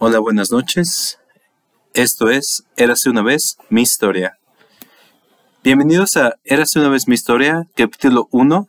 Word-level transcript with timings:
Hola, 0.00 0.20
buenas 0.20 0.52
noches. 0.52 1.18
Esto 1.92 2.30
es 2.30 2.62
Érase 2.76 3.10
una 3.10 3.22
vez 3.22 3.56
mi 3.68 3.82
historia. 3.82 4.38
Bienvenidos 5.64 6.16
a 6.16 6.36
Érase 6.44 6.78
una 6.78 6.88
vez 6.88 7.08
mi 7.08 7.16
historia, 7.16 7.66
capítulo 7.74 8.28
1, 8.30 8.68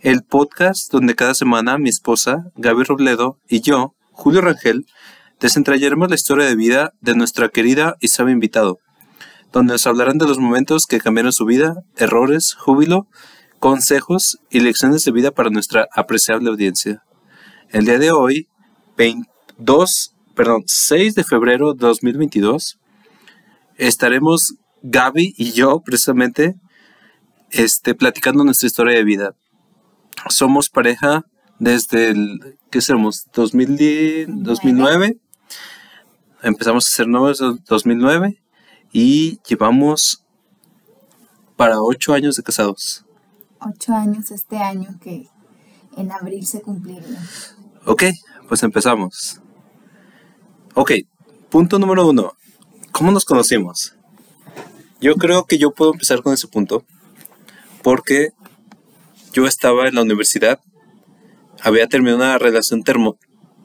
el 0.00 0.24
podcast 0.24 0.90
donde 0.90 1.14
cada 1.14 1.34
semana 1.34 1.78
mi 1.78 1.88
esposa, 1.88 2.50
Gaby 2.56 2.82
Robledo, 2.82 3.38
y 3.48 3.60
yo, 3.60 3.94
Julio 4.10 4.40
Rangel, 4.40 4.86
desentrañaremos 5.38 6.08
la 6.08 6.16
historia 6.16 6.46
de 6.46 6.56
vida 6.56 6.94
de 7.00 7.14
nuestra 7.14 7.48
querida 7.50 7.94
y 8.00 8.08
sabio 8.08 8.32
invitado, 8.32 8.80
donde 9.52 9.74
nos 9.74 9.86
hablarán 9.86 10.18
de 10.18 10.26
los 10.26 10.38
momentos 10.38 10.86
que 10.86 10.98
cambiaron 10.98 11.32
su 11.32 11.44
vida, 11.44 11.84
errores, 11.96 12.54
júbilo, 12.54 13.06
consejos 13.60 14.40
y 14.50 14.58
lecciones 14.58 15.04
de 15.04 15.12
vida 15.12 15.30
para 15.30 15.50
nuestra 15.50 15.86
apreciable 15.94 16.50
audiencia. 16.50 17.04
El 17.68 17.84
día 17.84 18.00
de 18.00 18.10
hoy, 18.10 18.48
22 18.96 20.16
perdón, 20.34 20.64
6 20.66 21.14
de 21.14 21.24
febrero 21.24 21.74
de 21.74 21.86
2022, 21.86 22.78
estaremos 23.76 24.54
Gaby 24.82 25.34
y 25.36 25.52
yo 25.52 25.80
precisamente 25.80 26.56
este, 27.50 27.94
platicando 27.94 28.44
nuestra 28.44 28.66
historia 28.66 28.96
de 28.96 29.04
vida. 29.04 29.34
Somos 30.28 30.68
pareja 30.68 31.24
desde 31.58 32.10
el, 32.10 32.58
¿qué 32.70 32.80
seremos? 32.80 33.26
2010, 33.32 34.28
2009. 34.28 35.18
Empezamos 36.42 36.86
a 36.86 36.90
ser 36.90 37.08
novios 37.08 37.40
en 37.40 37.62
2009 37.66 38.42
y 38.92 39.38
llevamos 39.46 40.24
para 41.56 41.80
ocho 41.82 42.14
años 42.14 42.36
de 42.36 42.42
casados. 42.42 43.04
Ocho 43.60 43.94
años 43.94 44.30
este 44.30 44.56
año 44.56 44.98
que 45.02 45.28
en 45.96 46.10
abril 46.10 46.46
se 46.46 46.62
cumpliría. 46.62 47.20
Ok, 47.84 48.04
pues 48.48 48.62
empezamos. 48.62 49.40
Ok, 50.74 50.92
punto 51.50 51.80
número 51.80 52.08
uno. 52.08 52.34
¿Cómo 52.92 53.10
nos 53.10 53.24
conocimos? 53.24 53.96
Yo 55.00 55.16
creo 55.16 55.44
que 55.44 55.58
yo 55.58 55.72
puedo 55.72 55.92
empezar 55.92 56.22
con 56.22 56.32
ese 56.32 56.46
punto 56.46 56.84
porque 57.82 58.30
yo 59.32 59.46
estaba 59.46 59.88
en 59.88 59.96
la 59.96 60.02
universidad, 60.02 60.60
había 61.62 61.88
terminado 61.88 62.18
una 62.18 62.38
relación 62.38 62.84
termo... 62.84 63.16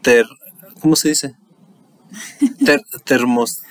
Ter, 0.01 0.25
¿Cómo 0.81 0.95
se 0.95 1.09
dice? 1.09 1.35
Ter, 2.65 2.81
termos... 3.03 3.61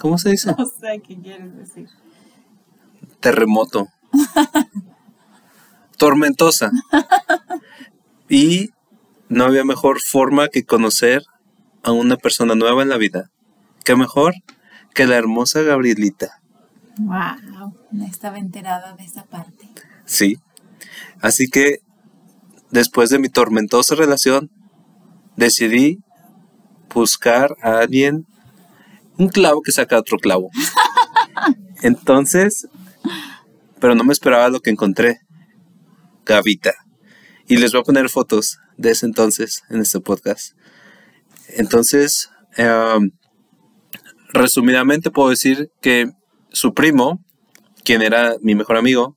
¿Cómo 0.00 0.18
se 0.18 0.30
dice? 0.30 0.54
No 0.58 0.66
sé 0.66 1.00
qué 1.06 1.18
quieres 1.18 1.56
decir. 1.56 1.88
Terremoto. 3.20 3.88
Tormentosa. 5.96 6.70
Y 8.28 8.70
no 9.28 9.44
había 9.44 9.64
mejor 9.64 10.00
forma 10.02 10.48
que 10.48 10.64
conocer 10.64 11.22
a 11.82 11.92
una 11.92 12.16
persona 12.16 12.54
nueva 12.54 12.82
en 12.82 12.88
la 12.88 12.96
vida. 12.96 13.30
¿Qué 13.84 13.96
mejor 13.96 14.34
que 14.94 15.06
la 15.06 15.16
hermosa 15.16 15.62
Gabrielita? 15.62 16.40
Wow, 16.98 17.74
no 17.90 18.06
estaba 18.06 18.38
enterada 18.38 18.94
de 18.94 19.04
esa 19.04 19.24
parte. 19.24 19.68
Sí. 20.04 20.38
Así 21.20 21.48
que 21.48 21.78
después 22.70 23.10
de 23.10 23.18
mi 23.18 23.28
tormentosa 23.28 23.94
relación, 23.94 24.50
decidí 25.36 25.98
buscar 26.92 27.56
a 27.62 27.78
alguien, 27.78 28.26
un 29.18 29.28
clavo 29.28 29.62
que 29.62 29.72
saca 29.72 29.98
otro 29.98 30.18
clavo. 30.18 30.50
Entonces, 31.82 32.68
pero 33.80 33.94
no 33.94 34.04
me 34.04 34.12
esperaba 34.12 34.48
lo 34.48 34.60
que 34.60 34.70
encontré. 34.70 35.20
Gavita. 36.24 36.72
Y 37.48 37.56
les 37.56 37.72
voy 37.72 37.80
a 37.80 37.84
poner 37.84 38.08
fotos 38.08 38.58
de 38.76 38.92
ese 38.92 39.06
entonces 39.06 39.62
en 39.68 39.80
este 39.80 39.98
podcast. 39.98 40.54
Entonces, 41.56 42.30
em, 42.56 43.10
resumidamente 44.32 45.10
puedo 45.10 45.30
decir 45.30 45.70
que 45.80 46.10
su 46.50 46.74
primo, 46.74 47.24
quien 47.84 48.02
era 48.02 48.36
mi 48.40 48.54
mejor 48.54 48.76
amigo, 48.76 49.16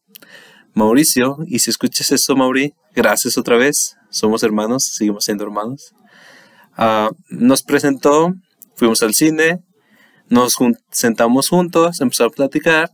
Mauricio, 0.74 1.38
y 1.47 1.59
si 1.59 1.69
escuchas 1.69 2.12
esto, 2.12 2.35
Mauri, 2.35 2.74
gracias 2.94 3.38
otra 3.38 3.57
vez, 3.57 3.95
somos 4.09 4.44
hermanos, 4.44 4.85
seguimos 4.85 5.24
siendo 5.24 5.45
hermanos, 5.45 5.94
ah, 6.75 7.09
nos 7.29 7.63
presentó, 7.63 8.34
fuimos 8.75 9.01
al 9.01 9.13
cine, 9.13 9.63
nos 10.28 10.56
sentamos 10.91 11.47
juntos, 11.47 12.01
empezó 12.01 12.25
a 12.25 12.29
platicar, 12.29 12.91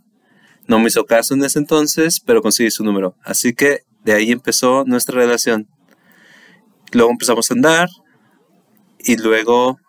no 0.68 0.80
me 0.80 0.88
hizo 0.88 1.06
caso 1.06 1.34
en 1.34 1.44
ese 1.44 1.58
entonces, 1.58 2.20
pero 2.20 2.42
conseguí 2.42 2.70
su 2.70 2.84
número, 2.84 3.16
así 3.24 3.54
que 3.54 3.80
de 4.04 4.14
ahí 4.14 4.32
empezó 4.32 4.84
nuestra 4.86 5.16
relación. 5.16 5.68
Luego 6.92 7.12
empezamos 7.12 7.50
a 7.50 7.54
andar, 7.54 7.90
y 9.04 9.18
luego 9.18 9.80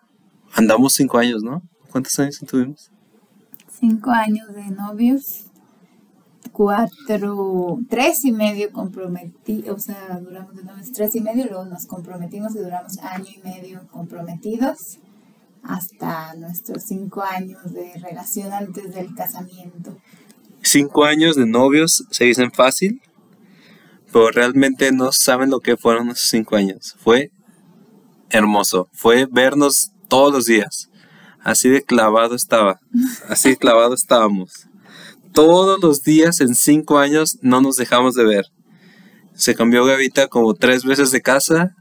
andamos 0.53 0.93
cinco 0.93 1.17
años, 1.17 1.43
¿no? 1.43 1.61
¿Cuántos 1.91 2.17
años 2.19 2.39
tuvimos? 2.47 2.89
Cinco 3.79 4.11
años 4.11 4.53
de 4.53 4.65
novios, 4.67 5.45
cuatro, 6.51 7.79
tres 7.89 8.25
y 8.25 8.31
medio 8.31 8.71
comprometidos, 8.71 9.75
o 9.75 9.79
sea, 9.79 10.19
duramos 10.19 10.55
de 10.55 10.63
novios 10.63 10.91
tres 10.91 11.15
y 11.15 11.21
medio, 11.21 11.45
luego 11.45 11.65
nos 11.65 11.85
comprometimos 11.85 12.55
y 12.55 12.59
duramos 12.59 12.97
año 12.99 13.27
y 13.35 13.39
medio 13.39 13.87
comprometidos 13.91 14.99
hasta 15.63 16.33
nuestros 16.35 16.83
cinco 16.83 17.23
años 17.23 17.73
de 17.73 17.93
relación 17.95 18.51
antes 18.51 18.93
del 18.93 19.13
casamiento. 19.15 19.97
Cinco 20.61 21.05
años 21.05 21.35
de 21.35 21.45
novios 21.45 22.05
se 22.09 22.25
dicen 22.25 22.51
fácil, 22.51 23.01
pero 24.11 24.29
realmente 24.29 24.91
no 24.91 25.11
saben 25.11 25.49
lo 25.49 25.59
que 25.59 25.77
fueron 25.77 26.09
esos 26.09 26.29
cinco 26.29 26.55
años. 26.55 26.95
Fue 26.99 27.31
hermoso. 28.33 28.89
Fue 28.91 29.27
vernos 29.31 29.91
todos 30.09 30.33
los 30.33 30.45
días. 30.45 30.89
Así 31.41 31.69
de 31.69 31.81
clavado 31.81 32.35
estaba. 32.35 32.79
Así 33.29 33.49
de 33.49 33.57
clavado 33.57 33.93
estábamos. 33.93 34.67
Todos 35.33 35.81
los 35.81 36.03
días 36.03 36.41
en 36.41 36.55
cinco 36.55 36.99
años 36.99 37.37
no 37.41 37.61
nos 37.61 37.77
dejamos 37.77 38.15
de 38.15 38.25
ver. 38.25 38.45
Se 39.33 39.55
cambió 39.55 39.83
Gavita 39.85 40.27
como 40.27 40.53
tres 40.53 40.83
veces 40.83 41.11
de 41.11 41.21
casa 41.21 41.75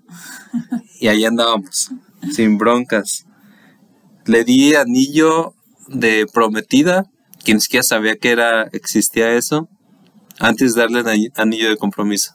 y 0.99 1.09
ahí 1.09 1.25
andábamos, 1.25 1.91
sin 2.33 2.57
broncas. 2.57 3.27
Le 4.25 4.45
di 4.45 4.75
anillo 4.75 5.55
de 5.89 6.27
prometida, 6.33 7.05
quien 7.45 7.61
siquiera 7.61 7.83
sabía 7.83 8.17
que 8.17 8.31
era, 8.31 8.65
existía 8.73 9.35
eso, 9.35 9.69
antes 10.39 10.75
de 10.75 10.81
darle 10.81 11.31
anillo 11.37 11.69
de 11.69 11.77
compromiso. 11.77 12.35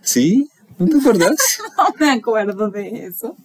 ¿Sí? 0.00 0.48
¿No 0.78 0.86
te 0.86 0.98
acuerdas? 0.98 1.36
no 1.76 1.84
me 1.98 2.10
acuerdo 2.10 2.70
de 2.70 3.06
eso. 3.06 3.36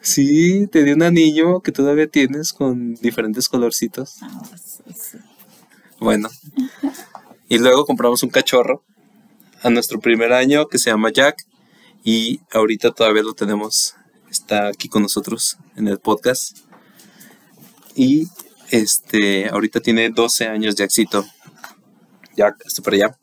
Sí, 0.00 0.66
te 0.68 0.84
di 0.84 0.92
un 0.92 1.02
anillo 1.02 1.60
que 1.60 1.72
todavía 1.72 2.06
tienes 2.06 2.52
con 2.52 2.94
diferentes 2.94 3.48
colorcitos. 3.48 4.16
Ah, 4.22 4.42
sí, 4.56 4.82
sí. 4.94 5.18
Bueno. 5.98 6.28
y 7.48 7.58
luego 7.58 7.84
compramos 7.84 8.22
un 8.22 8.30
cachorro 8.30 8.84
a 9.62 9.70
nuestro 9.70 10.00
primer 10.00 10.32
año 10.32 10.68
que 10.68 10.78
se 10.78 10.90
llama 10.90 11.10
Jack. 11.12 11.36
Y 12.04 12.40
ahorita 12.52 12.92
todavía 12.92 13.22
lo 13.22 13.34
tenemos. 13.34 13.96
Está 14.30 14.68
aquí 14.68 14.88
con 14.88 15.02
nosotros 15.02 15.58
en 15.76 15.88
el 15.88 15.98
podcast. 15.98 16.58
Y 17.94 18.28
este, 18.70 19.48
ahorita 19.48 19.80
tiene 19.80 20.10
12 20.10 20.46
años 20.46 20.76
Jackcito. 20.76 21.24
Jack, 22.36 22.56
está 22.64 22.82
por 22.82 22.94
allá. 22.94 23.18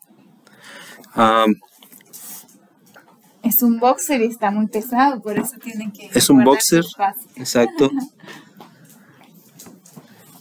Es 3.44 3.62
un 3.62 3.80
boxer 3.80 4.22
y 4.22 4.28
está 4.28 4.52
muy 4.52 4.68
pesado, 4.68 5.22
por 5.22 5.38
eso 5.38 5.58
tienen 5.62 5.92
que. 5.92 6.10
Es 6.14 6.30
un 6.30 6.44
boxer. 6.44 6.84
Exacto. 7.36 7.92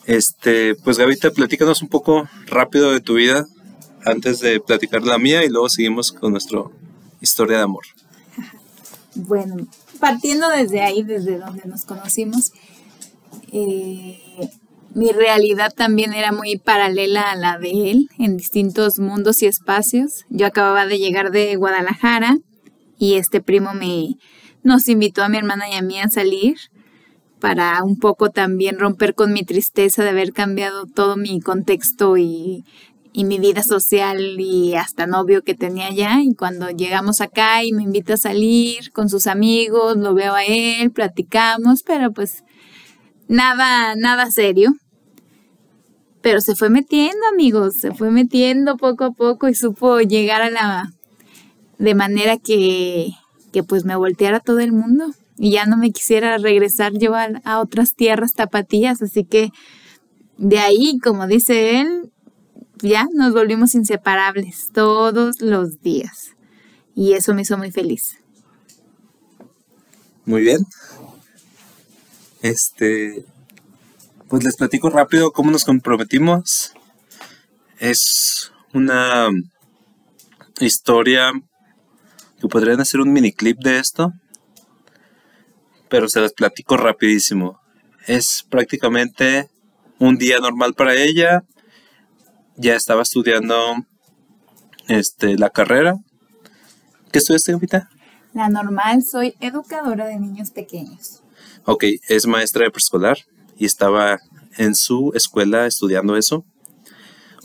Este, 0.04 0.74
pues 0.74 0.98
Gavita, 0.98 1.30
platícanos 1.30 1.80
un 1.80 1.88
poco 1.88 2.28
rápido 2.46 2.90
de 2.90 3.00
tu 3.00 3.14
vida 3.14 3.46
antes 4.04 4.40
de 4.40 4.58
platicar 4.58 5.04
la 5.04 5.16
mía 5.16 5.44
y 5.44 5.48
luego 5.48 5.68
seguimos 5.68 6.10
con 6.10 6.32
nuestra 6.32 6.62
historia 7.20 7.58
de 7.58 7.62
amor. 7.62 7.84
Bueno, 9.14 9.66
partiendo 10.00 10.48
desde 10.48 10.80
ahí, 10.80 11.02
desde 11.02 11.38
donde 11.38 11.62
nos 11.66 11.84
conocimos, 11.84 12.52
eh, 13.52 14.18
mi 14.94 15.12
realidad 15.12 15.72
también 15.74 16.14
era 16.14 16.32
muy 16.32 16.56
paralela 16.56 17.30
a 17.30 17.36
la 17.36 17.58
de 17.58 17.90
él 17.90 18.08
en 18.18 18.38
distintos 18.38 18.98
mundos 18.98 19.42
y 19.42 19.46
espacios. 19.46 20.24
Yo 20.30 20.46
acababa 20.46 20.86
de 20.86 20.98
llegar 20.98 21.30
de 21.30 21.54
Guadalajara 21.56 22.38
y 23.02 23.14
este 23.14 23.40
primo 23.40 23.74
me 23.74 24.16
nos 24.62 24.88
invitó 24.88 25.24
a 25.24 25.28
mi 25.28 25.36
hermana 25.36 25.68
y 25.68 25.74
a 25.74 25.82
mí 25.82 25.98
a 25.98 26.08
salir 26.08 26.56
para 27.40 27.82
un 27.82 27.98
poco 27.98 28.30
también 28.30 28.78
romper 28.78 29.16
con 29.16 29.32
mi 29.32 29.42
tristeza 29.42 30.04
de 30.04 30.10
haber 30.10 30.32
cambiado 30.32 30.86
todo 30.86 31.16
mi 31.16 31.40
contexto 31.40 32.16
y, 32.16 32.64
y 33.12 33.24
mi 33.24 33.40
vida 33.40 33.64
social 33.64 34.38
y 34.38 34.76
hasta 34.76 35.08
novio 35.08 35.42
que 35.42 35.56
tenía 35.56 35.86
allá. 35.86 36.20
Y 36.22 36.36
cuando 36.36 36.70
llegamos 36.70 37.20
acá 37.20 37.64
y 37.64 37.72
me 37.72 37.82
invita 37.82 38.14
a 38.14 38.18
salir 38.18 38.92
con 38.92 39.08
sus 39.08 39.26
amigos, 39.26 39.96
lo 39.96 40.14
veo 40.14 40.34
a 40.34 40.44
él, 40.44 40.92
platicamos, 40.92 41.82
pero 41.82 42.12
pues 42.12 42.44
nada, 43.26 43.96
nada 43.96 44.30
serio. 44.30 44.74
Pero 46.20 46.40
se 46.40 46.54
fue 46.54 46.70
metiendo, 46.70 47.26
amigos, 47.32 47.74
se 47.80 47.92
fue 47.92 48.12
metiendo 48.12 48.76
poco 48.76 49.02
a 49.02 49.10
poco 49.10 49.48
y 49.48 49.56
supo 49.56 49.98
llegar 49.98 50.40
a 50.40 50.50
la 50.50 50.92
de 51.82 51.96
manera 51.96 52.38
que, 52.38 53.10
que 53.52 53.64
pues 53.64 53.84
me 53.84 53.96
volteara 53.96 54.38
todo 54.38 54.60
el 54.60 54.72
mundo. 54.72 55.12
y 55.36 55.50
ya 55.50 55.66
no 55.66 55.76
me 55.76 55.90
quisiera 55.90 56.38
regresar 56.38 56.92
yo 56.96 57.14
a, 57.16 57.58
otras 57.58 57.94
tierras 57.94 58.34
tapatías, 58.34 59.02
así 59.02 59.24
que 59.24 59.50
de 60.38 60.60
ahí, 60.60 60.98
como 61.02 61.26
dice 61.26 61.80
él, 61.80 62.12
ya 62.80 63.06
nos 63.12 63.32
volvimos 63.32 63.74
inseparables 63.74 64.68
todos 64.72 65.40
los 65.40 65.80
días. 65.80 66.36
Y 66.94 67.14
eso 67.14 67.34
me 67.34 67.42
hizo 67.42 67.58
muy 67.58 67.72
feliz. 67.72 68.16
Muy 70.24 70.42
bien. 70.42 70.60
Este, 72.42 73.24
pues 74.28 74.44
les 74.44 74.56
platico 74.56 74.90
rápido 74.90 75.32
cómo 75.32 75.50
nos 75.50 75.64
comprometimos. 75.64 76.72
Es 77.78 78.52
una 78.72 79.30
historia 80.60 81.32
que 82.42 82.48
podrían 82.48 82.80
hacer 82.80 83.00
un 83.00 83.12
mini 83.12 83.32
clip 83.32 83.58
de 83.60 83.78
esto, 83.78 84.12
pero 85.88 86.08
se 86.08 86.20
las 86.20 86.32
platico 86.32 86.76
rapidísimo. 86.76 87.60
Es 88.08 88.44
prácticamente 88.50 89.48
un 90.00 90.16
día 90.16 90.38
normal 90.40 90.74
para 90.74 90.96
ella. 90.96 91.44
Ya 92.56 92.74
estaba 92.74 93.02
estudiando 93.02 93.56
este, 94.88 95.38
la 95.38 95.50
carrera. 95.50 95.94
¿Qué 97.12 97.20
estudiaste, 97.20 97.52
ahorita? 97.52 97.88
La 98.34 98.48
normal, 98.48 99.04
soy 99.04 99.36
educadora 99.38 100.06
de 100.06 100.18
niños 100.18 100.50
pequeños. 100.50 101.22
Ok, 101.64 101.84
es 102.08 102.26
maestra 102.26 102.64
de 102.64 102.72
preescolar 102.72 103.18
y 103.56 103.66
estaba 103.66 104.18
en 104.58 104.74
su 104.74 105.12
escuela 105.14 105.66
estudiando 105.66 106.16
eso. 106.16 106.44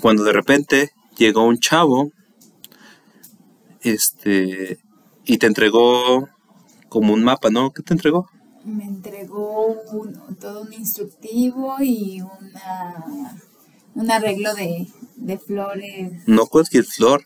Cuando 0.02 0.24
de 0.24 0.34
repente 0.34 0.90
llegó 1.18 1.44
un 1.44 1.60
chavo 1.60 2.12
este 3.82 4.80
y 5.28 5.38
te 5.38 5.46
entregó 5.46 6.30
como 6.90 7.14
un 7.14 7.24
mapa, 7.24 7.50
¿no? 7.50 7.72
¿Qué 7.72 7.84
te 7.84 7.94
entregó? 7.94 8.30
Me 8.64 8.86
entregó 8.86 9.76
todo 10.40 10.62
un 10.62 10.74
instructivo 10.74 11.76
y 11.82 12.22
una, 12.22 13.36
un 13.94 14.12
arreglo 14.12 14.54
de, 14.56 14.88
de 15.16 15.38
flores. 15.38 16.24
No 16.28 16.48
cualquier 16.48 16.86
flor. 16.86 17.24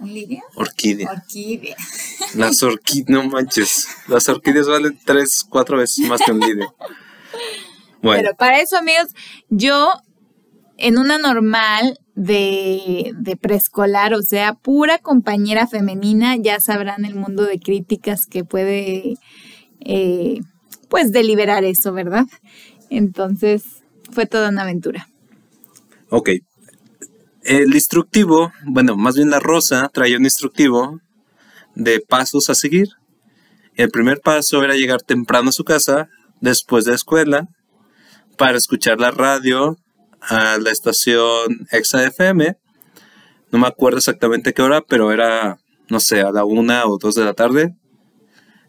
¿Un 0.00 0.12
lidia? 0.12 0.42
Orquídea. 0.56 1.10
Orquídea. 1.10 1.76
Las 2.34 2.62
orquídeas, 2.62 3.08
no 3.08 3.28
manches. 3.28 3.86
Las 4.08 4.28
orquídeas 4.28 4.66
valen 4.66 4.98
tres, 5.04 5.44
cuatro 5.48 5.76
veces 5.78 6.06
más 6.08 6.20
que 6.24 6.32
un 6.32 6.40
lidia. 6.40 6.74
Bueno. 8.02 8.22
Pero 8.22 8.36
para 8.36 8.60
eso, 8.60 8.76
amigos, 8.76 9.08
yo 9.48 9.92
en 10.76 10.98
una 10.98 11.18
normal 11.18 11.98
de, 12.14 13.12
de, 13.16 13.36
preescolar, 13.36 14.14
o 14.14 14.22
sea, 14.22 14.54
pura 14.54 14.98
compañera 14.98 15.66
femenina, 15.66 16.36
ya 16.36 16.60
sabrán 16.60 17.04
el 17.04 17.14
mundo 17.14 17.44
de 17.44 17.58
críticas 17.58 18.26
que 18.26 18.44
puede, 18.44 19.16
eh, 19.80 20.40
pues, 20.88 21.10
deliberar 21.10 21.64
eso, 21.64 21.92
¿verdad? 21.92 22.26
Entonces, 22.90 23.64
fue 24.10 24.26
toda 24.26 24.50
una 24.50 24.62
aventura. 24.62 25.08
Ok. 26.10 26.30
El 27.42 27.74
instructivo, 27.74 28.52
bueno, 28.64 28.96
más 28.96 29.16
bien 29.16 29.30
la 29.30 29.40
rosa 29.40 29.90
traía 29.92 30.16
un 30.16 30.24
instructivo 30.24 31.00
de 31.74 32.00
pasos 32.00 32.48
a 32.48 32.54
seguir. 32.54 32.88
El 33.74 33.90
primer 33.90 34.20
paso 34.20 34.62
era 34.62 34.76
llegar 34.76 35.02
temprano 35.02 35.48
a 35.48 35.52
su 35.52 35.64
casa, 35.64 36.08
después 36.40 36.84
de 36.84 36.92
la 36.92 36.96
escuela, 36.96 37.48
para 38.38 38.56
escuchar 38.56 39.00
la 39.00 39.10
radio 39.10 39.76
a 40.28 40.58
la 40.58 40.70
estación 40.70 41.66
Exa 41.70 42.04
FM. 42.04 42.56
No 43.50 43.58
me 43.58 43.66
acuerdo 43.66 43.98
exactamente 43.98 44.52
qué 44.52 44.62
hora, 44.62 44.80
pero 44.80 45.12
era, 45.12 45.58
no 45.88 46.00
sé, 46.00 46.22
a 46.22 46.32
la 46.32 46.44
una 46.44 46.86
o 46.86 46.98
dos 46.98 47.14
de 47.14 47.24
la 47.24 47.34
tarde, 47.34 47.74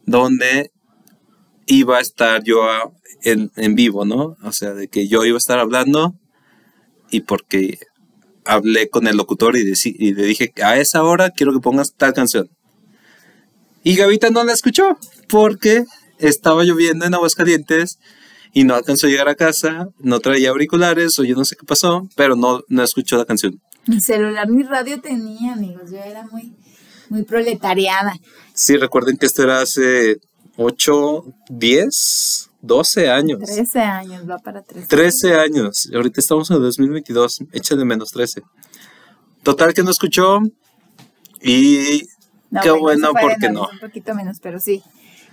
donde 0.06 0.72
iba 1.66 1.98
a 1.98 2.02
estar 2.02 2.44
yo 2.44 2.62
en, 3.24 3.52
en, 3.56 3.76
vivo, 3.76 4.06
¿no? 4.06 4.38
O 4.44 4.52
sea, 4.52 4.74
de 4.74 4.88
que 4.88 5.08
yo 5.08 5.26
iba 5.26 5.36
a 5.36 5.40
estar 5.40 5.58
hablando 5.60 6.14
y 7.10 7.22
porque 7.22 7.80
hablé 8.46 8.90
con 8.90 9.08
el 9.08 9.18
locutor 9.18 9.58
y, 9.58 9.74
y 9.84 10.14
le 10.14 10.24
dije, 10.24 10.54
a 10.64 10.78
esa 10.78 11.04
hora 11.04 11.32
quiero 11.32 11.54
que 11.54 11.60
pongas 11.60 11.96
tal 11.96 12.14
canción. 12.14 12.50
Y 13.84 13.96
Gavita 13.96 14.30
no 14.30 14.44
la 14.44 14.54
escuchó 14.54 14.98
porque 15.28 15.86
estaba 16.20 16.64
lloviendo 16.64 17.06
en 17.06 17.14
Aguascalientes 17.14 18.00
y 18.56 18.64
no 18.64 18.74
alcanzó 18.74 19.08
a 19.08 19.10
llegar 19.10 19.28
a 19.28 19.36
casa, 19.36 19.90
no 20.00 20.22
traía 20.22 20.50
auriculares 20.50 21.20
o 21.20 21.26
yo 21.26 21.36
no 21.36 21.44
sé 21.44 21.58
qué 21.58 21.66
pasó, 21.66 22.08
pero 22.16 22.38
no, 22.38 22.62
no 22.70 22.84
escuchó 22.84 23.18
la 23.18 23.26
canción. 23.26 23.62
Mi 23.86 24.00
celular, 24.00 24.48
mi 24.50 24.64
radio 24.64 25.02
tenía, 25.02 25.52
amigos, 25.52 25.92
yo 25.92 25.98
era 25.98 26.26
muy, 26.28 26.56
muy 27.10 27.24
proletariada. 27.24 28.16
Sí, 28.54 28.78
recuerden 28.78 29.18
que 29.18 29.26
esto 29.26 29.44
era 29.44 29.60
hace 29.60 30.22
8, 30.56 31.26
10, 31.50 32.50
12 32.62 33.10
años. 33.10 33.40
13 33.44 33.80
años, 33.82 34.30
va 34.30 34.38
para 34.38 34.62
13. 34.62 34.88
13 34.88 35.36
años, 35.36 35.90
ahorita 35.94 36.22
estamos 36.22 36.50
en 36.50 36.56
el 36.56 36.64
2022, 36.64 37.44
échale 37.52 37.84
menos 37.84 38.10
13. 38.12 38.42
Total 39.44 39.74
que 39.74 39.84
no 39.84 39.92
escuchó 39.92 40.40
y 41.42 42.08
qué 42.62 42.72
bueno, 42.72 43.12
porque 43.20 43.50
no. 43.50 43.68
Un 43.70 43.80
poquito 43.80 44.16
menos, 44.16 44.40
pero 44.42 44.62
sí. 44.62 44.82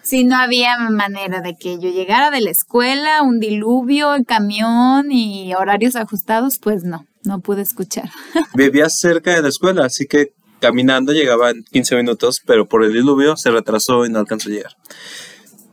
Sí, 0.02 0.24
no 0.24 0.36
había 0.36 0.76
manera 0.90 1.40
de 1.40 1.54
que 1.56 1.78
yo 1.78 1.88
llegara 1.90 2.30
de 2.30 2.40
la 2.40 2.50
escuela, 2.50 3.22
un 3.22 3.38
diluvio, 3.38 4.14
el 4.14 4.26
camión 4.26 5.12
y 5.12 5.54
horarios 5.54 5.94
ajustados, 5.94 6.58
pues 6.58 6.82
no, 6.82 7.06
no 7.24 7.40
pude 7.40 7.62
escuchar. 7.62 8.10
Vivía 8.54 8.88
cerca 8.88 9.34
de 9.34 9.42
la 9.42 9.48
escuela, 9.48 9.86
así 9.86 10.06
que 10.06 10.32
caminando 10.60 11.12
llegaba 11.12 11.50
en 11.50 11.62
15 11.64 11.96
minutos, 11.96 12.42
pero 12.44 12.66
por 12.66 12.84
el 12.84 12.92
diluvio 12.92 13.36
se 13.36 13.50
retrasó 13.50 14.04
y 14.04 14.10
no 14.10 14.18
alcanzó 14.18 14.48
a 14.48 14.52
llegar. 14.52 14.72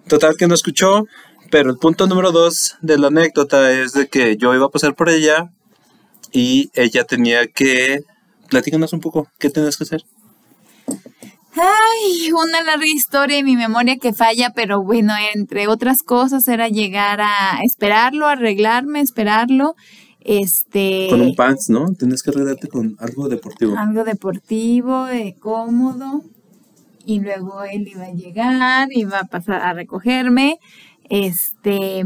Total 0.08 0.36
que 0.38 0.48
no 0.48 0.54
escuchó, 0.54 1.06
pero 1.50 1.72
el 1.72 1.78
punto 1.78 2.08
número 2.08 2.32
dos 2.32 2.76
de 2.82 2.98
la 2.98 3.08
anécdota 3.08 3.72
es 3.72 3.94
de 3.94 4.08
que 4.08 4.38
yo 4.38 4.54
iba 4.54 4.68
a 4.68 4.70
pasar 4.70 4.96
por 4.96 5.10
ella 5.10 5.52
y 6.32 6.70
ella 6.74 7.04
tenía 7.04 7.48
que... 7.48 8.02
Platícanos 8.50 8.94
un 8.94 9.00
poco, 9.00 9.28
¿qué 9.38 9.50
tenías 9.50 9.78
que 9.78 9.84
hacer? 9.84 10.04
Ay, 11.62 12.32
una 12.32 12.64
larga 12.64 12.88
historia 12.88 13.38
y 13.38 13.44
mi 13.44 13.56
memoria 13.56 13.98
que 13.98 14.14
falla, 14.14 14.52
pero 14.56 14.82
bueno, 14.82 15.14
entre 15.36 15.68
otras 15.68 16.04
cosas 16.04 16.48
era 16.48 16.70
llegar 16.70 17.20
a 17.22 17.60
esperarlo, 17.64 18.28
arreglarme, 18.28 19.02
esperarlo. 19.02 19.76
Este. 20.22 21.08
Con 21.10 21.22
un 21.22 21.36
pants, 21.36 21.70
¿no? 21.70 21.86
Tienes 21.98 22.24
que 22.24 22.30
arreglarte 22.30 22.68
con 22.68 22.96
algo 23.00 23.30
deportivo. 23.30 23.78
Algo 23.78 24.04
deportivo, 24.04 25.08
eh, 25.08 25.36
cómodo. 25.40 26.24
Y 27.06 27.20
luego 27.20 27.64
él 27.64 27.88
iba 27.88 28.06
a 28.06 28.14
llegar, 28.14 28.90
iba 28.92 29.20
a 29.20 29.24
pasar 29.26 29.62
a 29.62 29.74
recogerme. 29.74 30.60
Este, 31.10 32.04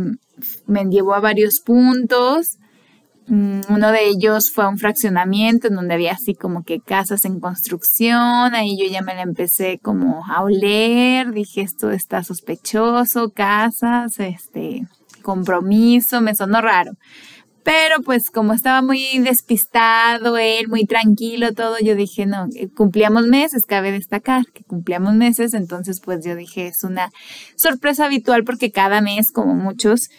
me 0.65 0.85
llevó 0.85 1.13
a 1.13 1.19
varios 1.19 1.59
puntos. 1.59 2.57
Mm, 3.27 3.61
uno 3.69 3.91
de 3.91 4.07
ellos 4.07 4.51
fue 4.51 4.67
un 4.67 4.77
fraccionamiento 4.77 5.67
en 5.67 5.75
donde 5.75 5.93
había 5.93 6.11
así 6.11 6.35
como 6.35 6.63
que 6.63 6.79
casas 6.79 7.25
en 7.25 7.39
construcción. 7.39 8.53
Ahí 8.53 8.77
yo 8.77 8.85
ya 8.91 9.01
me 9.01 9.15
la 9.15 9.21
empecé 9.21 9.79
como 9.81 10.25
a 10.25 10.43
oler. 10.43 11.31
Dije, 11.31 11.61
esto 11.61 11.91
está 11.91 12.23
sospechoso, 12.23 13.31
casas, 13.31 14.19
este, 14.19 14.87
compromiso, 15.21 16.21
me 16.21 16.35
sonó 16.35 16.61
raro. 16.61 16.93
Pero 17.63 18.01
pues 18.03 18.29
como 18.29 18.53
estaba 18.53 18.81
muy 18.81 19.19
despistado 19.19 20.37
él, 20.37 20.67
muy 20.67 20.85
tranquilo 20.85 21.53
todo, 21.53 21.77
yo 21.79 21.95
dije, 21.95 22.25
no, 22.25 22.47
eh, 22.55 22.67
cumplíamos 22.67 23.27
meses, 23.27 23.63
cabe 23.65 23.93
destacar 23.93 24.45
que 24.53 24.65
cumplíamos 24.65 25.13
meses, 25.13 25.53
entonces 25.53 26.01
pues 26.03 26.25
yo 26.25 26.35
dije, 26.35 26.67
es 26.67 26.83
una 26.83 27.09
sorpresa 27.55 28.05
habitual 28.05 28.43
porque 28.43 28.71
cada 28.71 28.99
mes, 28.99 29.31
como 29.31 29.55
muchos, 29.55 30.09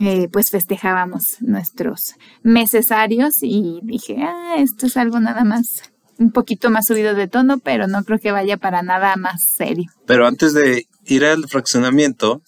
eh, 0.00 0.28
pues 0.32 0.50
festejábamos 0.50 1.36
nuestros 1.40 2.14
necesarios 2.42 3.42
y 3.42 3.80
dije, 3.82 4.16
ah, 4.22 4.56
esto 4.58 4.86
es 4.86 4.96
algo 4.96 5.20
nada 5.20 5.44
más 5.44 5.92
un 6.18 6.32
poquito 6.32 6.70
más 6.70 6.86
subido 6.86 7.14
de 7.14 7.28
tono, 7.28 7.58
pero 7.58 7.86
no 7.86 8.04
creo 8.04 8.18
que 8.18 8.32
vaya 8.32 8.56
para 8.56 8.82
nada 8.82 9.16
más 9.16 9.44
serio. 9.44 9.90
Pero 10.06 10.26
antes 10.26 10.54
de 10.54 10.86
ir 11.04 11.24
al 11.24 11.48
fraccionamiento, 11.48 12.42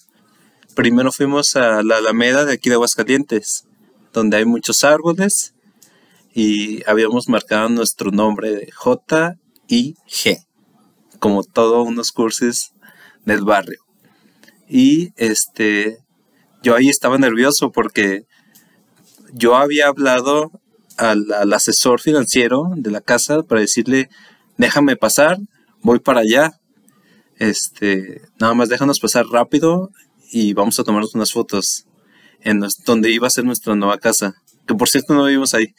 primero 0.74 1.12
fuimos 1.12 1.56
a 1.56 1.82
la 1.82 1.98
Alameda 1.98 2.44
de 2.44 2.54
aquí 2.54 2.68
de 2.68 2.76
Aguascalientes, 2.76 3.66
donde 4.12 4.36
hay 4.36 4.44
muchos 4.44 4.84
árboles 4.84 5.54
y 6.34 6.88
habíamos 6.88 7.28
marcado 7.28 7.68
nuestro 7.68 8.10
nombre 8.10 8.68
J 8.74 9.36
y 9.68 9.96
G, 10.08 10.44
como 11.18 11.42
todos 11.42 11.86
unos 11.86 12.12
cursos 12.12 12.72
del 13.24 13.44
barrio. 13.44 13.80
Y 14.68 15.12
este 15.16 16.03
yo 16.64 16.74
ahí 16.74 16.88
estaba 16.88 17.18
nervioso 17.18 17.70
porque 17.70 18.24
yo 19.32 19.54
había 19.54 19.88
hablado 19.88 20.50
al, 20.96 21.52
asesor 21.52 22.00
financiero 22.00 22.70
de 22.74 22.90
la 22.90 23.02
casa 23.02 23.42
para 23.42 23.60
decirle, 23.60 24.08
déjame 24.56 24.96
pasar, 24.96 25.38
voy 25.82 26.00
para 26.00 26.20
allá, 26.20 26.58
este, 27.36 28.22
nada 28.40 28.54
más 28.54 28.70
déjanos 28.70 28.98
pasar 28.98 29.26
rápido 29.26 29.90
y 30.30 30.54
vamos 30.54 30.80
a 30.80 30.84
tomarnos 30.84 31.14
unas 31.14 31.32
fotos 31.32 31.86
en 32.40 32.60
donde 32.86 33.10
iba 33.10 33.26
a 33.26 33.30
ser 33.30 33.44
nuestra 33.44 33.74
nueva 33.76 33.98
casa, 33.98 34.34
que 34.66 34.74
por 34.74 34.88
cierto 34.88 35.14
no 35.14 35.26
vivimos 35.26 35.52
ahí. 35.52 35.74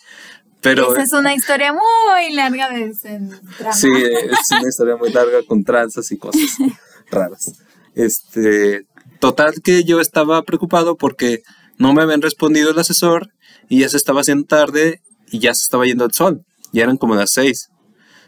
Pero, 0.61 0.93
Esa 0.93 1.03
es 1.03 1.13
una 1.13 1.33
historia 1.33 1.73
muy 1.73 2.33
larga 2.33 2.69
de 2.69 2.93
Sí, 2.93 3.87
es 3.91 4.51
una 4.51 4.69
historia 4.69 4.97
muy 4.97 5.11
larga 5.11 5.43
con 5.47 5.63
tranzas 5.63 6.11
y 6.11 6.17
cosas 6.17 6.41
raras. 7.11 7.53
Este, 7.93 8.87
total 9.19 9.61
que 9.63 9.83
yo 9.83 9.99
estaba 9.99 10.41
preocupado 10.43 10.95
porque 10.95 11.41
no 11.77 11.93
me 11.93 12.01
habían 12.01 12.21
respondido 12.21 12.71
el 12.71 12.79
asesor 12.79 13.29
y 13.69 13.79
ya 13.79 13.89
se 13.89 13.97
estaba 13.97 14.21
haciendo 14.21 14.45
tarde 14.45 15.01
y 15.31 15.39
ya 15.39 15.53
se 15.53 15.63
estaba 15.63 15.85
yendo 15.85 16.05
el 16.05 16.13
sol. 16.13 16.45
Ya 16.71 16.83
eran 16.83 16.97
como 16.97 17.15
las 17.15 17.31
seis, 17.31 17.69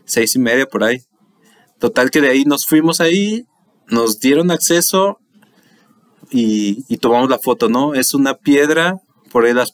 seis 0.06 0.36
y 0.36 0.40
media 0.40 0.66
por 0.66 0.84
ahí. 0.84 1.00
Total 1.80 2.10
que 2.10 2.22
de 2.22 2.30
ahí 2.30 2.44
nos 2.46 2.66
fuimos 2.66 3.02
ahí, 3.02 3.46
nos 3.88 4.20
dieron 4.20 4.52
acceso 4.52 5.20
y, 6.32 6.84
y 6.88 6.98
tomamos 6.98 7.30
la 7.30 7.40
foto, 7.40 7.70
¿no? 7.70 7.94
Es 7.94 8.14
una 8.14 8.36
piedra, 8.36 8.96
por 9.32 9.46
ahí 9.46 9.54
la 9.54 9.66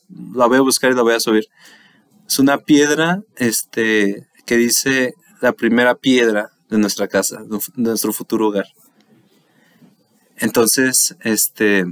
voy 0.48 0.58
a 0.58 0.62
buscar 0.62 0.92
y 0.92 0.96
la 0.96 1.02
voy 1.02 1.14
a 1.14 1.20
subir. 1.20 1.46
Es 2.28 2.40
una 2.40 2.58
piedra, 2.58 3.22
este, 3.38 4.28
que 4.46 4.58
dice 4.58 5.14
la 5.42 5.54
primera 5.54 5.96
piedra 5.96 6.52
de 6.70 6.78
nuestra 6.78 7.08
casa, 7.08 7.44
de 7.44 7.60
nuestro 7.76 8.14
futuro 8.14 8.48
hogar. 8.48 8.66
Entonces, 10.38 11.16
este, 11.22 11.86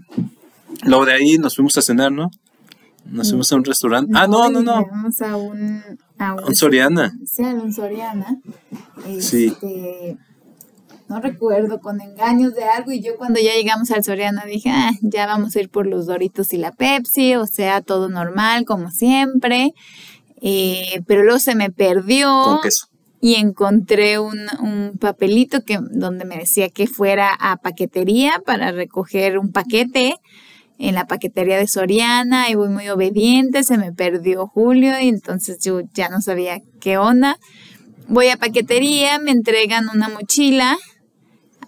luego 0.83 1.05
de 1.05 1.13
ahí 1.13 1.37
nos 1.37 1.55
fuimos 1.55 1.77
a 1.77 1.81
cenar, 1.81 2.11
¿no? 2.11 2.29
Nos 3.05 3.29
fuimos 3.29 3.51
a 3.51 3.55
un 3.55 3.65
restaurante. 3.65 4.11
ah, 4.15 4.27
no, 4.27 4.49
no, 4.49 4.61
no. 4.61 4.85
Vamos 4.85 5.21
a 5.21 5.35
un... 5.35 5.83
A 6.19 6.35
Un 6.35 6.55
Soriana. 6.55 7.17
Sí, 7.25 7.43
a 7.43 7.49
un 7.49 7.73
Soriana. 7.73 8.39
Sí. 9.19 9.47
Este, 9.47 10.17
no 11.07 11.19
recuerdo, 11.19 11.81
con 11.81 11.99
engaños 11.99 12.53
de 12.53 12.63
algo. 12.63 12.91
Y 12.91 13.01
yo 13.01 13.17
cuando 13.17 13.39
ya 13.39 13.53
llegamos 13.53 13.89
al 13.91 14.03
Soriana 14.03 14.45
dije, 14.45 14.69
ah, 14.69 14.91
ya 15.01 15.25
vamos 15.25 15.55
a 15.55 15.59
ir 15.59 15.69
por 15.69 15.87
los 15.87 16.05
Doritos 16.05 16.53
y 16.53 16.57
la 16.57 16.71
Pepsi. 16.71 17.35
O 17.35 17.47
sea, 17.47 17.81
todo 17.81 18.07
normal, 18.07 18.65
como 18.65 18.91
siempre. 18.91 19.73
Eh, 20.41 21.01
pero 21.07 21.23
luego 21.23 21.39
se 21.39 21.55
me 21.55 21.69
perdió 21.69 22.31
Con 22.43 22.61
queso. 22.61 22.87
Y 23.21 23.35
encontré 23.35 24.19
un, 24.19 24.47
un 24.59 24.97
papelito 24.99 25.63
que, 25.63 25.79
donde 25.91 26.25
me 26.25 26.37
decía 26.37 26.69
que 26.69 26.87
fuera 26.87 27.33
a 27.39 27.57
paquetería 27.57 28.41
para 28.45 28.71
recoger 28.71 29.37
un 29.37 29.51
paquete 29.51 30.15
en 30.79 30.95
la 30.95 31.05
paquetería 31.05 31.57
de 31.57 31.67
Soriana 31.67 32.49
y 32.49 32.55
voy 32.55 32.69
muy 32.69 32.89
obediente, 32.89 33.63
se 33.63 33.77
me 33.77 33.93
perdió 33.93 34.47
Julio 34.47 34.99
y 34.99 35.09
entonces 35.09 35.59
yo 35.63 35.81
ya 35.93 36.09
no 36.09 36.21
sabía 36.21 36.59
qué 36.79 36.97
onda. 36.97 37.37
Voy 38.07 38.29
a 38.29 38.37
paquetería, 38.37 39.19
me 39.19 39.29
entregan 39.31 39.89
una 39.93 40.09
mochila. 40.09 40.77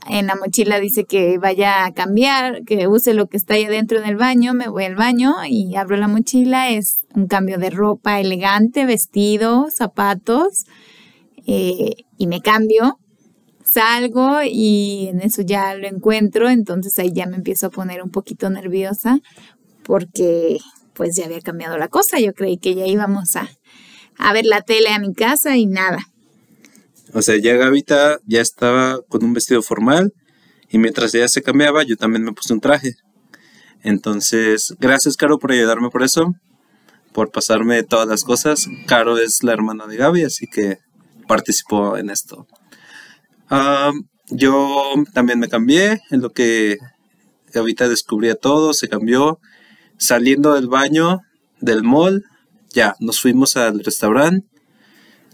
En 0.09 0.27
la 0.27 0.35
mochila 0.35 0.79
dice 0.79 1.05
que 1.05 1.37
vaya 1.37 1.85
a 1.85 1.93
cambiar, 1.93 2.63
que 2.63 2.87
use 2.87 3.13
lo 3.13 3.27
que 3.27 3.37
está 3.37 3.53
ahí 3.53 3.65
adentro 3.65 3.99
en 3.99 4.05
el 4.05 4.17
baño. 4.17 4.53
Me 4.53 4.67
voy 4.67 4.83
al 4.85 4.95
baño 4.95 5.35
y 5.47 5.75
abro 5.75 5.95
la 5.95 6.07
mochila. 6.07 6.71
Es 6.71 7.05
un 7.15 7.27
cambio 7.27 7.59
de 7.59 7.69
ropa 7.69 8.19
elegante, 8.19 8.85
vestido, 8.85 9.67
zapatos. 9.69 10.65
Eh, 11.45 12.05
y 12.17 12.27
me 12.27 12.41
cambio. 12.41 12.99
Salgo 13.63 14.41
y 14.43 15.07
en 15.09 15.21
eso 15.21 15.41
ya 15.41 15.73
lo 15.75 15.87
encuentro. 15.87 16.49
Entonces 16.49 16.97
ahí 16.99 17.11
ya 17.13 17.25
me 17.25 17.37
empiezo 17.37 17.67
a 17.67 17.71
poner 17.71 18.03
un 18.03 18.11
poquito 18.11 18.49
nerviosa 18.49 19.19
porque 19.83 20.59
pues 20.93 21.15
ya 21.15 21.25
había 21.25 21.41
cambiado 21.41 21.77
la 21.77 21.87
cosa. 21.87 22.19
Yo 22.19 22.33
creí 22.33 22.57
que 22.57 22.75
ya 22.75 22.85
íbamos 22.85 23.35
a, 23.35 23.49
a 24.17 24.33
ver 24.33 24.45
la 24.45 24.61
tele 24.61 24.89
a 24.89 24.99
mi 24.99 25.13
casa 25.13 25.57
y 25.57 25.65
nada. 25.65 25.99
O 27.13 27.21
sea, 27.21 27.37
ya 27.37 27.55
Gavita 27.55 28.19
ya 28.25 28.41
estaba 28.41 28.99
con 29.07 29.23
un 29.23 29.33
vestido 29.33 29.61
formal 29.61 30.13
y 30.69 30.79
mientras 30.79 31.13
ella 31.13 31.27
se 31.27 31.43
cambiaba, 31.43 31.83
yo 31.83 31.95
también 31.95 32.23
me 32.23 32.33
puse 32.33 32.53
un 32.53 32.59
traje. 32.59 32.95
Entonces, 33.83 34.73
gracias 34.79 35.17
Caro 35.17 35.37
por 35.37 35.51
ayudarme 35.51 35.89
por 35.89 36.01
eso, 36.01 36.33
por 37.11 37.31
pasarme 37.31 37.83
todas 37.83 38.07
las 38.07 38.23
cosas. 38.23 38.67
Caro 38.87 39.17
es 39.19 39.43
la 39.43 39.53
hermana 39.53 39.85
de 39.85 39.97
Gaby, 39.97 40.23
así 40.23 40.47
que 40.47 40.79
participó 41.27 41.97
en 41.97 42.09
esto. 42.09 42.47
Yo 44.29 44.93
también 45.13 45.39
me 45.39 45.49
cambié, 45.49 46.01
en 46.09 46.21
lo 46.21 46.31
que 46.31 46.77
Gavita 47.51 47.87
descubría 47.87 48.35
todo, 48.35 48.73
se 48.73 48.89
cambió. 48.89 49.39
Saliendo 49.97 50.53
del 50.53 50.67
baño 50.67 51.21
del 51.59 51.83
mall, 51.83 52.25
ya, 52.71 52.95
nos 52.99 53.21
fuimos 53.21 53.55
al 53.57 53.83
restaurante, 53.83 54.47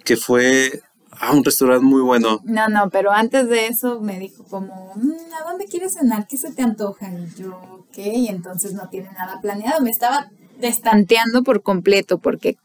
que 0.03 0.17
fue 0.17 0.81
a 1.11 1.31
un 1.31 1.43
restaurante 1.45 1.85
muy 1.85 2.01
bueno. 2.01 2.39
No, 2.43 2.67
no, 2.67 2.89
pero 2.89 3.11
antes 3.11 3.47
de 3.47 3.67
eso 3.67 4.01
me 4.01 4.19
dijo 4.19 4.43
como, 4.43 4.93
"Mm, 4.95 5.33
¿a 5.39 5.49
dónde 5.49 5.65
quieres 5.65 5.93
cenar? 5.93 6.27
¿Qué 6.27 6.37
se 6.37 6.51
te 6.51 6.61
antoja? 6.61 7.09
Y 7.11 7.41
yo, 7.41 7.55
ok, 7.79 7.97
y 7.97 8.27
entonces 8.27 8.73
no 8.73 8.89
tiene 8.89 9.11
nada 9.11 9.39
planeado. 9.41 9.81
Me 9.81 9.89
estaba 9.91 10.29
destanteando 10.59 11.43
por 11.43 11.63
completo 11.63 12.17
porque 12.17 12.57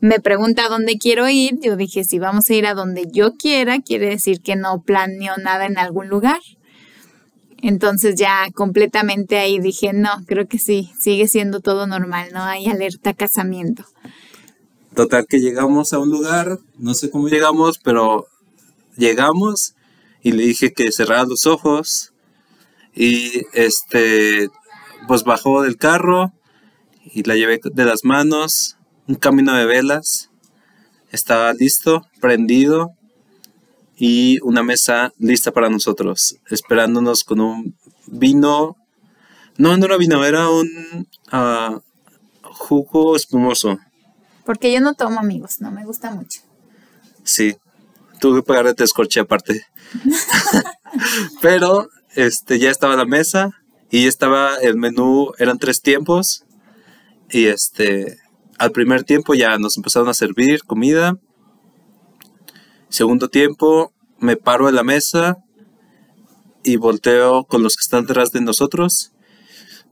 me 0.00 0.20
pregunta 0.20 0.68
dónde 0.68 0.98
quiero 0.98 1.28
ir. 1.28 1.58
Yo 1.60 1.76
dije, 1.76 2.04
si 2.04 2.18
vamos 2.18 2.48
a 2.50 2.54
ir 2.54 2.66
a 2.66 2.74
donde 2.74 3.06
yo 3.10 3.34
quiera, 3.36 3.80
quiere 3.80 4.08
decir 4.08 4.40
que 4.40 4.56
no 4.56 4.82
planeo 4.82 5.36
nada 5.36 5.66
en 5.66 5.78
algún 5.78 6.08
lugar. 6.08 6.40
Entonces 7.62 8.14
ya 8.16 8.48
completamente 8.54 9.38
ahí 9.38 9.58
dije, 9.58 9.92
no, 9.92 10.10
creo 10.26 10.48
que 10.48 10.58
sí, 10.58 10.90
sigue 10.98 11.28
siendo 11.28 11.60
todo 11.60 11.86
normal, 11.86 12.30
no 12.32 12.42
hay 12.42 12.66
alerta 12.66 13.12
casamiento. 13.12 13.84
Total 14.94 15.26
que 15.28 15.40
llegamos 15.40 15.92
a 15.92 15.98
un 15.98 16.10
lugar, 16.10 16.58
no 16.78 16.94
sé 16.94 17.10
cómo 17.10 17.28
llegamos, 17.28 17.78
pero 17.78 18.26
llegamos 18.96 19.74
y 20.22 20.32
le 20.32 20.44
dije 20.44 20.72
que 20.72 20.90
cerrara 20.90 21.24
los 21.24 21.46
ojos 21.46 22.12
y 22.94 23.42
este 23.52 24.48
pues 25.06 25.24
bajó 25.24 25.62
del 25.62 25.76
carro 25.76 26.32
y 27.12 27.22
la 27.24 27.36
llevé 27.36 27.60
de 27.62 27.84
las 27.84 28.04
manos, 28.04 28.76
un 29.10 29.16
camino 29.16 29.52
de 29.56 29.66
velas, 29.66 30.30
estaba 31.10 31.52
listo, 31.52 32.06
prendido 32.20 32.92
y 33.96 34.38
una 34.42 34.62
mesa 34.62 35.12
lista 35.18 35.50
para 35.50 35.68
nosotros, 35.68 36.36
esperándonos 36.48 37.24
con 37.24 37.40
un 37.40 37.74
vino, 38.06 38.76
no, 39.58 39.76
no 39.76 39.84
era 39.84 39.96
vino, 39.96 40.24
era 40.24 40.48
un 40.48 41.08
ah, 41.32 41.80
jugo 42.42 43.16
espumoso. 43.16 43.80
Porque 44.44 44.72
yo 44.72 44.80
no 44.80 44.94
tomo 44.94 45.18
amigos, 45.18 45.60
no 45.60 45.72
me 45.72 45.84
gusta 45.84 46.12
mucho. 46.12 46.42
Sí, 47.24 47.56
tuve 48.20 48.38
que 48.38 48.46
pagar 48.46 48.72
de 48.72 48.84
escorche 48.84 49.18
aparte. 49.18 49.66
Pero 51.42 51.88
este 52.14 52.60
ya 52.60 52.70
estaba 52.70 52.94
la 52.94 53.06
mesa 53.06 53.50
y 53.90 54.04
ya 54.04 54.08
estaba 54.08 54.54
el 54.58 54.76
menú, 54.76 55.32
eran 55.38 55.58
tres 55.58 55.82
tiempos. 55.82 56.44
Y 57.28 57.46
este 57.46 58.19
al 58.60 58.72
primer 58.72 59.04
tiempo 59.04 59.32
ya 59.32 59.56
nos 59.58 59.78
empezaron 59.78 60.10
a 60.10 60.14
servir 60.14 60.62
comida. 60.64 61.16
Segundo 62.90 63.28
tiempo 63.28 63.92
me 64.18 64.36
paro 64.36 64.68
en 64.68 64.74
la 64.74 64.82
mesa 64.84 65.38
y 66.62 66.76
volteo 66.76 67.44
con 67.44 67.62
los 67.62 67.74
que 67.76 67.80
están 67.80 68.04
detrás 68.04 68.32
de 68.32 68.42
nosotros 68.42 69.12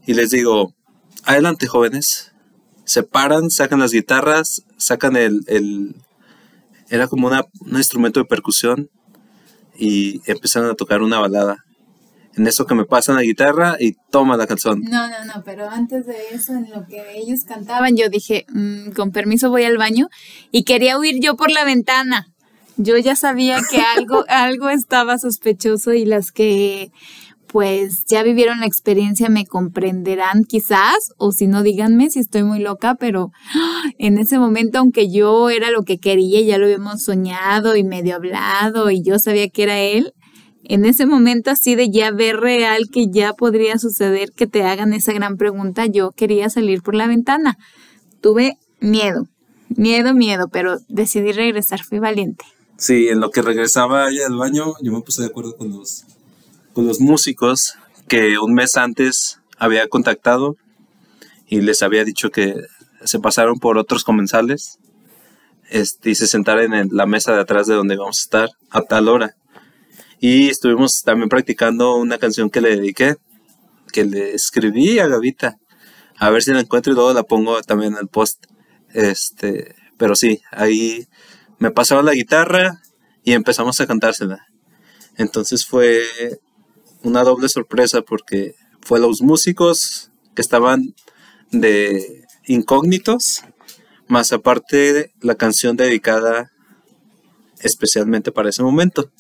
y 0.07 0.13
les 0.13 0.31
digo, 0.31 0.75
adelante 1.25 1.67
jóvenes. 1.67 2.33
Se 2.85 3.03
paran, 3.03 3.51
sacan 3.51 3.81
las 3.81 3.93
guitarras, 3.93 4.63
sacan 4.77 5.17
el, 5.17 5.41
el- 5.47 5.97
era 6.91 7.09
como 7.09 7.27
una, 7.27 7.45
un 7.61 7.77
instrumento 7.77 8.21
de 8.21 8.27
percusión 8.27 8.91
y 9.79 10.21
empezaron 10.31 10.71
a 10.71 10.75
tocar 10.75 11.01
una 11.01 11.19
balada. 11.21 11.65
En 12.37 12.47
eso 12.47 12.67
que 12.67 12.75
me 12.75 12.85
pasan 12.85 13.17
la 13.17 13.23
guitarra 13.23 13.77
y 13.81 13.97
toma 14.11 14.37
la 14.37 14.47
canción. 14.47 14.81
No, 14.83 15.09
no, 15.09 15.25
no, 15.25 15.43
pero 15.45 15.69
antes 15.69 16.07
de 16.07 16.17
eso, 16.33 16.53
en 16.53 16.71
lo 16.71 16.87
que 16.87 17.17
ellos 17.17 17.41
cantaban, 17.45 17.97
yo 17.97 18.09
dije, 18.09 18.47
"Mm, 18.51 18.91
con 18.93 19.11
permiso 19.11 19.51
voy 19.51 19.65
al 19.65 19.77
baño 19.77 20.09
y 20.53 20.63
quería 20.65 20.99
huir 20.99 21.21
yo 21.21 21.37
por 21.37 21.51
la 21.51 21.65
ventana. 21.65 22.29
Yo 22.77 22.97
ya 22.97 23.17
sabía 23.17 23.59
que 23.69 23.81
algo, 23.97 24.25
algo 24.29 24.69
estaba 24.69 25.19
sospechoso 25.19 25.93
y 25.95 26.05
las 26.05 26.31
que 26.31 26.93
pues 27.49 28.05
ya 28.07 28.23
vivieron 28.23 28.61
la 28.61 28.67
experiencia 28.67 29.29
me 29.31 29.47
comprenderán 29.47 30.45
quizás, 30.45 31.13
o 31.17 31.33
si 31.33 31.47
no, 31.47 31.63
díganme 31.63 32.11
si 32.11 32.21
estoy 32.21 32.43
muy 32.45 32.61
loca, 32.61 32.95
pero 32.95 33.31
en 33.99 34.19
ese 34.19 34.39
momento, 34.39 34.79
aunque 34.79 35.11
yo 35.11 35.51
era 35.51 35.71
lo 35.71 35.83
que 35.83 35.99
quería, 35.99 36.41
ya 36.43 36.59
lo 36.59 36.67
habíamos 36.67 37.03
soñado 37.03 37.75
y 37.75 37.85
medio 37.85 38.17
hablado 38.17 38.91
y 38.91 39.03
yo 39.03 39.19
sabía 39.19 39.49
que 39.49 39.63
era 39.63 39.79
él, 39.79 40.13
en 40.69 40.85
ese 40.85 41.07
momento 41.07 41.51
así 41.51 41.75
de 41.75 41.91
ya 41.91 42.11
ver 42.11 42.37
real 42.37 42.89
que 42.93 43.07
ya 43.11 43.33
podría 43.33 43.79
suceder 43.79 44.33
que 44.33 44.47
te 44.47 44.63
hagan 44.63 44.93
esa 44.93 45.13
gran 45.13 45.37
pregunta, 45.37 45.87
yo 45.87 46.13
quería 46.13 46.51
salir 46.51 46.83
por 46.83 46.95
la 46.95 47.07
ventana. 47.07 47.57
Tuve 48.21 48.59
miedo, 48.79 49.27
miedo, 49.71 50.15
miedo, 50.15 50.49
pero 50.49 50.79
decidí 50.89 51.33
regresar, 51.33 51.83
fui 51.83 51.99
valiente. 51.99 52.45
Sí, 52.77 53.09
en 53.09 53.21
lo 53.21 53.31
que 53.31 53.43
regresaba 53.43 54.11
ella 54.11 54.25
del 54.25 54.37
baño, 54.37 54.75
yo 54.83 54.93
me 54.93 55.01
puse 55.01 55.23
de 55.23 55.29
acuerdo 55.29 55.57
con 55.57 55.71
los, 55.71 56.05
con 56.75 56.87
los 56.87 57.01
músicos 57.01 57.75
que 58.07 58.39
un 58.39 58.53
mes 58.53 58.77
antes 58.77 59.41
había 59.57 59.89
contactado 59.89 60.57
y 61.47 61.63
les 61.63 61.83
había 61.83 62.05
dicho 62.05 62.31
que 62.31 62.55
se 63.05 63.19
pasaron 63.19 63.59
por 63.59 63.79
otros 63.79 64.05
comensales 64.05 64.79
este, 65.71 66.11
y 66.11 66.15
se 66.15 66.27
sentaran 66.27 66.75
en 66.75 66.89
la 66.93 67.07
mesa 67.07 67.33
de 67.33 67.41
atrás 67.41 67.67
de 67.67 67.75
donde 67.75 67.95
íbamos 67.95 68.19
a 68.19 68.23
estar 68.23 68.51
a 68.71 68.83
tal 68.83 69.09
hora. 69.09 69.35
Y 70.21 70.49
estuvimos 70.49 71.03
también 71.03 71.29
practicando 71.29 71.97
una 71.97 72.19
canción 72.19 72.51
que 72.51 72.61
le 72.61 72.77
dediqué, 72.77 73.17
que 73.93 74.05
le 74.05 74.35
escribí 74.35 74.99
a 74.99 75.07
Gavita. 75.07 75.59
A 76.19 76.31
ver 76.31 76.43
si 76.43 76.53
la 76.53 76.61
encuentro 76.61 76.93
y 76.93 76.97
luego 76.97 77.13
la 77.13 77.23
pongo 77.23 77.63
también 77.63 77.93
en 77.93 78.01
el 78.01 78.09
post. 78.09 78.47
Este, 78.93 79.75
pero 79.97 80.17
sí, 80.17 80.41
ahí 80.51 81.07
me 81.59 81.71
pasaron 81.71 82.05
la 82.05 82.15
guitarra 82.15 82.83
y 83.23 83.33
empezamos 83.33 83.81
a 83.81 83.87
cantársela. 83.87 84.47
Entonces 85.17 85.67
fue 85.67 86.03
una 87.03 87.23
doble 87.23 87.49
sorpresa 87.49 88.03
porque 88.03 88.55
fue 88.81 89.01
los 89.01 89.21
músicos 89.21 90.11
que 90.35 90.43
estaban 90.43 90.95
de 91.51 92.25
incógnitos, 92.47 93.43
más 94.07 94.33
aparte 94.33 95.13
la 95.21 95.35
canción 95.35 95.77
dedicada 95.77 96.51
especialmente 97.61 98.33
para 98.33 98.49
ese 98.49 98.63
momento. 98.63 99.11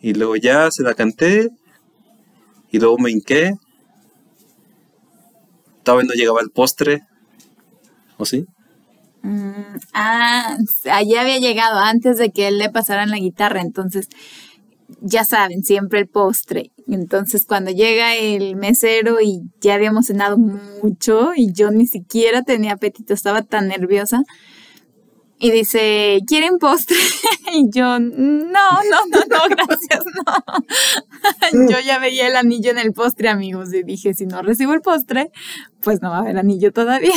Y 0.00 0.14
luego 0.14 0.36
ya 0.36 0.70
se 0.70 0.82
la 0.82 0.94
canté 0.94 1.48
y 2.70 2.78
luego 2.78 2.98
me 2.98 3.10
hinqué. 3.10 3.54
Todavía 5.82 6.08
no 6.08 6.14
llegaba 6.14 6.40
el 6.40 6.50
postre. 6.50 7.02
¿O 8.18 8.24
sí? 8.24 8.46
Mm, 9.22 9.78
ah, 9.92 10.56
allá 10.90 11.20
había 11.20 11.38
llegado 11.38 11.78
antes 11.78 12.16
de 12.16 12.30
que 12.30 12.50
le 12.50 12.70
pasaran 12.70 13.10
la 13.10 13.18
guitarra, 13.18 13.60
entonces 13.60 14.08
ya 15.00 15.24
saben, 15.24 15.62
siempre 15.64 16.00
el 16.00 16.08
postre. 16.08 16.70
Entonces 16.86 17.44
cuando 17.46 17.70
llega 17.72 18.14
el 18.14 18.56
mesero 18.56 19.20
y 19.20 19.40
ya 19.60 19.74
habíamos 19.74 20.06
cenado 20.06 20.38
mucho 20.38 21.32
y 21.34 21.52
yo 21.52 21.70
ni 21.70 21.86
siquiera 21.86 22.42
tenía 22.42 22.74
apetito, 22.74 23.14
estaba 23.14 23.42
tan 23.42 23.68
nerviosa. 23.68 24.22
Y 25.38 25.50
dice, 25.50 26.20
¿quieren 26.26 26.58
postre? 26.58 26.96
y 27.52 27.68
yo, 27.70 27.98
no, 27.98 28.46
no, 28.46 28.70
no, 29.10 29.20
no, 29.28 29.38
gracias, 29.50 30.04
no. 31.52 31.68
yo 31.70 31.76
ya 31.84 31.98
veía 31.98 32.28
el 32.28 32.36
anillo 32.36 32.70
en 32.70 32.78
el 32.78 32.92
postre, 32.92 33.28
amigos, 33.28 33.72
y 33.74 33.82
dije, 33.82 34.14
si 34.14 34.24
no 34.26 34.40
recibo 34.40 34.72
el 34.72 34.80
postre, 34.80 35.30
pues 35.80 36.00
no 36.00 36.10
va 36.10 36.16
a 36.16 36.20
haber 36.20 36.38
anillo 36.38 36.72
todavía. 36.72 37.12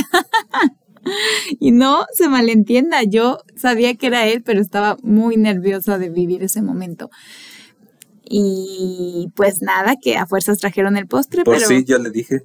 y 1.59 1.71
no 1.71 2.05
se 2.13 2.27
malentienda, 2.27 3.03
yo 3.03 3.39
sabía 3.55 3.95
que 3.95 4.07
era 4.07 4.27
él, 4.27 4.43
pero 4.43 4.59
estaba 4.59 4.97
muy 5.01 5.38
nerviosa 5.38 5.97
de 5.97 6.09
vivir 6.09 6.43
ese 6.43 6.61
momento. 6.61 7.09
Y 8.31 9.29
pues 9.35 9.61
nada, 9.61 9.95
que 9.99 10.17
a 10.17 10.27
fuerzas 10.27 10.59
trajeron 10.59 10.97
el 10.97 11.07
postre. 11.07 11.43
Por 11.43 11.59
sí, 11.59 11.83
yo 11.83 11.97
le 11.97 12.11
dije. 12.11 12.41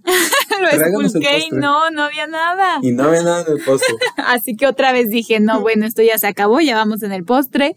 Esculqué 0.68 1.46
y 1.46 1.50
no, 1.50 1.90
no 1.90 2.02
había 2.02 2.26
nada. 2.26 2.78
Y 2.82 2.92
no 2.92 3.04
había 3.04 3.22
nada 3.22 3.44
en 3.46 3.52
el 3.58 3.64
postre. 3.64 3.94
Así 4.16 4.56
que 4.56 4.66
otra 4.66 4.92
vez 4.92 5.10
dije, 5.10 5.40
no, 5.40 5.60
bueno, 5.60 5.86
esto 5.86 6.02
ya 6.02 6.18
se 6.18 6.26
acabó, 6.26 6.60
ya 6.60 6.76
vamos 6.76 7.02
en 7.02 7.12
el 7.12 7.24
postre. 7.24 7.74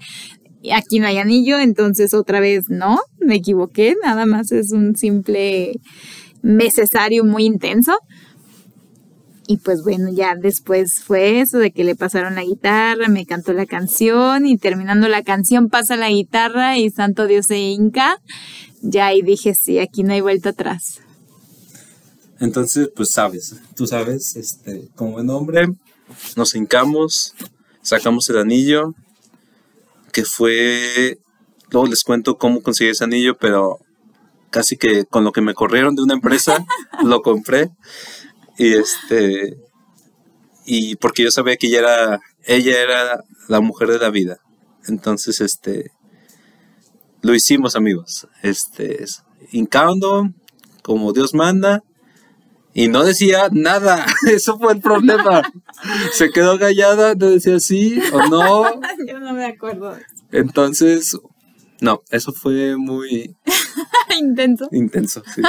Y 0.61 0.71
aquí 0.71 0.99
no 0.99 1.07
hay 1.07 1.17
anillo, 1.17 1.59
entonces 1.59 2.13
otra 2.13 2.39
vez 2.39 2.69
no, 2.69 2.99
me 3.19 3.35
equivoqué, 3.35 3.95
nada 4.03 4.25
más 4.25 4.51
es 4.51 4.71
un 4.71 4.95
simple 4.95 5.79
necesario 6.41 7.23
muy 7.23 7.45
intenso. 7.45 7.97
Y 9.49 9.57
pues 9.57 9.81
bueno, 9.81 10.09
ya 10.11 10.35
después 10.35 11.01
fue 11.01 11.39
eso 11.39 11.57
de 11.57 11.71
que 11.71 11.85
le 11.85 11.95
pasaron 11.95 12.35
la 12.35 12.43
guitarra, 12.43 13.07
me 13.07 13.25
cantó 13.25 13.53
la 13.53 13.65
canción 13.65 14.45
y 14.45 14.57
terminando 14.57 15.07
la 15.07 15.23
canción 15.23 15.69
pasa 15.69 15.95
la 15.95 16.09
guitarra 16.09 16.77
y 16.77 16.89
Santo 16.89 17.27
Dios 17.27 17.45
se 17.45 17.57
hinca. 17.57 18.19
Ya 18.81 19.07
ahí 19.07 19.21
dije, 19.21 19.53
sí, 19.55 19.79
aquí 19.79 20.03
no 20.03 20.13
hay 20.13 20.21
vuelta 20.21 20.49
atrás. 20.49 20.99
Entonces, 22.39 22.89
pues 22.95 23.11
sabes, 23.11 23.55
tú 23.75 23.87
sabes, 23.87 24.35
este, 24.35 24.89
como 24.95 25.13
buen 25.13 25.29
hombre, 25.29 25.67
nos 26.35 26.55
hincamos, 26.55 27.33
sacamos 27.81 28.29
el 28.29 28.37
anillo, 28.37 28.93
que 30.11 30.23
fue, 30.23 31.19
luego 31.71 31.87
les 31.87 32.03
cuento 32.03 32.37
cómo 32.37 32.61
conseguí 32.61 32.91
ese 32.91 33.03
anillo, 33.03 33.37
pero 33.37 33.79
casi 34.49 34.77
que 34.77 35.05
con 35.05 35.23
lo 35.23 35.31
que 35.31 35.41
me 35.41 35.53
corrieron 35.53 35.95
de 35.95 36.03
una 36.03 36.13
empresa, 36.13 36.65
lo 37.03 37.21
compré. 37.21 37.71
Y 38.57 38.73
este. 38.73 39.57
Y 40.65 40.95
porque 40.97 41.23
yo 41.23 41.31
sabía 41.31 41.57
que 41.57 41.67
ella 41.67 41.79
era. 41.79 42.21
Ella 42.43 42.81
era 42.81 43.23
la 43.47 43.61
mujer 43.61 43.89
de 43.89 43.99
la 43.99 44.09
vida. 44.09 44.39
Entonces, 44.87 45.41
este. 45.41 45.91
Lo 47.21 47.35
hicimos, 47.35 47.75
amigos. 47.75 48.27
Este. 48.41 49.05
Hincando, 49.51 50.29
como 50.81 51.13
Dios 51.13 51.33
manda. 51.33 51.83
Y 52.77 52.89
no 52.89 53.03
decía 53.03 53.49
nada. 53.51 54.05
Eso 54.27 54.59
fue 54.59 54.73
el 54.73 54.81
problema. 54.81 55.41
Se 56.13 56.29
quedó 56.29 56.59
callada, 56.59 57.15
no 57.15 57.31
decía 57.31 57.59
sí 57.59 57.99
o 58.13 58.27
no. 58.27 58.79
Yo 59.07 59.19
no 59.19 59.33
me 59.33 59.45
acuerdo 59.45 59.97
Entonces, 60.31 61.17
no, 61.81 62.03
eso 62.11 62.31
fue 62.33 62.77
muy. 62.77 63.35
intenso. 64.19 64.69
Intenso, 64.71 65.23
sí. 65.33 65.41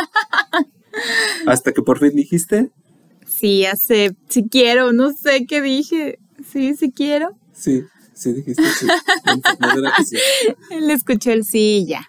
Hasta 1.46 1.72
que 1.72 1.82
por 1.82 1.98
fin 1.98 2.14
dijiste 2.14 2.70
sí, 3.38 3.66
hace, 3.66 4.16
si 4.28 4.48
quiero, 4.48 4.92
no 4.92 5.12
sé 5.12 5.46
qué 5.46 5.60
dije. 5.60 6.18
Sí, 6.50 6.74
si 6.76 6.90
quiero. 6.90 7.36
Sí, 7.52 7.84
sí 8.14 8.32
dijiste 8.32 8.62
sí. 8.72 10.16
Él 10.70 10.90
escuchó 10.90 11.30
el 11.30 11.44
sí 11.44 11.82
y 11.82 11.86
ya. 11.86 12.08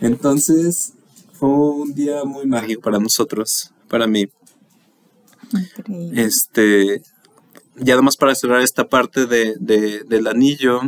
Entonces, 0.00 0.94
fue 1.32 1.48
un 1.48 1.94
día 1.94 2.24
muy 2.24 2.46
mágico 2.46 2.80
para 2.82 2.98
nosotros, 2.98 3.72
para 3.88 4.06
mí. 4.06 4.28
Este, 6.14 7.02
ya 7.76 7.94
además 7.94 8.16
para 8.16 8.34
cerrar 8.34 8.60
esta 8.62 8.88
parte 8.88 9.26
de, 9.26 9.56
del 9.58 10.26
anillo, 10.26 10.80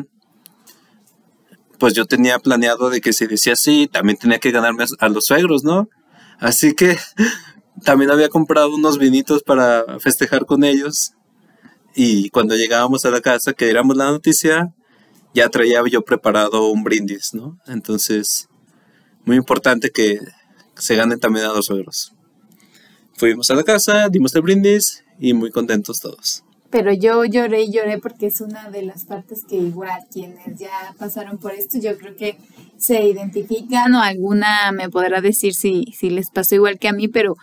pues 1.78 1.94
yo 1.94 2.06
tenía 2.06 2.38
planeado 2.38 2.90
de 2.90 3.00
que 3.00 3.12
si 3.12 3.26
decía 3.26 3.56
sí, 3.56 3.88
también 3.90 4.18
tenía 4.18 4.38
que 4.38 4.50
ganarme 4.50 4.84
a 4.98 5.08
los 5.08 5.26
suegros, 5.26 5.64
¿no? 5.64 5.88
Así 6.38 6.74
que 6.74 6.96
también 7.84 8.10
había 8.10 8.28
comprado 8.28 8.74
unos 8.74 8.98
vinitos 8.98 9.42
para 9.42 9.98
festejar 10.00 10.46
con 10.46 10.64
ellos. 10.64 11.12
Y 11.96 12.30
cuando 12.30 12.56
llegábamos 12.56 13.04
a 13.04 13.10
la 13.10 13.20
casa, 13.20 13.52
que 13.52 13.70
éramos 13.70 13.96
la 13.96 14.10
noticia, 14.10 14.74
ya 15.32 15.48
traía 15.48 15.82
yo 15.90 16.02
preparado 16.02 16.68
un 16.68 16.82
brindis, 16.84 17.34
¿no? 17.34 17.58
Entonces, 17.66 18.48
muy 19.24 19.36
importante 19.36 19.90
que 19.90 20.18
se 20.76 20.96
ganen 20.96 21.20
también 21.20 21.46
a 21.46 21.52
los 21.52 21.66
suegros. 21.66 22.12
Fuimos 23.16 23.50
a 23.50 23.54
la 23.54 23.62
casa, 23.62 24.08
dimos 24.08 24.34
el 24.34 24.42
brindis 24.42 25.04
y 25.18 25.34
muy 25.34 25.50
contentos 25.50 26.00
todos. 26.00 26.42
Pero 26.70 26.92
yo 26.92 27.24
lloré 27.24 27.62
y 27.62 27.72
lloré 27.72 27.98
porque 27.98 28.26
es 28.26 28.40
una 28.40 28.68
de 28.70 28.82
las 28.82 29.04
partes 29.04 29.44
que 29.48 29.54
igual 29.54 30.00
quienes 30.12 30.58
ya 30.58 30.94
pasaron 30.98 31.38
por 31.38 31.52
esto, 31.52 31.78
yo 31.80 31.96
creo 31.96 32.16
que 32.16 32.36
se 32.76 33.04
identifican 33.04 33.94
o 33.94 34.00
alguna 34.00 34.72
me 34.72 34.90
podrá 34.90 35.20
decir 35.20 35.54
si, 35.54 35.84
si 35.96 36.10
les 36.10 36.30
pasó 36.30 36.56
igual 36.56 36.80
que 36.80 36.88
a 36.88 36.92
mí, 36.92 37.06
pero 37.06 37.36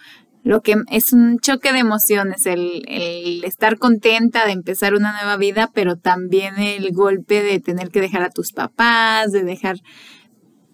lo 0.43 0.61
que 0.61 0.75
es 0.89 1.13
un 1.13 1.39
choque 1.39 1.71
de 1.71 1.79
emociones, 1.79 2.45
el, 2.45 2.83
el, 2.89 3.43
estar 3.45 3.77
contenta 3.77 4.45
de 4.45 4.51
empezar 4.51 4.95
una 4.95 5.13
nueva 5.13 5.37
vida, 5.37 5.69
pero 5.73 5.95
también 5.95 6.57
el 6.57 6.91
golpe 6.91 7.41
de 7.41 7.59
tener 7.61 7.89
que 7.89 8.01
dejar 8.01 8.23
a 8.23 8.31
tus 8.31 8.51
papás, 8.51 9.31
de 9.31 9.43
dejar 9.43 9.77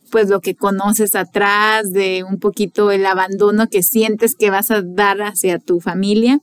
pues 0.09 0.29
lo 0.29 0.41
que 0.41 0.55
conoces 0.55 1.15
atrás, 1.15 1.91
de 1.91 2.23
un 2.23 2.39
poquito 2.39 2.91
el 2.91 3.05
abandono 3.05 3.67
que 3.67 3.83
sientes 3.83 4.35
que 4.35 4.49
vas 4.49 4.71
a 4.71 4.81
dar 4.81 5.21
hacia 5.21 5.59
tu 5.59 5.79
familia, 5.79 6.39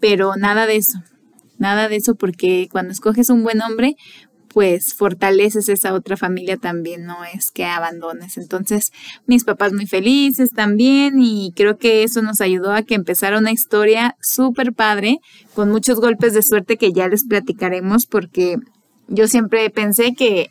pero 0.00 0.36
nada 0.36 0.66
de 0.66 0.76
eso, 0.76 0.98
nada 1.58 1.88
de 1.88 1.96
eso 1.96 2.14
porque 2.14 2.68
cuando 2.70 2.92
escoges 2.92 3.30
un 3.30 3.42
buen 3.42 3.62
hombre, 3.62 3.96
pues 4.52 4.94
fortaleces 4.94 5.68
esa 5.68 5.94
otra 5.94 6.16
familia 6.16 6.56
también, 6.56 7.04
no 7.04 7.24
es 7.24 7.50
que 7.50 7.64
abandones. 7.64 8.36
Entonces, 8.36 8.92
mis 9.26 9.44
papás 9.44 9.72
muy 9.72 9.86
felices 9.86 10.50
también 10.50 11.20
y 11.20 11.52
creo 11.56 11.78
que 11.78 12.02
eso 12.02 12.22
nos 12.22 12.40
ayudó 12.40 12.72
a 12.72 12.82
que 12.82 12.94
empezara 12.94 13.38
una 13.38 13.52
historia 13.52 14.16
súper 14.20 14.72
padre, 14.72 15.18
con 15.54 15.70
muchos 15.70 16.00
golpes 16.00 16.34
de 16.34 16.42
suerte 16.42 16.76
que 16.76 16.92
ya 16.92 17.08
les 17.08 17.24
platicaremos 17.24 18.06
porque 18.06 18.56
yo 19.08 19.26
siempre 19.26 19.68
pensé 19.70 20.14
que, 20.14 20.50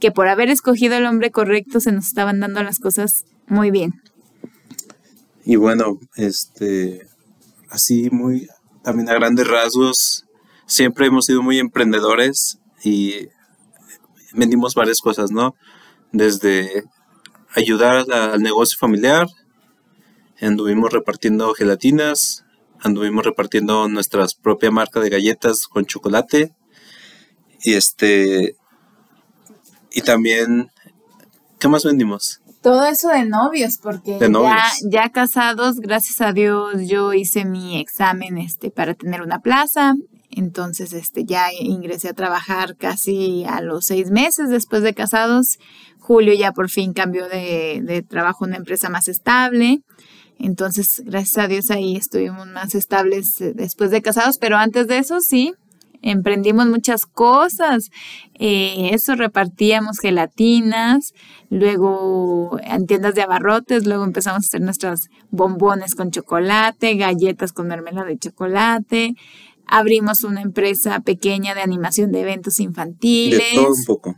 que 0.00 0.10
por 0.10 0.28
haber 0.28 0.50
escogido 0.50 0.96
el 0.96 1.06
hombre 1.06 1.30
correcto 1.30 1.80
se 1.80 1.92
nos 1.92 2.06
estaban 2.06 2.40
dando 2.40 2.62
las 2.62 2.78
cosas 2.78 3.24
muy 3.46 3.70
bien. 3.70 4.00
Y 5.44 5.56
bueno, 5.56 5.98
este, 6.16 7.06
así 7.68 8.10
muy, 8.10 8.48
también 8.82 9.08
a 9.08 9.14
grandes 9.14 9.46
rasgos, 9.46 10.24
siempre 10.66 11.06
hemos 11.06 11.26
sido 11.26 11.42
muy 11.42 11.58
emprendedores 11.58 12.58
y 12.82 13.28
vendimos 14.32 14.74
varias 14.74 15.00
cosas, 15.00 15.30
¿no? 15.30 15.54
Desde 16.12 16.84
ayudar 17.54 18.10
al 18.10 18.40
negocio 18.40 18.78
familiar, 18.78 19.26
anduvimos 20.40 20.92
repartiendo 20.92 21.52
gelatinas, 21.54 22.44
anduvimos 22.80 23.24
repartiendo 23.24 23.88
nuestra 23.88 24.26
propia 24.42 24.70
marca 24.70 25.00
de 25.00 25.10
galletas 25.10 25.66
con 25.66 25.84
chocolate 25.84 26.54
y 27.62 27.74
este 27.74 28.56
y 29.92 30.02
también 30.02 30.70
¿qué 31.58 31.68
más 31.68 31.84
vendimos? 31.84 32.40
Todo 32.62 32.84
eso 32.84 33.08
de 33.08 33.24
novios, 33.24 33.78
porque 33.78 34.18
Ya, 34.20 34.64
ya 34.90 35.08
casados, 35.10 35.80
gracias 35.80 36.20
a 36.20 36.32
Dios, 36.32 36.88
yo 36.88 37.14
hice 37.14 37.44
mi 37.44 37.80
examen 37.80 38.36
este 38.36 38.70
para 38.70 38.94
tener 38.94 39.22
una 39.22 39.40
plaza 39.40 39.94
entonces, 40.30 40.92
este, 40.92 41.24
ya 41.24 41.52
ingresé 41.52 42.08
a 42.08 42.14
trabajar 42.14 42.76
casi 42.76 43.44
a 43.44 43.60
los 43.60 43.86
seis 43.86 44.10
meses 44.10 44.48
después 44.48 44.82
de 44.82 44.94
casados. 44.94 45.58
Julio 45.98 46.34
ya 46.34 46.52
por 46.52 46.70
fin 46.70 46.92
cambió 46.92 47.28
de, 47.28 47.82
de 47.82 48.02
trabajo 48.02 48.44
en 48.44 48.50
una 48.50 48.58
empresa 48.58 48.88
más 48.88 49.08
estable. 49.08 49.82
Entonces, 50.38 51.02
gracias 51.04 51.44
a 51.44 51.48
Dios 51.48 51.70
ahí 51.70 51.96
estuvimos 51.96 52.46
más 52.46 52.74
estables 52.74 53.40
eh, 53.40 53.52
después 53.54 53.90
de 53.90 54.02
casados, 54.02 54.38
pero 54.38 54.56
antes 54.56 54.86
de 54.86 54.98
eso 54.98 55.20
sí, 55.20 55.52
emprendimos 56.02 56.66
muchas 56.66 57.06
cosas. 57.06 57.90
Eh, 58.34 58.90
eso 58.92 59.14
repartíamos 59.14 59.98
gelatinas, 59.98 61.12
luego 61.50 62.58
en 62.62 62.86
tiendas 62.86 63.14
de 63.14 63.22
abarrotes, 63.22 63.86
luego 63.86 64.04
empezamos 64.04 64.44
a 64.44 64.46
hacer 64.46 64.60
nuestros 64.60 65.08
bombones 65.30 65.94
con 65.94 66.10
chocolate, 66.10 66.94
galletas 66.94 67.52
con 67.52 67.68
mermelada 67.68 68.06
de 68.06 68.18
chocolate. 68.18 69.14
Abrimos 69.66 70.24
una 70.24 70.42
empresa 70.42 71.00
pequeña 71.00 71.54
de 71.54 71.62
animación 71.62 72.10
de 72.12 72.22
eventos 72.22 72.58
infantiles. 72.60 73.38
De 73.38 73.54
todo 73.54 73.72
un 73.72 73.84
poco. 73.84 74.16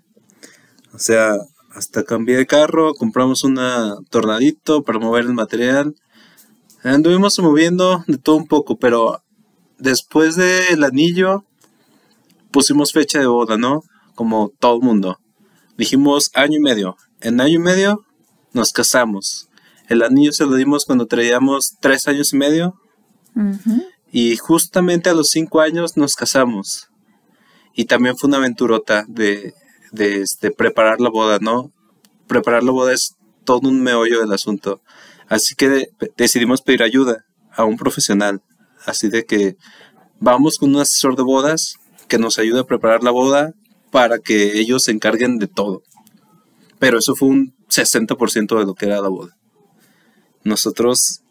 O 0.94 0.98
sea, 0.98 1.36
hasta 1.74 2.04
cambié 2.04 2.36
de 2.36 2.46
carro, 2.46 2.94
compramos 2.94 3.44
una 3.44 3.96
tornadito 4.10 4.82
para 4.82 4.98
mover 4.98 5.24
el 5.24 5.34
material. 5.34 5.94
Anduvimos 6.82 7.38
moviendo 7.38 8.04
de 8.06 8.18
todo 8.18 8.36
un 8.36 8.46
poco, 8.46 8.76
pero 8.76 9.22
después 9.78 10.36
del 10.36 10.84
anillo 10.84 11.44
pusimos 12.52 12.92
fecha 12.92 13.18
de 13.18 13.26
boda, 13.26 13.56
¿no? 13.56 13.82
Como 14.14 14.52
todo 14.60 14.76
el 14.76 14.82
mundo. 14.82 15.18
Dijimos 15.76 16.30
año 16.34 16.58
y 16.58 16.60
medio. 16.60 16.96
En 17.20 17.40
año 17.40 17.54
y 17.54 17.58
medio 17.58 18.04
nos 18.52 18.72
casamos. 18.72 19.48
El 19.88 20.02
anillo 20.02 20.32
se 20.32 20.46
lo 20.46 20.54
dimos 20.54 20.84
cuando 20.84 21.06
traíamos 21.06 21.76
tres 21.80 22.06
años 22.08 22.32
y 22.32 22.36
medio. 22.36 22.74
Y 24.12 24.36
justamente 24.36 25.10
a 25.10 25.14
los 25.14 25.30
cinco 25.30 25.60
años 25.60 25.96
nos 25.96 26.14
casamos. 26.14 26.88
Y 27.74 27.86
también 27.86 28.16
fue 28.16 28.28
una 28.28 28.36
aventurota 28.36 29.04
de, 29.08 29.54
de 29.90 30.20
este, 30.20 30.50
preparar 30.50 31.00
la 31.00 31.08
boda, 31.08 31.38
¿no? 31.40 31.72
Preparar 32.26 32.62
la 32.62 32.72
boda 32.72 32.92
es 32.92 33.16
todo 33.44 33.68
un 33.68 33.82
meollo 33.82 34.20
del 34.20 34.32
asunto. 34.32 34.82
Así 35.28 35.54
que 35.54 35.88
decidimos 36.16 36.60
pedir 36.60 36.82
ayuda 36.82 37.24
a 37.50 37.64
un 37.64 37.76
profesional. 37.76 38.42
Así 38.84 39.08
de 39.08 39.24
que 39.24 39.56
vamos 40.20 40.58
con 40.58 40.74
un 40.74 40.82
asesor 40.82 41.16
de 41.16 41.22
bodas 41.22 41.76
que 42.12 42.18
nos 42.18 42.38
ayude 42.38 42.60
a 42.60 42.64
preparar 42.64 43.02
la 43.02 43.10
boda 43.10 43.54
para 43.90 44.18
que 44.18 44.58
ellos 44.60 44.84
se 44.84 44.90
encarguen 44.90 45.38
de 45.38 45.46
todo. 45.46 45.82
Pero 46.78 46.98
eso 46.98 47.14
fue 47.14 47.28
un 47.28 47.54
60% 47.70 48.58
de 48.58 48.66
lo 48.66 48.74
que 48.74 48.84
era 48.84 49.00
la 49.00 49.08
boda. 49.08 49.34
Nosotros 50.44 51.22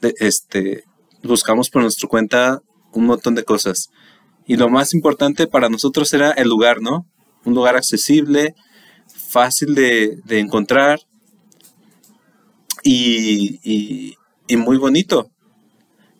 este, 0.00 0.84
buscamos 1.22 1.68
por 1.68 1.82
nuestra 1.82 2.08
cuenta 2.08 2.62
un 2.94 3.04
montón 3.04 3.34
de 3.34 3.44
cosas. 3.44 3.90
Y 4.46 4.56
lo 4.56 4.70
más 4.70 4.94
importante 4.94 5.46
para 5.46 5.68
nosotros 5.68 6.10
era 6.14 6.30
el 6.30 6.48
lugar, 6.48 6.80
¿no? 6.80 7.04
Un 7.44 7.52
lugar 7.52 7.76
accesible, 7.76 8.54
fácil 9.14 9.74
de, 9.74 10.22
encontrar 10.26 11.00
y, 12.82 14.16
y 14.48 14.56
muy 14.56 14.78
bonito. 14.78 15.28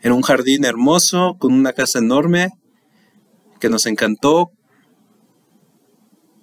En 0.02 0.12
un 0.12 0.20
jardín 0.20 0.66
hermoso, 0.66 1.36
con 1.38 1.54
una 1.54 1.72
casa 1.72 2.00
enorme 2.00 2.50
que 3.60 3.68
nos 3.68 3.86
encantó, 3.86 4.50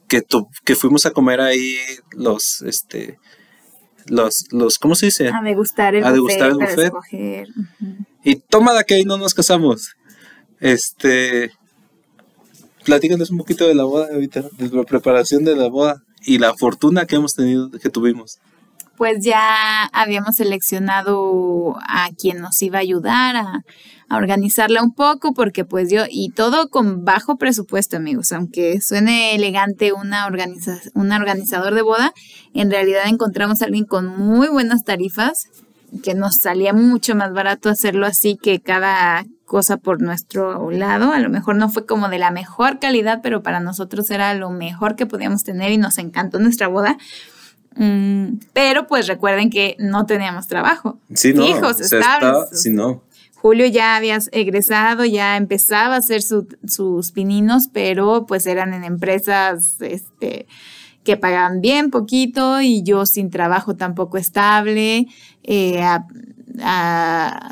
que, 0.07 0.21
que 0.63 0.75
fuimos 0.75 1.05
a 1.05 1.11
comer 1.11 1.41
ahí 1.41 1.75
los, 2.11 2.61
este, 2.61 3.19
los, 4.05 4.45
los, 4.51 4.79
¿cómo 4.79 4.95
se 4.95 5.07
dice? 5.07 5.29
A 5.29 5.41
degustar 5.41 5.95
el 5.95 6.05
a 6.05 6.11
degustar 6.11 6.53
buffet. 6.53 6.93
El 7.11 7.53
Y 8.23 8.35
toma 8.35 8.73
de 8.73 8.83
que 8.85 8.93
ahí 8.95 9.03
no 9.03 9.17
nos 9.17 9.33
casamos. 9.33 9.95
Este, 10.59 11.51
platícanos 12.85 13.29
un 13.31 13.37
poquito 13.37 13.67
de 13.67 13.75
la 13.75 13.83
boda 13.83 14.07
ahorita, 14.13 14.45
de 14.57 14.69
la 14.69 14.83
preparación 14.83 15.43
de 15.43 15.55
la 15.55 15.67
boda 15.67 16.03
y 16.21 16.37
la 16.37 16.53
fortuna 16.55 17.05
que 17.05 17.17
hemos 17.17 17.33
tenido, 17.33 17.69
que 17.71 17.89
tuvimos 17.89 18.39
pues 18.97 19.23
ya 19.23 19.83
habíamos 19.93 20.35
seleccionado 20.37 21.77
a 21.87 22.09
quien 22.19 22.39
nos 22.39 22.59
iba 22.63 22.79
a 22.79 22.81
ayudar 22.81 23.35
a, 23.35 23.63
organizarla 24.09 24.81
un 24.81 24.93
poco, 24.93 25.33
porque 25.33 25.65
pues 25.65 25.89
yo, 25.89 26.03
y 26.09 26.29
todo 26.29 26.69
con 26.69 27.03
bajo 27.03 27.37
presupuesto, 27.37 27.97
amigos, 27.97 28.31
aunque 28.31 28.79
suene 28.81 29.35
elegante 29.35 29.93
una 29.93 30.25
organiza, 30.25 30.79
un 30.93 31.11
organizador 31.11 31.73
de 31.73 31.81
boda, 31.81 32.13
en 32.53 32.71
realidad 32.71 33.03
encontramos 33.07 33.61
a 33.61 33.65
alguien 33.65 33.85
con 33.85 34.07
muy 34.07 34.47
buenas 34.47 34.83
tarifas, 34.83 35.49
que 36.03 36.13
nos 36.13 36.35
salía 36.35 36.73
mucho 36.73 37.15
más 37.15 37.33
barato 37.33 37.69
hacerlo 37.69 38.05
así 38.05 38.37
que 38.41 38.59
cada 38.59 39.25
cosa 39.45 39.77
por 39.77 40.01
nuestro 40.01 40.69
lado. 40.69 41.13
A 41.13 41.19
lo 41.19 41.29
mejor 41.29 41.55
no 41.55 41.69
fue 41.69 41.85
como 41.85 42.09
de 42.09 42.19
la 42.19 42.31
mejor 42.31 42.79
calidad, 42.79 43.21
pero 43.23 43.41
para 43.41 43.59
nosotros 43.59 44.09
era 44.11 44.33
lo 44.33 44.51
mejor 44.51 44.95
que 44.95 45.05
podíamos 45.05 45.43
tener 45.43 45.71
y 45.71 45.77
nos 45.77 45.97
encantó 45.97 46.39
nuestra 46.39 46.67
boda. 46.67 46.97
Mm, 47.75 48.39
pero 48.53 48.87
pues 48.87 49.07
recuerden 49.07 49.49
que 49.49 49.75
no 49.79 50.05
teníamos 50.05 50.47
trabajo. 50.47 50.99
Sí, 51.13 51.33
no, 51.33 51.45
Hijos 51.45 51.77
sí, 52.51 52.69
no. 52.69 53.03
Julio 53.47 53.65
ya 53.65 53.95
había 53.95 54.19
egresado, 54.33 55.05
ya 55.05 55.37
empezaba 55.37 55.95
a 55.95 55.99
hacer 55.99 56.21
sus 56.21 57.13
pininos, 57.13 57.69
pero 57.71 58.25
pues 58.25 58.45
eran 58.45 58.73
en 58.73 58.83
empresas 58.83 59.77
este, 59.79 60.47
que 61.05 61.15
pagaban 61.15 61.61
bien 61.61 61.89
poquito 61.89 62.59
y 62.59 62.83
yo 62.83 63.05
sin 63.05 63.29
trabajo 63.29 63.77
tampoco 63.77 64.17
estable, 64.17 65.07
eh, 65.43 65.81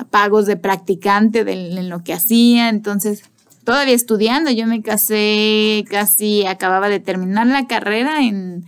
pagos 0.10 0.48
de 0.48 0.58
practicante 0.58 1.50
en 1.50 1.88
lo 1.88 2.04
que 2.04 2.12
hacía, 2.12 2.68
entonces 2.68 3.24
todavía 3.64 3.94
estudiando, 3.94 4.52
yo 4.52 4.68
me 4.68 4.82
casé 4.82 5.86
casi, 5.90 6.46
acababa 6.46 6.90
de 6.90 7.00
terminar 7.00 7.48
la 7.48 7.68
carrera 7.68 8.22
en 8.22 8.66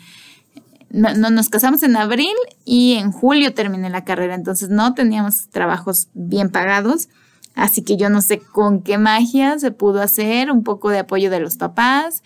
no, 0.90 1.14
nos 1.14 1.50
casamos 1.50 1.84
en 1.84 1.96
abril 1.98 2.36
y 2.66 2.94
en 2.94 3.12
julio 3.12 3.54
terminé 3.54 3.90
la 3.90 4.04
carrera, 4.04 4.36
entonces 4.36 4.70
no 4.70 4.94
teníamos 4.94 5.50
trabajos 5.50 6.08
bien 6.14 6.50
pagados, 6.50 7.10
así 7.56 7.84
que 7.84 7.98
yo 7.98 8.10
no 8.10 8.22
sé 8.22 8.40
con 8.40 8.82
qué 8.82 8.98
magia 8.98 9.60
se 9.60 9.72
pudo 9.72 10.02
hacer, 10.02 10.52
un 10.52 10.64
poco 10.64 10.90
de 10.90 11.00
apoyo 11.00 11.30
de 11.30 11.40
los 11.40 11.58
papás 11.58 12.24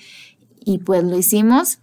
y 0.63 0.79
pues 0.79 1.03
lo 1.03 1.17
hicimos 1.17 1.79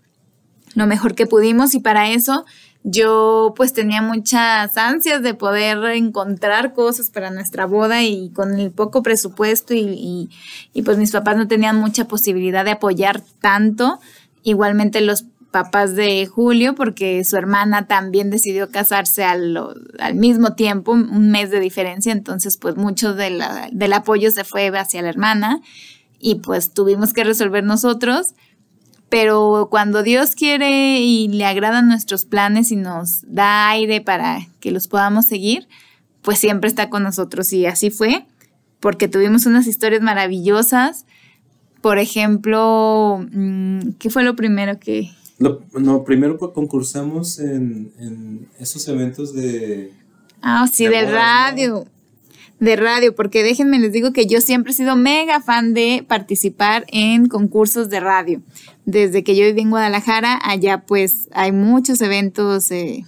lo 0.75 0.87
mejor 0.87 1.15
que 1.15 1.27
pudimos 1.27 1.75
y 1.75 1.81
para 1.81 2.11
eso 2.11 2.45
yo 2.85 3.53
pues 3.57 3.73
tenía 3.73 4.01
muchas 4.01 4.77
ansias 4.77 5.23
de 5.23 5.35
poder 5.35 5.85
encontrar 5.97 6.73
cosas 6.73 7.11
para 7.11 7.31
nuestra 7.31 7.67
boda 7.67 8.03
y 8.05 8.31
con 8.31 8.59
el 8.59 8.71
poco 8.71 9.03
presupuesto 9.03 9.75
y, 9.75 10.31
y 10.73 10.83
pues 10.83 10.97
mis 10.97 11.11
papás 11.11 11.37
no 11.37 11.49
tenían 11.49 11.77
mucha 11.77 12.07
posibilidad 12.07 12.65
de 12.65 12.73
apoyar 12.73 13.21
tanto. 13.41 13.99
Igualmente 14.43 15.01
los 15.01 15.27
papás 15.51 15.95
de 15.95 16.27
Julio 16.27 16.75
porque 16.75 17.25
su 17.25 17.37
hermana 17.37 17.87
también 17.87 18.31
decidió 18.31 18.71
casarse 18.71 19.25
al, 19.25 19.57
al 19.99 20.15
mismo 20.15 20.55
tiempo, 20.55 20.93
un 20.93 21.31
mes 21.31 21.51
de 21.51 21.61
diferencia, 21.61 22.13
entonces 22.13 22.57
pues 22.57 22.77
mucho 22.77 23.15
de 23.15 23.43
del 23.73 23.93
apoyo 23.93 24.31
se 24.31 24.45
fue 24.45 24.69
hacia 24.69 25.03
la 25.03 25.09
hermana 25.09 25.61
y 26.19 26.37
pues 26.37 26.73
tuvimos 26.73 27.13
que 27.13 27.25
resolver 27.25 27.65
nosotros, 27.65 28.35
pero 29.09 29.69
cuando 29.71 30.03
Dios 30.03 30.35
quiere 30.35 31.01
y 31.01 31.29
le 31.29 31.45
agradan 31.47 31.89
nuestros 31.89 32.25
planes 32.25 32.71
y 32.71 32.77
nos 32.77 33.23
da 33.27 33.71
aire 33.71 34.01
para 34.01 34.47
que 34.61 34.71
los 34.71 34.87
podamos 34.89 35.25
seguir, 35.25 35.69
pues 36.23 36.39
siempre 36.39 36.69
está 36.69 36.91
con 36.91 37.05
nosotros 37.05 37.53
y 37.53 37.65
así 37.67 37.91
fue, 37.91 38.27
porque 38.81 39.09
tuvimos 39.09 39.47
unas 39.47 39.67
historias 39.67 40.03
maravillosas. 40.03 41.07
Por 41.81 41.99
ejemplo, 41.99 43.25
mm, 43.33 43.93
¿qué 43.99 44.11
fue 44.11 44.25
lo 44.25 44.37
primero 44.37 44.79
que, 44.79 45.11
lo, 45.39 45.63
no, 45.73 46.05
primero 46.05 46.37
concursamos 46.39 47.39
en, 47.39 47.93
en 47.99 48.49
esos 48.59 48.87
eventos 48.89 49.33
de... 49.35 49.93
Ah, 50.43 50.67
sí, 50.71 50.87
de, 50.87 51.03
radio. 51.03 51.87
De 52.59 52.75
radio, 52.75 53.15
porque 53.15 53.45
déjenme 53.45 53.79
les 53.79 53.93
digo 53.93 54.13
que 54.13 54.27
yo 54.27 54.41
siempre 54.41 54.73
he 54.73 54.75
sido 54.75 54.97
mega 54.97 55.41
fan 55.41 55.75
de 55.75 56.05
participar 56.07 56.87
en 56.89 57.27
concursos 57.27 57.89
de 57.89 58.01
radio. 58.01 58.43
Desde 58.85 59.23
que 59.23 59.37
yo 59.37 59.45
viví 59.45 59.61
en 59.61 59.71
Guadalajara, 59.71 60.41
allá 60.43 60.85
pues 60.87 61.29
hay 61.33 61.53
muchos 61.53 62.01
eventos 62.01 62.71
eh, 62.73 63.05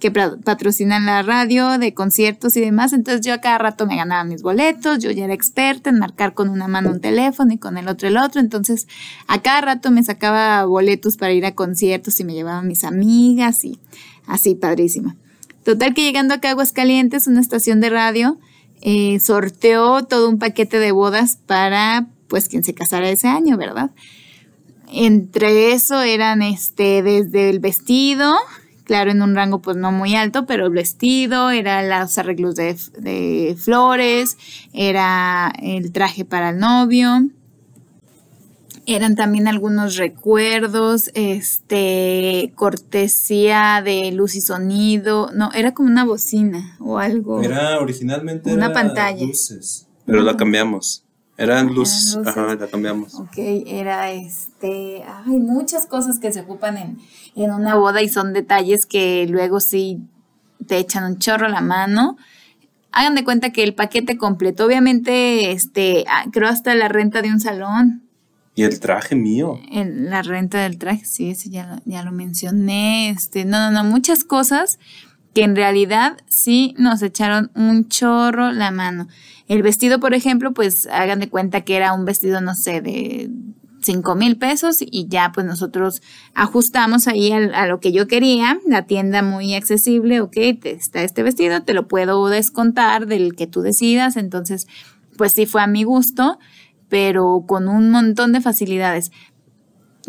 que 0.00 0.10
patrocinan 0.10 1.06
la 1.06 1.22
radio, 1.22 1.78
de 1.78 1.94
conciertos 1.94 2.56
y 2.56 2.60
demás. 2.60 2.92
Entonces 2.92 3.24
yo 3.24 3.32
a 3.32 3.38
cada 3.38 3.58
rato 3.58 3.86
me 3.86 3.96
ganaba 3.96 4.24
mis 4.24 4.42
boletos, 4.42 4.98
yo 4.98 5.10
ya 5.10 5.26
era 5.26 5.34
experta 5.34 5.90
en 5.90 5.98
marcar 5.98 6.34
con 6.34 6.48
una 6.48 6.66
mano 6.66 6.90
un 6.90 7.00
teléfono 7.00 7.52
y 7.52 7.58
con 7.58 7.78
el 7.78 7.86
otro 7.86 8.08
el 8.08 8.16
otro. 8.16 8.40
Entonces 8.40 8.88
a 9.28 9.42
cada 9.42 9.60
rato 9.60 9.90
me 9.90 10.02
sacaba 10.02 10.64
boletos 10.64 11.16
para 11.16 11.32
ir 11.32 11.46
a 11.46 11.54
conciertos 11.54 12.18
y 12.18 12.24
me 12.24 12.34
llevaba 12.34 12.62
mis 12.62 12.82
amigas 12.82 13.64
y 13.64 13.78
así, 14.26 14.56
padrísima. 14.56 15.16
Total 15.62 15.94
que 15.94 16.02
llegando 16.02 16.34
acá 16.34 16.48
a 16.48 16.50
Aguascalientes, 16.52 17.26
una 17.26 17.40
estación 17.40 17.80
de 17.80 17.90
radio, 17.90 18.38
eh, 18.80 19.20
sorteó 19.20 20.02
todo 20.04 20.28
un 20.28 20.38
paquete 20.38 20.78
de 20.78 20.90
bodas 20.90 21.38
para 21.46 22.06
pues 22.26 22.48
quien 22.48 22.64
se 22.64 22.72
casara 22.74 23.10
ese 23.10 23.28
año, 23.28 23.58
¿verdad? 23.58 23.90
Entre 24.92 25.72
eso 25.72 26.00
eran 26.00 26.42
este 26.42 27.02
desde 27.02 27.50
el 27.50 27.60
vestido, 27.60 28.34
claro, 28.90 29.12
en 29.12 29.22
un 29.22 29.36
rango 29.36 29.60
pues 29.60 29.76
no 29.76 29.92
muy 29.92 30.16
alto, 30.16 30.46
pero 30.46 30.66
el 30.66 30.72
vestido, 30.72 31.50
era 31.50 32.00
los 32.00 32.18
arreglos 32.18 32.56
de, 32.56 33.56
flores, 33.56 34.36
era 34.72 35.52
el 35.62 35.92
traje 35.92 36.24
para 36.24 36.50
el 36.50 36.58
novio, 36.58 37.28
eran 38.86 39.14
también 39.14 39.46
algunos 39.46 39.94
recuerdos, 39.94 41.12
este, 41.14 42.52
cortesía 42.56 43.80
de 43.84 44.10
luz 44.10 44.34
y 44.34 44.40
sonido, 44.40 45.30
no, 45.36 45.52
era 45.52 45.72
como 45.72 45.88
una 45.88 46.04
bocina 46.04 46.76
o 46.80 46.98
algo. 46.98 47.42
Era 47.42 47.78
originalmente 47.78 48.52
una 48.52 48.72
pantalla. 48.72 49.24
Luces, 49.24 49.86
pero 50.04 50.20
la 50.22 50.36
cambiamos. 50.36 51.04
Eran 51.36 51.68
luz, 51.68 52.18
ajá, 52.26 52.56
la 52.56 52.66
cambiamos. 52.66 53.14
Ok, 53.14 53.38
era 53.38 54.10
este, 54.10 55.04
hay 55.04 55.38
muchas 55.38 55.86
cosas 55.86 56.18
que 56.18 56.32
se 56.32 56.40
ocupan 56.40 56.76
en, 56.76 56.98
en 57.34 57.52
una 57.52 57.74
boda 57.74 58.02
y 58.02 58.08
son 58.08 58.32
detalles 58.32 58.86
que 58.86 59.26
luego 59.28 59.60
sí 59.60 60.00
te 60.66 60.78
echan 60.78 61.04
un 61.04 61.18
chorro 61.18 61.46
a 61.46 61.50
la 61.50 61.60
mano. 61.60 62.16
Hagan 62.92 63.14
de 63.14 63.24
cuenta 63.24 63.50
que 63.50 63.62
el 63.62 63.74
paquete 63.74 64.18
completo, 64.18 64.66
obviamente, 64.66 65.52
este, 65.52 66.04
ah, 66.08 66.24
creo 66.32 66.48
hasta 66.48 66.74
la 66.74 66.88
renta 66.88 67.22
de 67.22 67.30
un 67.30 67.40
salón. 67.40 68.02
Y 68.56 68.64
el 68.64 68.80
traje 68.80 69.14
mío. 69.14 69.60
la 69.70 70.22
renta 70.22 70.62
del 70.62 70.76
traje, 70.76 71.04
sí, 71.04 71.30
ese 71.30 71.50
ya, 71.50 71.80
ya 71.84 72.02
lo 72.02 72.12
mencioné. 72.12 73.10
Este, 73.10 73.44
no, 73.44 73.58
no, 73.58 73.70
no, 73.70 73.88
muchas 73.88 74.24
cosas 74.24 74.78
que 75.34 75.42
en 75.42 75.54
realidad 75.54 76.18
sí 76.26 76.74
nos 76.76 77.02
echaron 77.02 77.50
un 77.54 77.88
chorro 77.88 78.50
la 78.50 78.70
mano. 78.70 79.06
El 79.46 79.62
vestido, 79.62 80.00
por 80.00 80.14
ejemplo, 80.14 80.52
pues 80.52 80.86
hagan 80.86 81.20
de 81.20 81.28
cuenta 81.28 81.62
que 81.62 81.76
era 81.76 81.92
un 81.92 82.04
vestido, 82.04 82.40
no 82.40 82.54
sé, 82.54 82.80
de 82.80 83.30
5 83.82 84.14
mil 84.14 84.36
pesos 84.36 84.78
y 84.80 85.06
ya 85.08 85.32
pues 85.32 85.46
nosotros 85.46 86.02
ajustamos 86.34 87.06
ahí 87.08 87.32
a, 87.32 87.66
lo 87.66 87.80
que 87.80 87.92
yo 87.92 88.06
quería, 88.06 88.58
la 88.66 88.86
tienda 88.86 89.22
muy 89.22 89.54
accesible, 89.54 90.20
ok, 90.20 90.36
está 90.64 91.02
este 91.02 91.22
vestido, 91.22 91.62
te 91.62 91.74
lo 91.74 91.88
puedo 91.88 92.28
descontar 92.28 93.06
del 93.06 93.34
que 93.34 93.46
tú 93.46 93.62
decidas, 93.62 94.16
entonces 94.16 94.66
pues 95.16 95.32
sí 95.34 95.46
fue 95.46 95.62
a 95.62 95.66
mi 95.66 95.84
gusto, 95.84 96.38
pero 96.88 97.44
con 97.46 97.68
un 97.68 97.90
montón 97.90 98.32
de 98.32 98.40
facilidades. 98.40 99.10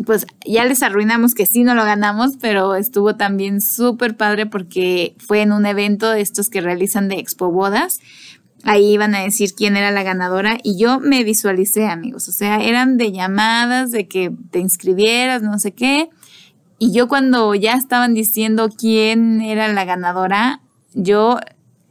Pues 0.06 0.26
ya 0.46 0.64
les 0.64 0.82
arruinamos 0.82 1.34
que 1.34 1.46
sí 1.46 1.64
no 1.64 1.74
lo 1.74 1.84
ganamos, 1.84 2.38
pero 2.40 2.74
estuvo 2.74 3.16
también 3.16 3.60
súper 3.60 4.16
padre 4.16 4.46
porque 4.46 5.14
fue 5.18 5.42
en 5.42 5.52
un 5.52 5.66
evento 5.66 6.10
de 6.10 6.22
estos 6.22 6.48
que 6.48 6.62
realizan 6.62 7.08
de 7.08 7.16
Expo 7.16 7.52
Bodas 7.52 8.00
ahí 8.64 8.92
iban 8.92 9.14
a 9.14 9.20
decir 9.20 9.54
quién 9.54 9.76
era 9.76 9.90
la 9.90 10.02
ganadora 10.02 10.58
y 10.62 10.78
yo 10.78 11.00
me 11.00 11.24
visualicé, 11.24 11.86
amigos. 11.86 12.28
O 12.28 12.32
sea, 12.32 12.62
eran 12.62 12.96
de 12.96 13.12
llamadas, 13.12 13.90
de 13.90 14.08
que 14.08 14.32
te 14.50 14.58
inscribieras, 14.58 15.42
no 15.42 15.58
sé 15.58 15.72
qué. 15.72 16.08
Y 16.78 16.92
yo 16.92 17.08
cuando 17.08 17.54
ya 17.54 17.74
estaban 17.74 18.14
diciendo 18.14 18.68
quién 18.76 19.40
era 19.40 19.68
la 19.68 19.84
ganadora, 19.84 20.60
yo 20.94 21.38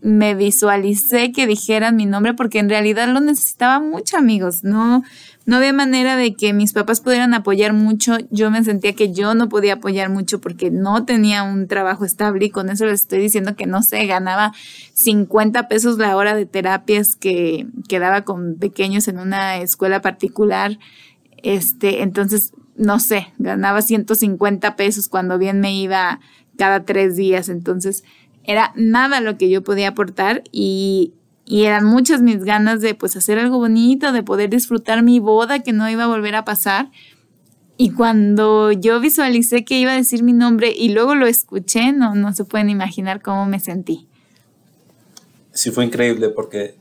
me 0.01 0.33
visualicé 0.33 1.31
que 1.31 1.47
dijeran 1.47 1.95
mi 1.95 2.05
nombre 2.05 2.33
porque 2.33 2.59
en 2.59 2.69
realidad 2.69 3.07
lo 3.07 3.19
necesitaba 3.19 3.79
mucho, 3.79 4.17
amigos. 4.17 4.63
No, 4.63 5.03
no 5.51 5.57
había 5.57 5.73
manera 5.73 6.15
de 6.15 6.33
que 6.33 6.53
mis 6.53 6.71
papás 6.71 7.01
pudieran 7.01 7.33
apoyar 7.33 7.73
mucho. 7.73 8.15
Yo 8.29 8.49
me 8.49 8.63
sentía 8.63 8.95
que 8.95 9.11
yo 9.11 9.35
no 9.35 9.49
podía 9.49 9.73
apoyar 9.73 10.09
mucho 10.09 10.39
porque 10.39 10.71
no 10.71 11.03
tenía 11.03 11.43
un 11.43 11.67
trabajo 11.67 12.05
estable 12.05 12.45
y 12.45 12.49
con 12.51 12.69
eso 12.69 12.85
les 12.85 13.01
estoy 13.01 13.19
diciendo 13.19 13.57
que 13.57 13.65
no 13.65 13.83
sé, 13.83 14.05
ganaba 14.05 14.53
50 14.93 15.67
pesos 15.67 15.97
la 15.97 16.15
hora 16.15 16.35
de 16.35 16.45
terapias 16.45 17.17
que, 17.17 17.67
quedaba 17.89 18.21
con 18.21 18.55
pequeños 18.59 19.09
en 19.09 19.19
una 19.19 19.57
escuela 19.57 20.01
particular. 20.01 20.79
Este, 21.43 22.01
entonces, 22.01 22.53
no 22.77 23.01
sé, 23.01 23.33
ganaba 23.37 23.81
150 23.81 24.77
pesos 24.77 25.09
cuando 25.09 25.37
bien 25.37 25.59
me 25.59 25.75
iba 25.75 26.21
cada 26.57 26.85
tres 26.85 27.17
días. 27.17 27.49
Entonces, 27.49 28.05
era 28.45 28.71
nada 28.77 29.19
lo 29.19 29.37
que 29.37 29.49
yo 29.49 29.65
podía 29.65 29.89
aportar 29.89 30.43
y 30.53 31.11
y 31.51 31.65
eran 31.65 31.83
muchas 31.83 32.21
mis 32.21 32.45
ganas 32.45 32.79
de 32.79 32.95
pues 32.95 33.17
hacer 33.17 33.37
algo 33.37 33.57
bonito, 33.57 34.13
de 34.13 34.23
poder 34.23 34.49
disfrutar 34.49 35.03
mi 35.03 35.19
boda 35.19 35.59
que 35.59 35.73
no 35.73 35.89
iba 35.89 36.05
a 36.05 36.07
volver 36.07 36.33
a 36.35 36.45
pasar. 36.45 36.89
Y 37.75 37.91
cuando 37.91 38.71
yo 38.71 39.01
visualicé 39.01 39.65
que 39.65 39.77
iba 39.77 39.91
a 39.91 39.97
decir 39.97 40.23
mi 40.23 40.31
nombre 40.31 40.73
y 40.73 40.93
luego 40.93 41.13
lo 41.13 41.27
escuché, 41.27 41.91
no, 41.91 42.15
no 42.15 42.31
se 42.31 42.45
pueden 42.45 42.69
imaginar 42.69 43.21
cómo 43.21 43.45
me 43.47 43.59
sentí. 43.59 44.07
Sí, 45.51 45.71
fue 45.71 45.83
increíble 45.83 46.29
porque 46.29 46.75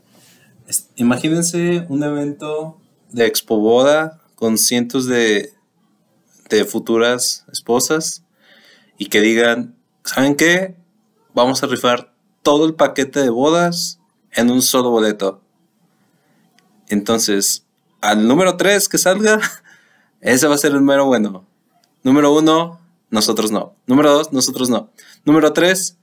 imagínense 0.95 1.85
un 1.89 2.01
evento 2.03 2.79
de 3.09 3.25
expo 3.25 3.59
boda 3.59 4.21
con 4.35 4.57
cientos 4.57 5.05
de, 5.05 5.51
de 6.49 6.63
futuras 6.63 7.43
esposas 7.51 8.23
y 8.97 9.07
que 9.07 9.19
digan, 9.19 9.75
¿saben 10.05 10.37
qué? 10.37 10.77
Vamos 11.33 11.61
a 11.61 11.67
rifar 11.67 12.13
todo 12.41 12.65
el 12.65 12.75
paquete 12.75 13.19
de 13.19 13.29
bodas 13.29 13.97
en 14.33 14.51
un 14.51 14.61
solo 14.61 14.89
boleto. 14.89 15.41
Entonces, 16.89 17.65
al 18.01 18.27
número 18.27 18.57
3 18.57 18.89
que 18.89 18.97
salga, 18.97 19.39
ese 20.21 20.47
va 20.47 20.55
a 20.55 20.57
ser 20.57 20.71
el 20.71 20.77
número 20.77 21.05
bueno. 21.05 21.45
Número 22.03 22.33
1, 22.33 22.79
nosotros 23.09 23.51
no. 23.51 23.75
Número 23.85 24.11
2, 24.13 24.33
nosotros 24.33 24.69
no. 24.69 24.89
Número 25.25 25.53
3, 25.53 25.97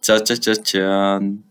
cha 0.00 0.22
cha 0.22 0.36
cha 0.36 0.56
chan. 0.56 1.44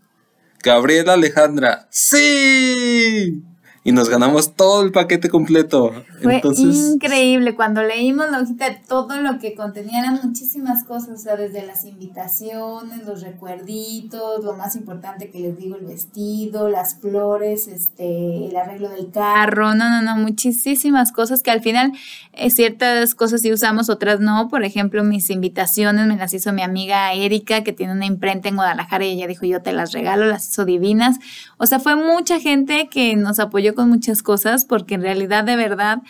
Gabriela 0.62 1.12
Alejandra, 1.12 1.86
sí 1.90 3.44
y 3.86 3.92
nos 3.92 4.08
ganamos 4.08 4.54
todo 4.54 4.82
el 4.82 4.90
paquete 4.90 5.28
completo. 5.28 5.92
Fue 6.20 6.42
increíble. 6.56 7.54
Cuando 7.54 7.84
leímos 7.84 8.28
la 8.32 8.40
hojita, 8.40 8.80
todo 8.88 9.20
lo 9.20 9.38
que 9.38 9.54
contenía 9.54 10.00
eran 10.00 10.18
muchísimas 10.24 10.82
cosas, 10.82 11.10
o 11.10 11.22
sea, 11.22 11.36
desde 11.36 11.64
las 11.64 11.84
invitaciones, 11.84 13.06
los 13.06 13.22
recuerditos, 13.22 14.44
lo 14.44 14.56
más 14.56 14.74
importante 14.74 15.30
que 15.30 15.38
les 15.38 15.56
digo, 15.56 15.76
el 15.76 15.86
vestido, 15.86 16.68
las 16.68 16.96
flores, 16.96 17.68
este, 17.68 18.48
el 18.48 18.56
arreglo 18.56 18.88
del 18.88 19.12
carro, 19.12 19.76
no, 19.76 19.88
no, 19.88 20.02
no, 20.02 20.16
muchísimas 20.16 21.12
cosas 21.12 21.44
que 21.44 21.52
al 21.52 21.62
final 21.62 21.92
eh, 22.32 22.50
ciertas 22.50 23.14
cosas 23.14 23.42
sí 23.42 23.52
usamos, 23.52 23.88
otras 23.88 24.18
no. 24.18 24.48
Por 24.48 24.64
ejemplo, 24.64 25.04
mis 25.04 25.30
invitaciones 25.30 26.08
me 26.08 26.16
las 26.16 26.34
hizo 26.34 26.52
mi 26.52 26.62
amiga 26.62 27.12
Erika, 27.12 27.62
que 27.62 27.72
tiene 27.72 27.92
una 27.92 28.06
imprenta 28.06 28.48
en 28.48 28.56
Guadalajara 28.56 29.04
y 29.04 29.12
ella 29.12 29.28
dijo, 29.28 29.46
yo 29.46 29.62
te 29.62 29.72
las 29.72 29.92
regalo, 29.92 30.26
las 30.26 30.48
hizo 30.48 30.64
divinas. 30.64 31.20
O 31.56 31.68
sea, 31.68 31.78
fue 31.78 31.94
mucha 31.94 32.40
gente 32.40 32.88
que 32.90 33.14
nos 33.14 33.38
apoyó 33.38 33.75
con 33.76 33.88
muchas 33.88 34.22
cosas, 34.22 34.64
porque 34.64 34.94
en 34.94 35.02
realidad, 35.02 35.44
de 35.44 35.54
verdad, 35.54 36.02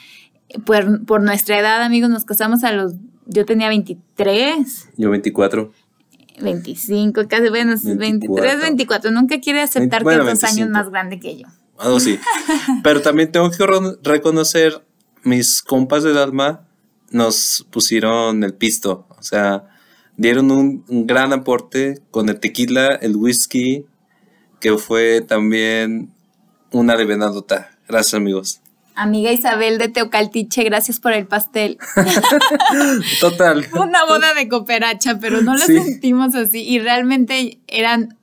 por, 0.65 1.05
por 1.05 1.23
nuestra 1.23 1.59
edad, 1.59 1.83
amigos, 1.83 2.09
nos 2.09 2.25
casamos 2.25 2.65
a 2.65 2.73
los, 2.73 2.95
yo 3.27 3.45
tenía 3.45 3.69
23. 3.69 4.89
Yo 4.97 5.11
24. 5.11 5.73
25, 6.41 7.29
casi, 7.29 7.49
bueno, 7.49 7.75
23, 7.83 8.61
24. 8.61 9.11
Nunca 9.11 9.41
quiere 9.41 9.63
aceptar 9.63 10.05
que 10.05 10.15
es 10.15 10.19
dos 10.19 10.45
años 10.45 10.69
más 10.69 10.91
grande 10.91 11.19
que 11.19 11.39
yo. 11.39 11.47
Ah, 11.79 11.97
sí. 11.99 12.19
Pero 12.83 13.03
también 13.03 13.33
tengo 13.33 13.51
que 13.51 13.67
reconocer, 14.03 14.83
mis 15.23 15.63
compas 15.63 16.03
del 16.03 16.19
alma 16.19 16.67
nos 17.11 17.67
pusieron 17.71 18.45
el 18.45 18.55
pisto. 18.55 19.07
O 19.19 19.23
sea, 19.23 19.65
dieron 20.17 20.51
un, 20.51 20.85
un 20.89 21.07
gran 21.07 21.33
aporte 21.33 22.01
con 22.11 22.29
el 22.29 22.39
tequila, 22.41 22.95
el 22.95 23.17
whisky, 23.17 23.87
que 24.61 24.77
fue 24.79 25.21
también 25.21 26.13
una 26.71 26.97
de 26.97 27.05
venadota. 27.05 27.71
Gracias, 27.89 28.15
amigos. 28.15 28.61
Amiga 28.97 29.31
Isabel 29.31 29.77
de 29.77 29.89
Teocaltiche, 29.89 30.65
gracias 30.65 31.01
por 31.01 31.13
el 31.13 31.27
pastel. 31.27 31.79
Total. 33.21 33.67
una 33.79 34.05
boda 34.07 34.33
de 34.35 34.49
cooperacha, 34.49 35.19
pero 35.21 35.43
no 35.43 35.53
lo 35.53 35.65
sentimos 35.65 36.35
así. 36.35 36.67
Y 36.67 36.79
realmente 36.79 37.61
eran, 37.69 38.17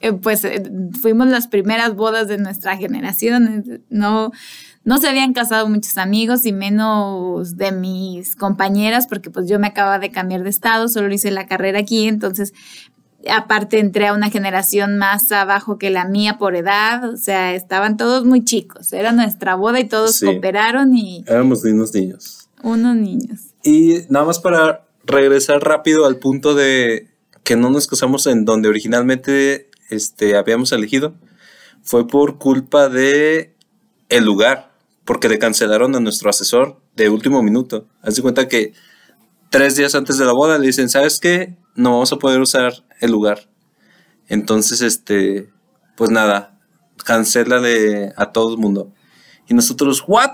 eh, 0.00 0.12
pues, 0.12 0.44
eh, 0.44 0.62
fuimos 1.00 1.28
las 1.28 1.48
primeras 1.48 1.94
bodas 1.94 2.28
de 2.28 2.36
nuestra 2.36 2.76
generación. 2.76 3.82
No, 3.88 4.30
no 4.84 4.98
se 4.98 5.08
habían 5.08 5.32
casado 5.32 5.68
muchos 5.68 5.96
amigos 5.96 6.44
y 6.44 6.52
menos 6.52 7.56
de 7.56 7.72
mis 7.72 8.36
compañeras, 8.36 9.06
porque 9.06 9.30
pues 9.30 9.48
yo 9.48 9.58
me 9.58 9.68
acababa 9.68 9.98
de 9.98 10.10
cambiar 10.10 10.42
de 10.42 10.50
estado, 10.50 10.88
solo 10.88 11.12
hice 11.14 11.30
la 11.30 11.46
carrera 11.46 11.78
aquí, 11.78 12.08
entonces 12.08 12.52
aparte 13.28 13.78
entré 13.78 14.06
a 14.06 14.14
una 14.14 14.30
generación 14.30 14.98
más 14.98 15.30
abajo 15.32 15.78
que 15.78 15.90
la 15.90 16.06
mía 16.06 16.38
por 16.38 16.56
edad, 16.56 17.12
o 17.12 17.16
sea, 17.16 17.54
estaban 17.54 17.96
todos 17.96 18.24
muy 18.24 18.44
chicos, 18.44 18.92
era 18.92 19.12
nuestra 19.12 19.54
boda 19.54 19.80
y 19.80 19.88
todos 19.88 20.20
cooperaron 20.20 20.96
y... 20.96 21.24
Éramos 21.26 21.64
unos 21.64 21.94
niños. 21.94 22.48
Unos 22.62 22.96
niños. 22.96 23.40
Y 23.62 23.98
nada 24.08 24.24
más 24.24 24.38
para 24.38 24.86
regresar 25.04 25.62
rápido 25.62 26.06
al 26.06 26.16
punto 26.16 26.54
de 26.54 27.08
que 27.44 27.56
no 27.56 27.70
nos 27.70 27.86
casamos 27.86 28.26
en 28.26 28.44
donde 28.44 28.68
originalmente 28.68 29.70
este, 29.90 30.36
habíamos 30.36 30.72
elegido, 30.72 31.14
fue 31.82 32.06
por 32.06 32.38
culpa 32.38 32.88
de 32.88 33.54
el 34.08 34.24
lugar, 34.24 34.72
porque 35.04 35.28
le 35.28 35.38
cancelaron 35.38 35.94
a 35.96 36.00
nuestro 36.00 36.30
asesor 36.30 36.80
de 36.96 37.08
último 37.08 37.42
minuto. 37.42 37.86
Haz 38.02 38.16
de 38.16 38.22
cuenta 38.22 38.48
que 38.48 38.72
tres 39.50 39.76
días 39.76 39.94
antes 39.94 40.16
de 40.16 40.24
la 40.24 40.32
boda 40.32 40.58
le 40.58 40.66
dicen, 40.66 40.88
¿sabes 40.88 41.20
qué? 41.20 41.56
no 41.74 41.92
vamos 41.92 42.12
a 42.12 42.16
poder 42.16 42.40
usar 42.40 42.72
el 43.00 43.10
lugar. 43.10 43.48
Entonces, 44.28 44.80
este, 44.82 45.50
pues 45.96 46.10
nada, 46.10 46.58
cancela 47.04 47.60
de 47.60 48.12
a 48.16 48.26
todo 48.26 48.52
el 48.52 48.58
mundo. 48.58 48.92
Y 49.48 49.54
nosotros, 49.54 50.04
¿what? 50.06 50.30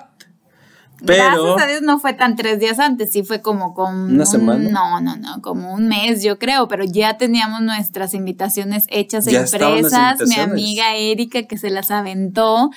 Pero, 1.05 1.25
Gracias 1.25 1.63
a 1.63 1.71
Dios 1.71 1.83
no 1.83 1.99
fue 1.99 2.15
tan 2.15 2.37
tres 2.37 2.59
días 2.59 2.79
antes, 2.79 3.13
sí 3.13 3.23
fue 3.23 3.43
como 3.43 3.75
con... 3.75 4.15
Una 4.15 4.25
semana. 4.25 4.71
No, 4.71 5.01
no, 5.01 5.17
no, 5.17 5.43
como 5.43 5.75
un 5.75 5.89
mes 5.89 6.23
yo 6.23 6.39
creo, 6.39 6.69
pero 6.69 6.85
ya 6.85 7.19
teníamos 7.19 7.61
nuestras 7.61 8.15
invitaciones 8.15 8.87
hechas 8.89 9.27
e 9.27 9.37
impresas, 9.37 10.21
mi 10.27 10.37
amiga 10.37 10.97
Erika 10.97 11.43
que 11.43 11.59
se 11.59 11.69
las 11.69 11.91
aventó. 11.91 12.71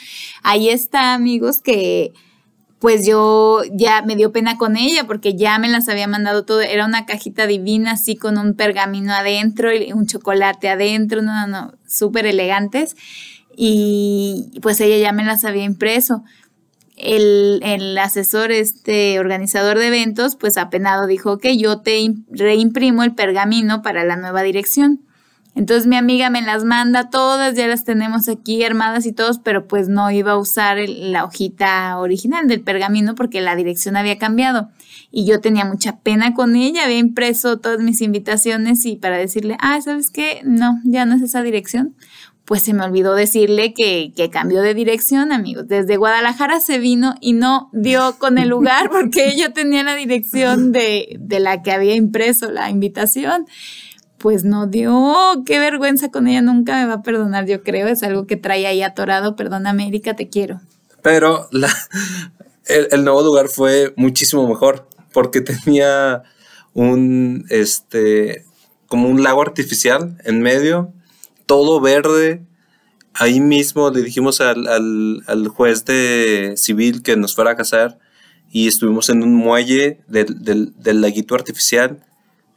Ahí 0.43 0.69
está, 0.69 1.13
amigos, 1.13 1.61
que 1.61 2.13
pues 2.79 3.05
yo 3.05 3.61
ya 3.73 4.01
me 4.03 4.15
dio 4.15 4.31
pena 4.31 4.57
con 4.57 4.77
ella 4.77 5.05
porque 5.05 5.35
ya 5.35 5.59
me 5.59 5.67
las 5.67 5.89
había 5.89 6.07
mandado 6.07 6.45
todo. 6.45 6.61
Era 6.61 6.85
una 6.85 7.05
cajita 7.05 7.45
divina 7.45 7.91
así 7.91 8.15
con 8.15 8.37
un 8.37 8.53
pergamino 8.53 9.13
adentro 9.13 9.73
y 9.75 9.91
un 9.91 10.07
chocolate 10.07 10.69
adentro, 10.69 11.21
no, 11.21 11.33
no, 11.33 11.47
no, 11.47 11.73
súper 11.85 12.25
elegantes. 12.25 12.95
Y 13.55 14.59
pues 14.61 14.79
ella 14.79 14.97
ya 14.97 15.11
me 15.11 15.25
las 15.25 15.43
había 15.43 15.65
impreso. 15.65 16.23
el, 16.95 17.59
el, 17.63 17.97
asesor, 17.97 18.51
este 18.51 19.19
organizador 19.19 19.77
de 19.77 19.87
eventos, 19.87 20.37
pues 20.37 20.57
apenado 20.57 21.07
dijo, 21.07 21.37
que 21.37 21.57
yo 21.57 21.81
te 21.81 22.13
reimprimo 22.29 23.03
el 23.03 23.13
pergamino 23.13 23.81
para 23.81 24.05
la 24.05 24.15
nueva 24.15 24.41
dirección. 24.43 25.01
Entonces 25.55 25.87
mi 25.87 25.95
amiga 25.95 26.29
me 26.29 26.41
las 26.41 26.63
manda 26.63 27.09
todas, 27.09 27.55
ya 27.55 27.67
las 27.67 27.83
tenemos 27.83 28.29
aquí 28.29 28.63
armadas 28.63 29.05
y 29.05 29.11
todos, 29.11 29.39
pero 29.39 29.67
pues 29.67 29.89
no 29.89 30.09
iba 30.11 30.33
a 30.33 30.37
usar 30.37 30.77
la 30.87 31.25
hojita 31.25 31.97
original 31.97 32.47
del 32.47 32.61
pergamino 32.61 33.15
porque 33.15 33.41
la 33.41 33.55
dirección 33.55 33.97
había 33.97 34.17
cambiado. 34.17 34.69
Y 35.11 35.25
yo 35.25 35.41
tenía 35.41 35.65
mucha 35.65 35.97
pena 35.99 36.33
con 36.33 36.55
ella, 36.55 36.85
había 36.85 36.99
impreso 36.99 37.57
todas 37.57 37.79
mis 37.79 38.01
invitaciones 38.01 38.85
y 38.85 38.95
para 38.95 39.17
decirle, 39.17 39.57
ah, 39.59 39.81
¿sabes 39.81 40.11
qué? 40.11 40.41
No, 40.43 40.79
ya 40.83 41.05
no 41.05 41.15
es 41.15 41.21
esa 41.23 41.41
dirección. 41.41 41.95
Pues 42.45 42.63
se 42.63 42.73
me 42.73 42.83
olvidó 42.83 43.13
decirle 43.13 43.73
que, 43.73 44.11
que 44.15 44.29
cambió 44.29 44.61
de 44.61 44.73
dirección, 44.73 45.31
amigos. 45.31 45.67
Desde 45.67 45.97
Guadalajara 45.97 46.59
se 46.61 46.79
vino 46.79 47.15
y 47.21 47.33
no 47.33 47.69
dio 47.73 48.17
con 48.17 48.37
el 48.37 48.49
lugar 48.49 48.89
porque 48.91 49.29
ella 49.29 49.51
tenía 49.51 49.83
la 49.83 49.95
dirección 49.95 50.71
de, 50.71 51.17
de 51.19 51.39
la 51.39 51.63
que 51.63 51.71
había 51.71 51.95
impreso 51.95 52.49
la 52.49 52.69
invitación 52.69 53.45
pues 54.19 54.43
no 54.43 54.67
dio, 54.67 55.15
qué 55.45 55.59
vergüenza 55.59 56.11
con 56.11 56.27
ella, 56.27 56.41
nunca 56.41 56.75
me 56.75 56.85
va 56.85 56.95
a 56.95 57.01
perdonar, 57.01 57.45
yo 57.47 57.63
creo, 57.63 57.87
es 57.87 58.03
algo 58.03 58.27
que 58.27 58.35
trae 58.35 58.67
ahí 58.67 58.83
atorado, 58.83 59.35
perdona 59.35 59.69
América, 59.69 60.15
te 60.15 60.29
quiero. 60.29 60.61
Pero 61.01 61.49
el, 62.65 63.03
nuevo 63.03 63.23
lugar 63.23 63.47
fue 63.47 63.93
muchísimo 63.95 64.47
mejor, 64.47 64.87
porque 65.13 65.41
tenía 65.41 66.23
un, 66.73 67.45
este, 67.49 68.45
como 68.87 69.07
un 69.07 69.23
lago 69.23 69.41
artificial 69.41 70.17
en 70.25 70.41
medio, 70.41 70.93
todo 71.45 71.79
verde, 71.79 72.43
ahí 73.13 73.39
mismo 73.39 73.89
le 73.89 74.01
dijimos 74.01 74.41
al, 74.41 74.67
al, 74.67 75.47
juez 75.47 75.85
de 75.85 76.53
civil 76.57 77.01
que 77.01 77.15
nos 77.15 77.33
fuera 77.33 77.51
a 77.51 77.55
casar 77.55 77.97
y 78.51 78.67
estuvimos 78.67 79.09
en 79.09 79.23
un 79.23 79.33
muelle 79.33 80.01
del, 80.07 80.73
del 80.75 81.01
laguito 81.01 81.35
artificial 81.35 82.03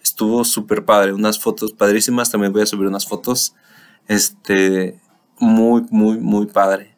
estuvo 0.02 0.44
súper 0.44 0.84
padre, 0.84 1.12
unas 1.12 1.38
fotos 1.38 1.72
padrísimas, 1.72 2.30
también 2.30 2.52
voy 2.52 2.62
a 2.62 2.66
subir 2.66 2.86
unas 2.86 3.06
fotos, 3.06 3.54
este, 4.08 5.00
muy, 5.38 5.82
muy, 5.90 6.18
muy 6.18 6.46
padre. 6.46 6.96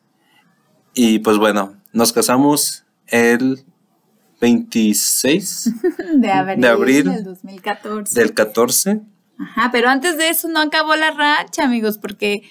Y 0.95 1.19
pues 1.21 1.39
bueno, 1.39 1.77
nos 1.93 2.13
casamos 2.13 2.85
el 3.09 3.65
26 4.41 5.71
de 6.17 6.31
abril, 6.31 6.61
de 6.61 6.69
abril 6.69 7.05
del 7.11 7.25
2014. 7.25 8.21
Del 8.21 8.35
14. 8.35 9.01
Ajá, 9.39 9.71
pero 9.73 9.89
antes 9.89 10.17
de 10.17 10.29
eso 10.29 10.49
no 10.49 10.61
acabó 10.61 10.95
la 10.95 11.11
racha, 11.11 11.65
amigos, 11.65 11.99
porque 11.99 12.43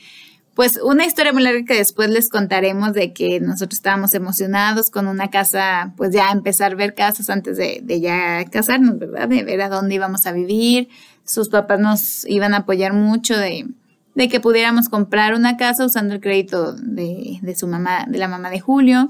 pues 0.56 0.80
una 0.84 1.06
historia 1.06 1.34
muy 1.34 1.42
larga 1.42 1.66
que 1.66 1.74
después 1.76 2.10
les 2.10 2.30
contaremos 2.30 2.94
de 2.94 3.12
que 3.12 3.40
nosotros 3.40 3.80
estábamos 3.80 4.14
emocionados 4.14 4.92
con 4.92 5.08
una 5.08 5.32
casa, 5.32 5.94
pues 5.98 6.12
ya 6.12 6.30
empezar 6.32 6.74
a 6.74 6.76
ver 6.76 6.94
casas 6.94 7.30
antes 7.32 7.58
de, 7.58 7.84
ya 8.00 8.46
casarnos, 8.46 9.00
¿verdad? 9.00 9.28
De 9.28 9.44
ver 9.44 9.62
a 9.62 9.70
dónde 9.70 9.96
íbamos 9.96 10.28
a 10.28 10.32
vivir. 10.32 10.90
Sus 11.26 11.50
papás 11.50 11.80
nos 11.80 12.26
iban 12.26 12.54
a 12.54 12.58
apoyar 12.58 12.94
mucho 12.94 13.36
de, 13.36 13.66
de 14.14 14.30
que 14.30 14.40
pudiéramos 14.40 14.90
comprar 14.90 15.34
una 15.34 15.58
casa 15.58 15.86
usando 15.86 16.14
el 16.14 16.22
crédito 16.22 16.74
de, 16.74 17.40
de 17.42 17.56
su 17.56 17.68
mamá, 17.68 18.06
de 18.08 18.20
la 18.20 18.28
mamá 18.28 18.52
de 18.52 18.60
Julio. 18.60 19.10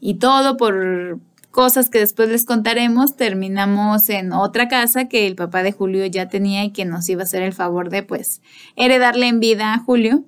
Y 0.00 0.14
todo 0.14 0.56
por 0.56 1.18
cosas 1.50 1.90
que 1.90 1.98
después 1.98 2.30
les 2.30 2.46
contaremos, 2.46 3.16
terminamos 3.16 4.08
en 4.08 4.32
otra 4.32 4.68
casa 4.68 5.08
que 5.08 5.26
el 5.26 5.34
papá 5.34 5.62
de 5.62 5.72
Julio 5.72 6.06
ya 6.06 6.30
tenía 6.30 6.64
y 6.64 6.70
que 6.70 6.86
nos 6.86 7.06
iba 7.10 7.20
a 7.20 7.24
hacer 7.24 7.42
el 7.42 7.52
favor 7.52 7.90
de 7.90 8.02
pues 8.02 8.40
heredarle 8.76 9.26
en 9.26 9.40
vida 9.40 9.74
a 9.74 9.78
Julio 9.78 10.24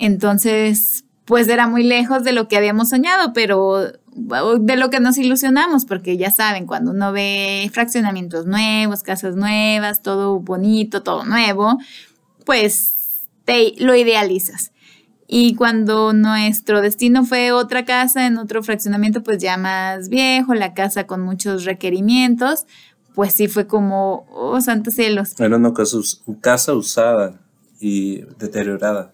entonces, 0.00 1.04
pues 1.26 1.46
era 1.46 1.68
muy 1.68 1.84
lejos 1.84 2.24
de 2.24 2.32
lo 2.32 2.48
que 2.48 2.56
habíamos 2.56 2.88
soñado, 2.88 3.34
pero 3.34 3.92
de 4.06 4.76
lo 4.76 4.88
que 4.88 4.98
nos 4.98 5.18
ilusionamos, 5.18 5.84
porque 5.84 6.16
ya 6.16 6.30
saben, 6.30 6.66
cuando 6.66 6.90
uno 6.90 7.12
ve 7.12 7.70
fraccionamientos 7.72 8.46
nuevos, 8.46 9.02
casas 9.02 9.36
nuevas, 9.36 10.00
todo 10.02 10.40
bonito, 10.40 11.02
todo 11.02 11.24
nuevo, 11.26 11.78
pues 12.46 13.28
te 13.44 13.74
lo 13.76 13.94
idealizas. 13.94 14.72
Y 15.28 15.54
cuando 15.54 16.14
nuestro 16.14 16.80
destino 16.80 17.24
fue 17.24 17.52
otra 17.52 17.84
casa 17.84 18.26
en 18.26 18.38
otro 18.38 18.62
fraccionamiento, 18.62 19.22
pues 19.22 19.38
ya 19.38 19.58
más 19.58 20.08
viejo, 20.08 20.54
la 20.54 20.72
casa 20.72 21.06
con 21.06 21.20
muchos 21.20 21.66
requerimientos, 21.66 22.64
pues 23.14 23.34
sí 23.34 23.48
fue 23.48 23.66
como, 23.66 24.26
oh, 24.32 24.60
santos 24.62 24.94
cielos. 24.94 25.38
Era 25.38 25.56
una 25.56 25.74
casa 26.40 26.72
usada 26.72 27.38
y 27.78 28.22
deteriorada 28.38 29.12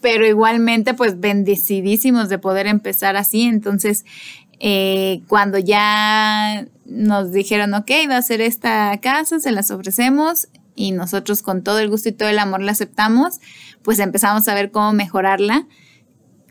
pero 0.00 0.26
igualmente 0.26 0.94
pues 0.94 1.20
bendecidísimos 1.20 2.28
de 2.28 2.38
poder 2.38 2.66
empezar 2.66 3.16
así. 3.16 3.42
Entonces, 3.42 4.04
eh, 4.60 5.22
cuando 5.28 5.58
ya 5.58 6.66
nos 6.84 7.32
dijeron, 7.32 7.74
ok, 7.74 7.90
va 8.10 8.16
a 8.16 8.22
ser 8.22 8.40
esta 8.40 8.98
casa, 9.00 9.40
se 9.40 9.52
las 9.52 9.70
ofrecemos 9.70 10.48
y 10.74 10.92
nosotros 10.92 11.42
con 11.42 11.62
todo 11.62 11.80
el 11.80 11.90
gusto 11.90 12.08
y 12.08 12.12
todo 12.12 12.28
el 12.28 12.38
amor 12.38 12.62
la 12.62 12.72
aceptamos, 12.72 13.40
pues 13.82 13.98
empezamos 13.98 14.46
a 14.48 14.54
ver 14.54 14.70
cómo 14.70 14.92
mejorarla 14.92 15.66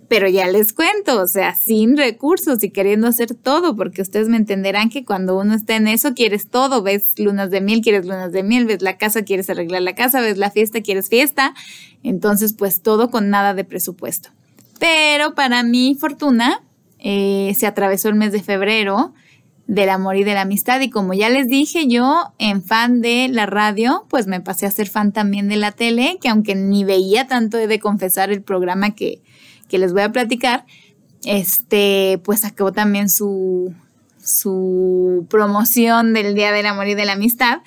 pero 0.07 0.29
ya 0.29 0.47
les 0.47 0.71
cuento, 0.71 1.21
o 1.21 1.27
sea, 1.27 1.55
sin 1.55 1.97
recursos 1.97 2.63
y 2.63 2.69
queriendo 2.69 3.07
hacer 3.07 3.33
todo, 3.35 3.75
porque 3.75 4.01
ustedes 4.01 4.29
me 4.29 4.37
entenderán 4.37 4.89
que 4.89 5.03
cuando 5.03 5.37
uno 5.37 5.53
está 5.53 5.75
en 5.75 5.87
eso, 5.87 6.13
quieres 6.13 6.49
todo, 6.49 6.81
ves 6.81 7.19
lunas 7.19 7.51
de 7.51 7.59
miel, 7.59 7.81
quieres 7.81 8.05
lunas 8.05 8.31
de 8.31 8.43
miel, 8.43 8.65
ves 8.65 8.81
la 8.81 8.97
casa, 8.97 9.23
quieres 9.23 9.49
arreglar 9.49 9.81
la 9.81 9.95
casa, 9.95 10.21
ves 10.21 10.37
la 10.37 10.49
fiesta, 10.49 10.81
quieres 10.81 11.09
fiesta, 11.09 11.53
entonces 12.03 12.53
pues 12.53 12.81
todo 12.81 13.09
con 13.11 13.29
nada 13.29 13.53
de 13.53 13.65
presupuesto. 13.65 14.29
Pero 14.79 15.35
para 15.35 15.63
mi 15.63 15.95
fortuna, 15.95 16.63
eh, 16.99 17.53
se 17.57 17.67
atravesó 17.67 18.07
el 18.09 18.15
mes 18.15 18.31
de 18.31 18.41
febrero 18.41 19.13
del 19.67 19.89
amor 19.89 20.15
y 20.15 20.23
de 20.23 20.33
la 20.33 20.41
amistad 20.41 20.79
y 20.79 20.89
como 20.89 21.13
ya 21.13 21.27
les 21.27 21.49
dije 21.49 21.87
yo 21.87 22.31
en 22.37 22.63
fan 22.63 23.01
de 23.01 23.27
la 23.29 23.45
radio 23.45 24.05
pues 24.09 24.25
me 24.25 24.39
pasé 24.39 24.65
a 24.65 24.71
ser 24.71 24.87
fan 24.87 25.11
también 25.11 25.49
de 25.49 25.57
la 25.57 25.73
tele 25.73 26.17
que 26.21 26.29
aunque 26.29 26.55
ni 26.55 26.85
veía 26.85 27.27
tanto 27.27 27.57
he 27.57 27.67
de 27.67 27.77
confesar 27.77 28.31
el 28.31 28.41
programa 28.41 28.95
que, 28.95 29.21
que 29.67 29.77
les 29.77 29.93
voy 29.93 30.01
a 30.01 30.11
platicar, 30.11 30.65
este, 31.25 32.19
pues 32.23 32.41
sacó 32.41 32.71
también 32.71 33.09
su, 33.09 33.73
su 34.23 35.25
promoción 35.29 36.13
del 36.13 36.35
Día 36.35 36.51
del 36.51 36.65
Amor 36.65 36.87
y 36.87 36.95
de 36.95 37.05
la 37.05 37.13
Amistad. 37.13 37.59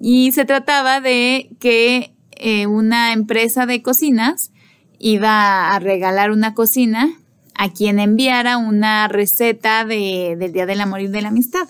Y 0.00 0.32
se 0.32 0.44
trataba 0.44 1.00
de 1.00 1.50
que 1.58 2.12
eh, 2.32 2.66
una 2.66 3.12
empresa 3.12 3.66
de 3.66 3.82
cocinas 3.82 4.50
iba 4.98 5.74
a 5.74 5.78
regalar 5.78 6.30
una 6.30 6.54
cocina 6.54 7.10
a 7.54 7.72
quien 7.72 7.98
enviara 7.98 8.58
una 8.58 9.08
receta 9.08 9.84
de, 9.84 10.36
del 10.38 10.52
Día 10.52 10.66
del 10.66 10.80
Amor 10.80 11.00
y 11.00 11.08
de 11.08 11.22
la 11.22 11.28
Amistad. 11.28 11.68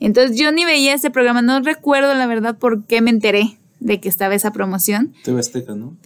Entonces 0.00 0.38
yo 0.38 0.52
ni 0.52 0.64
veía 0.64 0.94
ese 0.94 1.10
programa, 1.10 1.42
no 1.42 1.60
recuerdo 1.60 2.14
la 2.14 2.26
verdad 2.26 2.58
por 2.58 2.84
qué 2.84 3.00
me 3.00 3.10
enteré 3.10 3.58
de 3.80 4.00
que 4.00 4.08
estaba 4.08 4.34
esa 4.34 4.52
promoción. 4.52 5.14
TV 5.22 5.40
Azteca, 5.40 5.74
¿no? 5.74 5.96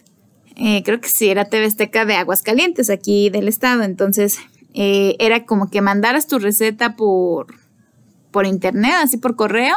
Eh, 0.62 0.82
creo 0.84 1.00
que 1.00 1.08
sí, 1.08 1.30
era 1.30 1.46
TV 1.46 1.64
Azteca 1.64 2.04
de 2.04 2.14
Aguascalientes, 2.14 2.90
aquí 2.90 3.30
del 3.30 3.48
estado. 3.48 3.82
Entonces, 3.82 4.38
eh, 4.74 5.16
era 5.18 5.46
como 5.46 5.70
que 5.70 5.80
mandaras 5.80 6.26
tu 6.26 6.38
receta 6.38 6.96
por, 6.96 7.46
por 8.30 8.46
internet, 8.46 8.92
así 9.02 9.16
por 9.16 9.36
correo, 9.36 9.74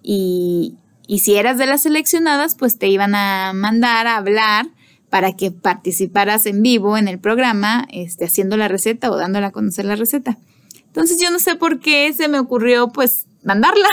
y, 0.00 0.76
y 1.08 1.18
si 1.18 1.34
eras 1.34 1.58
de 1.58 1.66
las 1.66 1.82
seleccionadas, 1.82 2.54
pues 2.54 2.78
te 2.78 2.88
iban 2.88 3.16
a 3.16 3.52
mandar 3.52 4.06
a 4.06 4.16
hablar 4.16 4.68
para 5.10 5.32
que 5.34 5.50
participaras 5.50 6.46
en 6.46 6.62
vivo 6.62 6.96
en 6.96 7.08
el 7.08 7.18
programa, 7.18 7.86
este, 7.90 8.24
haciendo 8.24 8.56
la 8.56 8.68
receta 8.68 9.10
o 9.10 9.16
dándola 9.16 9.48
a 9.48 9.52
conocer 9.52 9.84
la 9.84 9.96
receta. 9.96 10.38
Entonces 10.86 11.18
yo 11.20 11.30
no 11.30 11.38
sé 11.38 11.56
por 11.56 11.80
qué 11.80 12.12
se 12.12 12.28
me 12.28 12.38
ocurrió 12.38 12.92
pues 12.92 13.26
mandarla. 13.42 13.88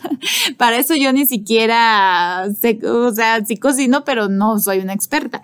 Para 0.56 0.78
eso 0.78 0.94
yo 0.94 1.12
ni 1.12 1.26
siquiera 1.26 2.48
sé, 2.60 2.78
o 2.86 3.12
sea, 3.12 3.44
sí 3.44 3.56
cocino, 3.56 4.04
pero 4.04 4.28
no 4.28 4.58
soy 4.58 4.78
una 4.78 4.92
experta. 4.92 5.42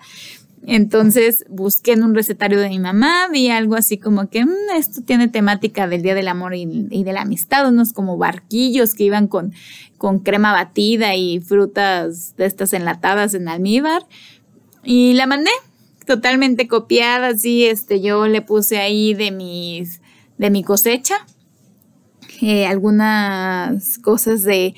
Entonces 0.65 1.45
busqué 1.49 1.93
en 1.93 2.03
un 2.03 2.13
recetario 2.13 2.59
de 2.59 2.69
mi 2.69 2.79
mamá, 2.79 3.27
vi 3.31 3.49
algo 3.49 3.75
así 3.75 3.97
como 3.97 4.29
que 4.29 4.45
mm, 4.45 4.75
esto 4.75 5.01
tiene 5.01 5.27
temática 5.27 5.87
del 5.87 6.01
Día 6.01 6.15
del 6.15 6.27
Amor 6.27 6.53
y, 6.53 7.03
de 7.03 7.13
la 7.13 7.21
Amistad, 7.21 7.67
unos 7.67 7.93
como 7.93 8.17
barquillos 8.17 8.93
que 8.93 9.05
iban 9.05 9.27
con, 9.27 9.53
con 9.97 10.19
crema 10.19 10.51
batida 10.51 11.15
y 11.15 11.39
frutas 11.39 12.35
de 12.35 12.45
estas 12.45 12.73
enlatadas 12.73 13.33
en 13.33 13.47
almíbar. 13.47 14.05
Y 14.83 15.13
la 15.13 15.27
mandé 15.27 15.51
totalmente 16.05 16.67
copiada, 16.67 17.27
así, 17.27 17.65
este, 17.65 18.01
yo 18.01 18.27
le 18.27 18.41
puse 18.41 18.79
ahí 18.79 19.13
de 19.13 19.31
mis, 19.31 20.01
de 20.37 20.49
mi 20.49 20.63
cosecha, 20.63 21.15
eh, 22.41 22.65
algunas 22.65 23.97
cosas 23.99 24.43
de 24.43 24.75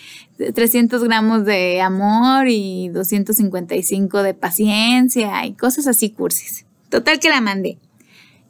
300 0.54 1.04
gramos 1.04 1.46
de 1.46 1.82
amor 1.82 2.48
y 2.48 2.90
255 2.90 4.24
de 4.24 4.34
paciencia 4.34 5.46
y 5.46 5.54
cosas 5.54 5.88
así 5.88 6.12
cursis. 6.12 6.66
Total 6.90 7.20
que 7.20 7.30
la 7.30 7.42
mandé. 7.42 7.78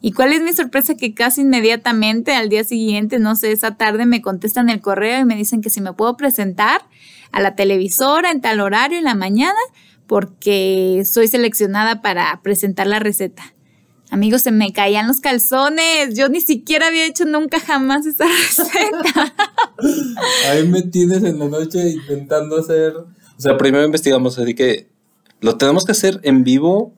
¿Y 0.00 0.12
cuál 0.12 0.32
es 0.32 0.42
mi 0.42 0.52
sorpresa? 0.52 0.96
Que 0.96 1.14
casi 1.14 1.42
inmediatamente 1.42 2.34
al 2.34 2.48
día 2.48 2.64
siguiente, 2.64 3.20
no 3.20 3.36
sé, 3.36 3.52
esa 3.52 3.76
tarde 3.76 4.04
me 4.04 4.20
contestan 4.20 4.68
el 4.68 4.80
correo 4.80 5.20
y 5.20 5.24
me 5.24 5.36
dicen 5.36 5.60
que 5.60 5.70
si 5.70 5.80
me 5.80 5.92
puedo 5.92 6.16
presentar 6.16 6.82
a 7.30 7.40
la 7.40 7.54
televisora 7.54 8.32
en 8.32 8.40
tal 8.40 8.60
horario 8.60 8.98
en 8.98 9.04
la 9.04 9.14
mañana 9.14 9.58
porque 10.08 11.04
soy 11.04 11.28
seleccionada 11.28 12.02
para 12.02 12.40
presentar 12.42 12.88
la 12.88 12.98
receta. 12.98 13.54
Amigos, 14.12 14.42
se 14.42 14.52
me 14.52 14.74
caían 14.74 15.08
los 15.08 15.20
calzones. 15.20 16.14
Yo 16.14 16.28
ni 16.28 16.42
siquiera 16.42 16.88
había 16.88 17.06
hecho 17.06 17.24
nunca 17.24 17.58
jamás 17.58 18.04
esa 18.04 18.26
receta. 18.26 19.34
Ahí 20.50 20.68
me 20.68 20.82
tienes 20.82 21.24
en 21.24 21.38
la 21.38 21.46
noche 21.46 21.88
intentando 21.88 22.58
hacer. 22.58 22.94
O 22.94 23.06
sea, 23.38 23.56
primero 23.56 23.86
investigamos, 23.86 24.38
así 24.38 24.54
que 24.54 24.86
lo 25.40 25.56
tenemos 25.56 25.86
que 25.86 25.92
hacer 25.92 26.20
en 26.24 26.44
vivo 26.44 26.92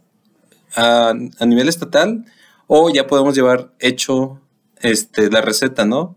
a, 0.75 1.11
a 1.39 1.47
nivel 1.47 1.69
estatal 1.69 2.25
o 2.67 2.91
ya 2.91 3.07
podemos 3.07 3.37
llevar 3.37 3.73
hecho 3.79 4.41
este, 4.81 5.31
la 5.31 5.41
receta, 5.41 5.85
¿no? 5.85 6.17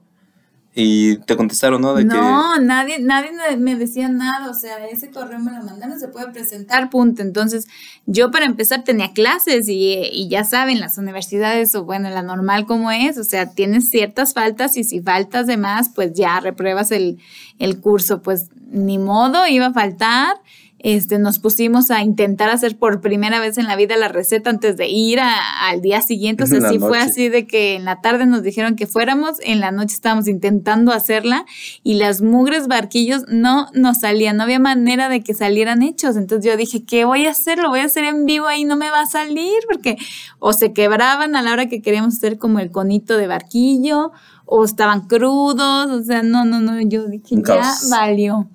Y 0.80 1.17
te 1.17 1.36
contestaron, 1.36 1.82
¿no? 1.82 1.95
De 1.95 2.05
no, 2.05 2.59
nadie, 2.59 2.99
nadie 2.99 3.32
me 3.57 3.75
decía 3.75 4.09
nada, 4.09 4.51
o 4.51 4.53
sea, 4.53 4.86
ese 4.86 5.09
correo 5.09 5.39
me 5.39 5.51
lo 5.51 5.63
mandaron, 5.63 5.99
se 5.99 6.07
puede 6.07 6.32
presentar, 6.32 6.91
punto. 6.91 7.23
Entonces, 7.23 7.67
yo 8.05 8.30
para 8.30 8.45
empezar 8.45 8.84
tenía 8.84 9.11
clases 9.11 9.67
y, 9.69 9.95
y, 10.11 10.30
ya 10.30 10.43
saben, 10.43 10.80
las 10.80 10.99
universidades, 10.99 11.73
o 11.73 11.84
bueno, 11.84 12.11
la 12.11 12.21
normal 12.21 12.67
como 12.67 12.91
es, 12.91 13.17
o 13.17 13.23
sea, 13.23 13.49
tienes 13.49 13.89
ciertas 13.89 14.36
faltas 14.36 14.78
y 14.78 14.84
si 14.84 15.01
faltas 15.01 15.47
de 15.47 15.57
más, 15.57 15.89
pues 15.89 16.13
ya 16.13 16.39
repruebas 16.41 16.91
el, 16.91 17.17
el 17.57 17.82
curso, 17.82 18.21
pues 18.21 18.51
ni 18.69 18.99
modo, 18.99 19.47
iba 19.47 19.65
a 19.65 19.73
faltar 19.73 20.36
este, 20.80 21.17
nos 21.17 21.39
pusimos 21.39 21.89
a 21.89 22.03
intentar 22.03 22.49
hacer 22.49 22.78
por 22.78 23.01
primera 23.01 23.39
vez 23.39 23.57
en 23.57 23.65
la 23.65 23.75
vida 23.75 23.97
la 23.97 24.09
receta 24.09 24.49
antes 24.49 24.78
de 24.78 24.88
ir 24.88 25.19
al 25.19 25.82
día 25.82 26.01
siguiente. 26.01 26.43
O 26.43 26.47
sea, 26.47 26.61
sí 26.69 26.80
fue 26.80 26.99
así 26.99 27.30
de 27.30 27.47
que 27.47 27.75
en 27.75 27.86
la 27.86 28.01
tarde 28.01 28.25
nos 28.25 28.43
dijeron 28.43 28.75
que 28.75 28.86
fuéramos, 28.86 29.38
en 29.41 29.59
la 29.59 29.71
noche 29.71 29.95
estábamos 29.95 30.28
intentando 30.28 30.91
hacerla 30.91 31.45
y 31.84 31.95
las 31.95 32.21
mugres 32.21 32.67
barquillos 32.67 33.23
no 33.28 33.67
nos 33.73 34.01
salían, 34.01 34.38
no 34.38 34.43
había 34.43 34.59
manera 34.59 35.09
de 35.09 35.21
que 35.21 35.34
salieran 35.34 35.82
hechos. 35.82 36.15
Entonces 36.15 36.51
yo 36.51 36.57
dije, 36.57 36.84
¿qué 36.86 37.05
voy 37.05 37.25
a 37.25 37.32
hacer? 37.32 37.57
Lo 37.57 37.69
voy 37.69 37.80
a 37.80 37.86
hacer 37.86 38.03
en 38.03 38.25
vivo 38.25 38.47
ahí, 38.47 38.63
no 38.63 38.75
me 38.75 38.91
va 38.91 39.01
a 39.01 39.07
salir 39.07 39.53
porque 39.67 39.97
o 40.39 40.53
se 40.53 40.73
quebraban 40.73 41.36
a 41.36 41.41
la 41.41 41.53
hora 41.53 41.67
que 41.67 41.82
queríamos 41.82 42.15
hacer 42.15 42.38
como 42.38 42.59
el 42.59 42.71
conito 42.71 43.17
de 43.17 43.28
barquillo 43.28 44.11
o 44.45 44.63
estaban 44.63 45.07
crudos, 45.07 45.91
o 45.91 46.03
sea, 46.03 46.23
no, 46.23 46.45
no, 46.45 46.61
no, 46.61 46.80
yo 46.82 47.07
dije, 47.07 47.36
ya 47.45 47.73
valió. 47.89 48.47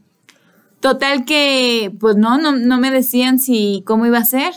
Total 0.82 1.24
que, 1.24 1.94
pues 2.00 2.16
no, 2.16 2.38
no, 2.38 2.56
no 2.56 2.80
me 2.80 2.90
decían 2.90 3.38
si 3.38 3.84
cómo 3.86 4.04
iba 4.04 4.18
a 4.18 4.24
ser. 4.24 4.52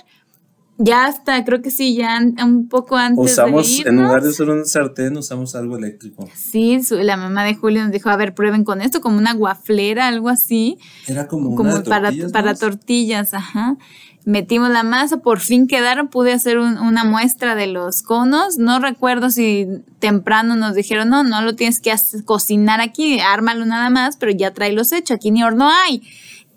Ya 0.80 1.05
hasta, 1.05 1.45
creo 1.45 1.61
que 1.61 1.69
sí, 1.69 1.95
ya 1.95 2.19
un 2.43 2.67
poco 2.67 2.97
antes 2.97 3.32
usamos, 3.32 3.78
de 3.78 3.89
en 3.89 3.95
lugar 3.95 4.23
de 4.23 4.30
usar 4.30 4.49
un 4.49 4.65
sartén, 4.65 5.15
usamos 5.15 5.55
algo 5.55 5.78
eléctrico. 5.78 6.28
Sí, 6.34 6.82
la 6.89 7.15
mamá 7.15 7.45
de 7.45 7.53
Julio 7.53 7.84
nos 7.84 7.91
dijo, 7.91 8.09
a 8.09 8.17
ver, 8.17 8.34
prueben 8.34 8.63
con 8.63 8.82
esto, 8.82 9.01
como 9.01 9.19
una 9.19 9.36
guaflera, 9.36 10.07
algo 10.07 10.28
así. 10.28 10.80
Era 11.07 11.28
como, 11.28 11.55
como 11.55 11.84
para, 11.84 12.11
para 12.34 12.55
tortillas, 12.55 13.36
ajá 13.36 13.78
metimos 14.26 14.71
la 14.71 14.84
masa, 14.84 15.17
por 15.17 15.39
fin 15.39 15.67
quedaron, 15.67 16.07
pude 16.07 16.34
hacer 16.34 16.57
una 16.57 17.03
muestra 17.03 17.55
de 17.55 17.67
los 17.67 18.01
conos, 18.01 18.57
no 18.57 18.80
recuerdo 18.80 19.30
si 19.30 19.67
temprano 19.99 20.55
nos 20.55 20.73
dijeron, 20.73 21.09
no, 21.09 21.23
no 21.23 21.41
lo 21.43 21.55
tienes 21.55 21.80
que 21.80 21.93
cocinar 22.26 22.82
aquí, 22.82 23.19
ármalo 23.19 23.65
nada 23.65 23.89
más, 23.91 24.17
pero 24.17 24.32
ya 24.32 24.51
trae 24.51 24.73
los 24.73 24.91
hechos, 24.91 25.15
aquí 25.15 25.30
ni 25.30 25.43
horno 25.43 25.69
hay. 25.69 26.01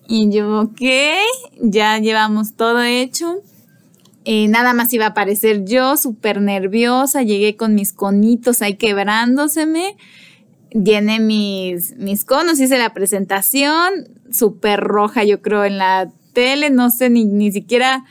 Y 0.09 0.33
yo, 0.33 0.62
ok, 0.62 0.81
ya 1.61 1.99
llevamos 1.99 2.55
todo 2.55 2.83
hecho. 2.83 3.43
Eh, 4.25 4.49
nada 4.49 4.73
más 4.73 4.93
iba 4.95 5.05
a 5.05 5.11
aparecer 5.11 5.64
yo, 5.66 5.99
súper 5.99 6.41
nerviosa, 6.41 7.23
llegué 7.23 7.57
con 7.57 7.75
mis 7.75 7.93
conitos 7.93 8.62
ahí 8.62 8.77
quebrándoseme, 8.77 9.97
llené 10.71 11.21
mis, 11.21 11.97
mis 11.97 12.25
conos, 12.25 12.61
hice 12.61 12.79
la 12.79 12.95
presentación, 12.95 14.09
súper 14.31 14.81
roja 14.81 15.25
yo 15.25 15.43
creo 15.43 15.64
en 15.64 15.79
la 15.79 16.11
tele, 16.39 16.70
no 16.70 16.89
sé, 16.89 17.11
ni, 17.11 17.24
ni 17.24 17.51
siquiera 17.51 18.05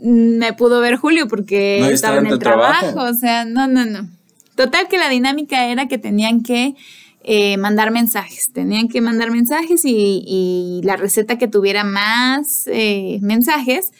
me 0.00 0.52
pudo 0.52 0.80
ver 0.80 0.96
Julio 0.96 1.28
porque 1.28 1.78
estaba 1.92 2.18
en 2.18 2.26
el 2.26 2.40
trabajo. 2.40 3.04
o 3.04 3.14
sea, 3.14 3.44
no, 3.44 3.68
no, 3.68 3.86
no. 3.86 4.08
Total 4.56 4.88
que 4.88 4.98
la 4.98 5.08
dinámica 5.08 5.66
era 5.66 5.86
que 5.86 5.96
tenían 5.96 6.42
que 6.42 6.74
eh, 7.22 7.56
mandar 7.58 7.92
mensajes, 7.92 8.50
tenían 8.52 8.88
que 8.88 9.00
mandar 9.00 9.30
mensajes 9.30 9.82
y, 9.84 10.80
la 10.82 10.96
receta 10.96 11.38
que 11.38 11.46
tuviera 11.46 11.84
más 11.84 12.66
eh, 12.66 13.20
mensajes 13.22 13.92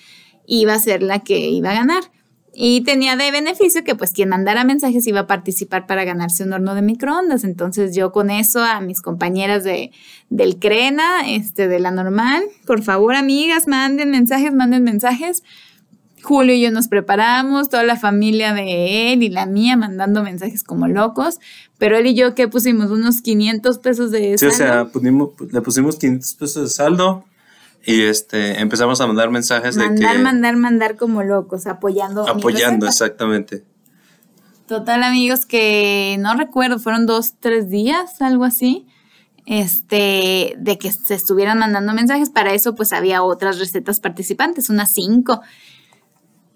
iba 0.44 0.74
a 0.74 0.80
ser 0.80 1.04
la 1.04 1.20
que 1.20 1.38
iba 1.38 1.70
a 1.70 1.74
ganar. 1.74 2.02
Y 2.54 2.82
tenía 2.82 3.16
de 3.16 3.30
beneficio 3.30 3.82
que 3.82 3.94
pues 3.94 4.12
quien 4.12 4.28
mandara 4.28 4.64
mensajes 4.64 5.06
iba 5.06 5.20
a 5.20 5.26
participar 5.26 5.86
para 5.86 6.04
ganarse 6.04 6.44
un 6.44 6.52
horno 6.52 6.74
de 6.74 6.82
microondas. 6.82 7.44
Entonces 7.44 7.94
yo 7.94 8.12
con 8.12 8.28
eso 8.28 8.62
a 8.62 8.80
mis 8.80 9.00
compañeras 9.00 9.64
de, 9.64 9.90
del 10.28 10.58
Crena, 10.58 11.28
este, 11.28 11.66
de 11.68 11.80
la 11.80 11.90
normal, 11.90 12.42
por 12.66 12.82
favor 12.82 13.14
amigas, 13.14 13.66
manden 13.68 14.10
mensajes, 14.10 14.52
manden 14.52 14.84
mensajes. 14.84 15.42
Julio 16.22 16.54
y 16.54 16.60
yo 16.60 16.70
nos 16.70 16.86
preparamos, 16.86 17.68
toda 17.68 17.82
la 17.82 17.96
familia 17.96 18.52
de 18.54 19.12
él 19.12 19.24
y 19.24 19.28
la 19.28 19.46
mía 19.46 19.76
mandando 19.76 20.22
mensajes 20.22 20.62
como 20.62 20.86
locos, 20.86 21.40
pero 21.78 21.96
él 21.96 22.06
y 22.06 22.14
yo 22.14 22.36
que 22.36 22.46
pusimos 22.46 22.92
unos 22.92 23.22
500 23.22 23.78
pesos 23.78 24.12
de 24.12 24.38
saldo. 24.38 24.38
Sí, 24.38 24.46
o 24.46 24.56
sea, 24.56 24.88
le 25.50 25.60
pusimos 25.62 25.96
500 25.96 26.34
pesos 26.34 26.62
de 26.62 26.68
saldo 26.68 27.24
y 27.84 28.02
este, 28.02 28.60
empezamos 28.60 29.00
a 29.00 29.06
mandar 29.06 29.30
mensajes 29.30 29.74
de 29.74 29.82
que... 29.82 29.88
Mandar, 29.90 30.18
mandar, 30.20 30.56
mandar 30.56 30.96
como 30.96 31.22
locos, 31.22 31.66
apoyando. 31.66 32.28
Apoyando, 32.28 32.86
exactamente. 32.86 33.64
Total, 34.66 35.02
amigos, 35.02 35.44
que 35.44 36.16
no 36.20 36.34
recuerdo, 36.34 36.78
fueron 36.78 37.06
dos, 37.06 37.34
tres 37.40 37.68
días, 37.68 38.22
algo 38.22 38.44
así, 38.44 38.86
este, 39.44 40.54
de 40.58 40.78
que 40.78 40.92
se 40.92 41.14
estuvieran 41.14 41.58
mandando 41.58 41.92
mensajes. 41.92 42.30
Para 42.30 42.54
eso, 42.54 42.74
pues 42.74 42.92
había 42.92 43.22
otras 43.22 43.58
recetas 43.58 44.00
participantes, 44.00 44.70
unas 44.70 44.92
cinco. 44.92 45.42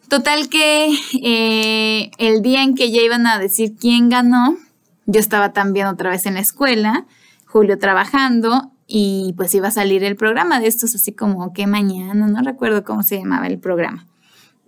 Total 0.09 0.49
que 0.49 0.97
eh, 1.23 2.11
el 2.19 2.43
día 2.43 2.63
en 2.63 2.75
que 2.75 2.93
ya 2.93 3.03
iban 3.03 3.27
a 3.27 3.39
decir 3.39 3.75
quién 3.79 4.09
ganó, 4.09 4.57
yo 5.07 5.21
estaba 5.21 5.53
también 5.53 5.87
otra 5.87 6.11
vez 6.11 6.27
en 6.27 6.35
la 6.35 6.41
escuela, 6.41 7.07
Julio 7.45 7.79
trabajando, 7.79 8.73
y 8.87 9.35
pues 9.37 9.55
iba 9.55 9.69
a 9.69 9.73
salir 9.73 10.05
el 10.05 10.17
programa 10.17 10.61
de 10.61 10.69
estos 10.69 10.95
así 10.95 11.13
como 11.13 11.53
que 11.53 11.67
mañana, 11.67 12.27
no 12.27 12.43
recuerdo 12.43 12.85
cómo 12.85 13.03
se 13.03 13.19
llamaba 13.19 13.47
el 13.47 13.59
programa. 13.59 14.07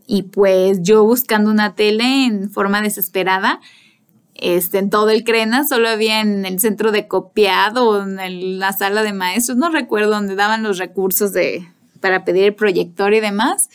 Y 0.06 0.22
pues 0.22 0.82
yo 0.82 1.04
buscando 1.04 1.50
una 1.50 1.74
tele 1.74 2.24
en 2.24 2.50
forma 2.50 2.80
desesperada, 2.80 3.60
este, 4.34 4.78
en 4.78 4.88
todo 4.88 5.10
el 5.10 5.24
Crena, 5.24 5.66
solo 5.66 5.88
había 5.88 6.20
en 6.20 6.46
el 6.46 6.60
centro 6.60 6.92
de 6.92 7.06
copiado, 7.08 8.02
en 8.02 8.58
la 8.58 8.72
sala 8.72 9.02
de 9.02 9.12
maestros, 9.12 9.58
no 9.58 9.68
recuerdo 9.68 10.10
dónde 10.10 10.34
daban 10.34 10.62
los 10.62 10.78
recursos 10.78 11.32
de, 11.32 11.68
para 12.00 12.24
pedir 12.24 12.44
el 12.44 12.54
proyector 12.54 13.12
y 13.14 13.20
demás. 13.20 13.68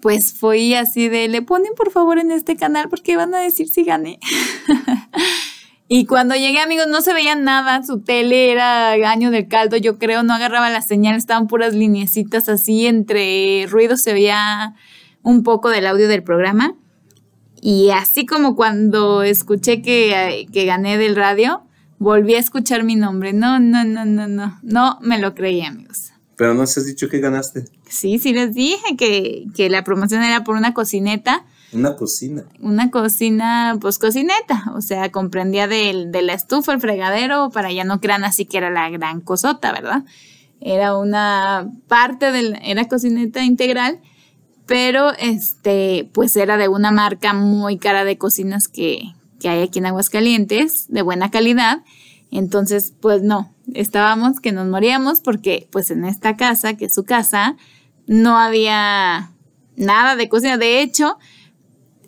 Pues 0.00 0.32
fue 0.32 0.76
así 0.76 1.08
de, 1.08 1.28
le 1.28 1.42
ponen 1.42 1.74
por 1.76 1.90
favor 1.90 2.18
en 2.18 2.30
este 2.30 2.56
canal 2.56 2.88
porque 2.88 3.16
van 3.16 3.34
a 3.34 3.40
decir 3.40 3.68
si 3.68 3.84
gané. 3.84 4.18
Y 5.92 6.06
cuando 6.06 6.36
llegué, 6.36 6.60
amigos, 6.60 6.86
no 6.86 7.00
se 7.00 7.12
veía 7.12 7.34
nada. 7.34 7.82
Su 7.82 7.98
tele 8.00 8.52
era 8.52 8.92
año 8.92 9.32
del 9.32 9.48
caldo, 9.48 9.76
yo 9.76 9.98
creo. 9.98 10.22
No 10.22 10.32
agarraba 10.32 10.70
la 10.70 10.82
señal, 10.82 11.16
estaban 11.16 11.48
puras 11.48 11.74
lineecitas 11.74 12.48
así. 12.48 12.86
Entre 12.86 13.66
ruidos 13.68 14.00
se 14.00 14.12
veía 14.12 14.76
un 15.24 15.42
poco 15.42 15.68
del 15.68 15.88
audio 15.88 16.06
del 16.06 16.22
programa. 16.22 16.76
Y 17.60 17.90
así 17.90 18.24
como 18.24 18.54
cuando 18.54 19.24
escuché 19.24 19.82
que, 19.82 20.46
que 20.52 20.64
gané 20.64 20.96
del 20.96 21.16
radio, 21.16 21.64
volví 21.98 22.36
a 22.36 22.38
escuchar 22.38 22.84
mi 22.84 22.94
nombre. 22.94 23.32
No, 23.32 23.58
no, 23.58 23.82
no, 23.82 24.04
no, 24.04 24.28
no. 24.28 24.60
No 24.62 24.98
me 25.02 25.18
lo 25.18 25.34
creí, 25.34 25.60
amigos. 25.62 26.12
Pero 26.36 26.54
no 26.54 26.68
se 26.68 26.78
has 26.78 26.86
dicho 26.86 27.08
que 27.08 27.18
ganaste. 27.18 27.64
Sí, 27.88 28.20
sí 28.20 28.32
les 28.32 28.54
dije 28.54 28.96
que, 28.96 29.46
que 29.56 29.68
la 29.68 29.82
promoción 29.82 30.22
era 30.22 30.44
por 30.44 30.54
una 30.54 30.72
cocineta 30.72 31.44
una 31.72 31.96
cocina. 31.96 32.44
Una 32.60 32.90
cocina, 32.90 33.78
pues 33.80 33.98
cocineta, 33.98 34.64
o 34.74 34.80
sea, 34.80 35.10
comprendía 35.10 35.68
de, 35.68 36.06
de 36.08 36.22
la 36.22 36.34
estufa, 36.34 36.72
el 36.72 36.80
fregadero, 36.80 37.50
para 37.50 37.72
ya 37.72 37.84
no 37.84 38.00
crean 38.00 38.24
así 38.24 38.44
que 38.44 38.58
era 38.58 38.70
la 38.70 38.90
gran 38.90 39.20
cosota, 39.20 39.72
¿verdad? 39.72 40.04
Era 40.60 40.96
una 40.96 41.70
parte 41.88 42.32
de, 42.32 42.58
era 42.62 42.88
cocineta 42.88 43.44
integral, 43.44 44.00
pero 44.66 45.12
este, 45.18 46.08
pues 46.12 46.36
era 46.36 46.56
de 46.56 46.68
una 46.68 46.90
marca 46.90 47.32
muy 47.32 47.78
cara 47.78 48.04
de 48.04 48.18
cocinas 48.18 48.68
que, 48.68 49.02
que 49.40 49.48
hay 49.48 49.62
aquí 49.62 49.78
en 49.78 49.86
Aguascalientes, 49.86 50.86
de 50.88 51.02
buena 51.02 51.30
calidad. 51.30 51.82
Entonces, 52.30 52.92
pues 53.00 53.22
no, 53.22 53.52
estábamos 53.74 54.38
que 54.40 54.52
nos 54.52 54.68
moríamos 54.68 55.20
porque 55.20 55.66
pues 55.70 55.90
en 55.90 56.04
esta 56.04 56.36
casa, 56.36 56.76
que 56.76 56.84
es 56.84 56.94
su 56.94 57.04
casa, 57.04 57.56
no 58.06 58.38
había 58.38 59.32
nada 59.76 60.16
de 60.16 60.28
cocina. 60.28 60.56
De 60.58 60.82
hecho, 60.82 61.18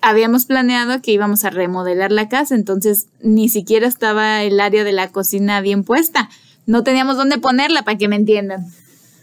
habíamos 0.03 0.47
planeado 0.47 1.01
que 1.01 1.13
íbamos 1.13 1.45
a 1.45 1.51
remodelar 1.51 2.13
la 2.13 2.29
casa, 2.29 2.55
entonces 2.55 3.07
ni 3.21 3.49
siquiera 3.49 3.87
estaba 3.87 4.43
el 4.43 4.61
área 4.61 4.85
de 4.85 4.93
la 4.93 5.11
cocina 5.11 5.61
bien 5.61 5.85
puesta. 5.85 6.29
No 6.67 6.85
teníamos 6.85 7.17
dónde 7.17 7.39
ponerla 7.39 7.83
para 7.83 7.97
que 7.97 8.09
me 8.09 8.17
entiendan. 8.17 8.67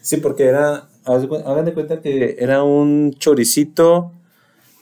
Sí, 0.02 0.18
porque 0.18 0.46
era, 0.46 0.90
hagan 1.06 1.66
de 1.66 1.74
cuenta 1.74 2.02
que 2.02 2.38
era 2.40 2.64
un 2.64 3.14
choricito, 3.14 4.12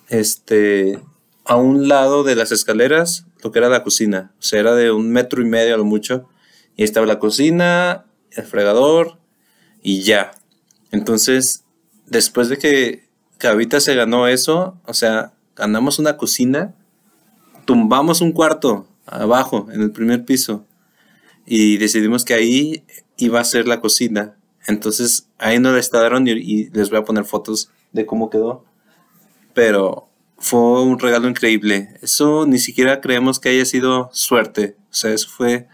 este, 0.09 0.99
a 1.43 1.55
un 1.57 1.87
lado 1.87 2.23
de 2.23 2.35
las 2.35 2.51
escaleras, 2.51 3.25
lo 3.43 3.51
que 3.51 3.59
era 3.59 3.69
la 3.69 3.83
cocina. 3.83 4.31
O 4.39 4.43
sea, 4.43 4.59
era 4.59 4.75
de 4.75 4.91
un 4.91 5.11
metro 5.11 5.41
y 5.41 5.45
medio 5.45 5.73
a 5.73 5.77
lo 5.77 5.85
mucho. 5.85 6.29
Y 6.75 6.83
estaba 6.83 7.07
la 7.07 7.19
cocina, 7.19 8.05
el 8.31 8.43
fregador 8.45 9.17
y 9.81 10.01
ya. 10.01 10.31
Entonces, 10.91 11.63
después 12.05 12.49
de 12.49 12.57
que 12.57 13.07
Cabita 13.37 13.79
se 13.79 13.95
ganó 13.95 14.27
eso, 14.27 14.79
o 14.85 14.93
sea, 14.93 15.33
ganamos 15.57 15.99
una 15.99 16.17
cocina 16.17 16.73
tumbamos 17.67 18.21
un 18.21 18.31
cuarto 18.31 18.87
abajo, 19.05 19.67
en 19.71 19.81
el 19.81 19.91
primer 19.91 20.23
piso, 20.23 20.65
y 21.45 21.77
decidimos 21.77 22.23
que 22.23 22.33
ahí 22.33 22.83
iba 23.17 23.41
a 23.41 23.43
ser 23.43 23.67
la 23.67 23.81
cocina. 23.81 24.37
Entonces 24.67 25.27
ahí 25.37 25.59
nos 25.59 25.73
la 25.73 25.79
instalaron 25.79 26.27
y, 26.27 26.31
y 26.31 26.69
les 26.69 26.89
voy 26.89 26.99
a 26.99 27.03
poner 27.03 27.25
fotos 27.25 27.69
de 27.91 28.05
cómo 28.05 28.29
quedó. 28.29 28.63
Pero 29.53 30.07
fue 30.37 30.81
un 30.81 30.97
regalo 30.97 31.27
increíble. 31.27 31.97
Eso 32.01 32.45
ni 32.45 32.57
siquiera 32.57 33.01
creemos 33.01 33.39
que 33.39 33.49
haya 33.49 33.65
sido 33.65 34.09
suerte. 34.13 34.77
O 34.89 34.93
sea, 34.93 35.13
eso 35.13 35.29
fue 35.29 35.67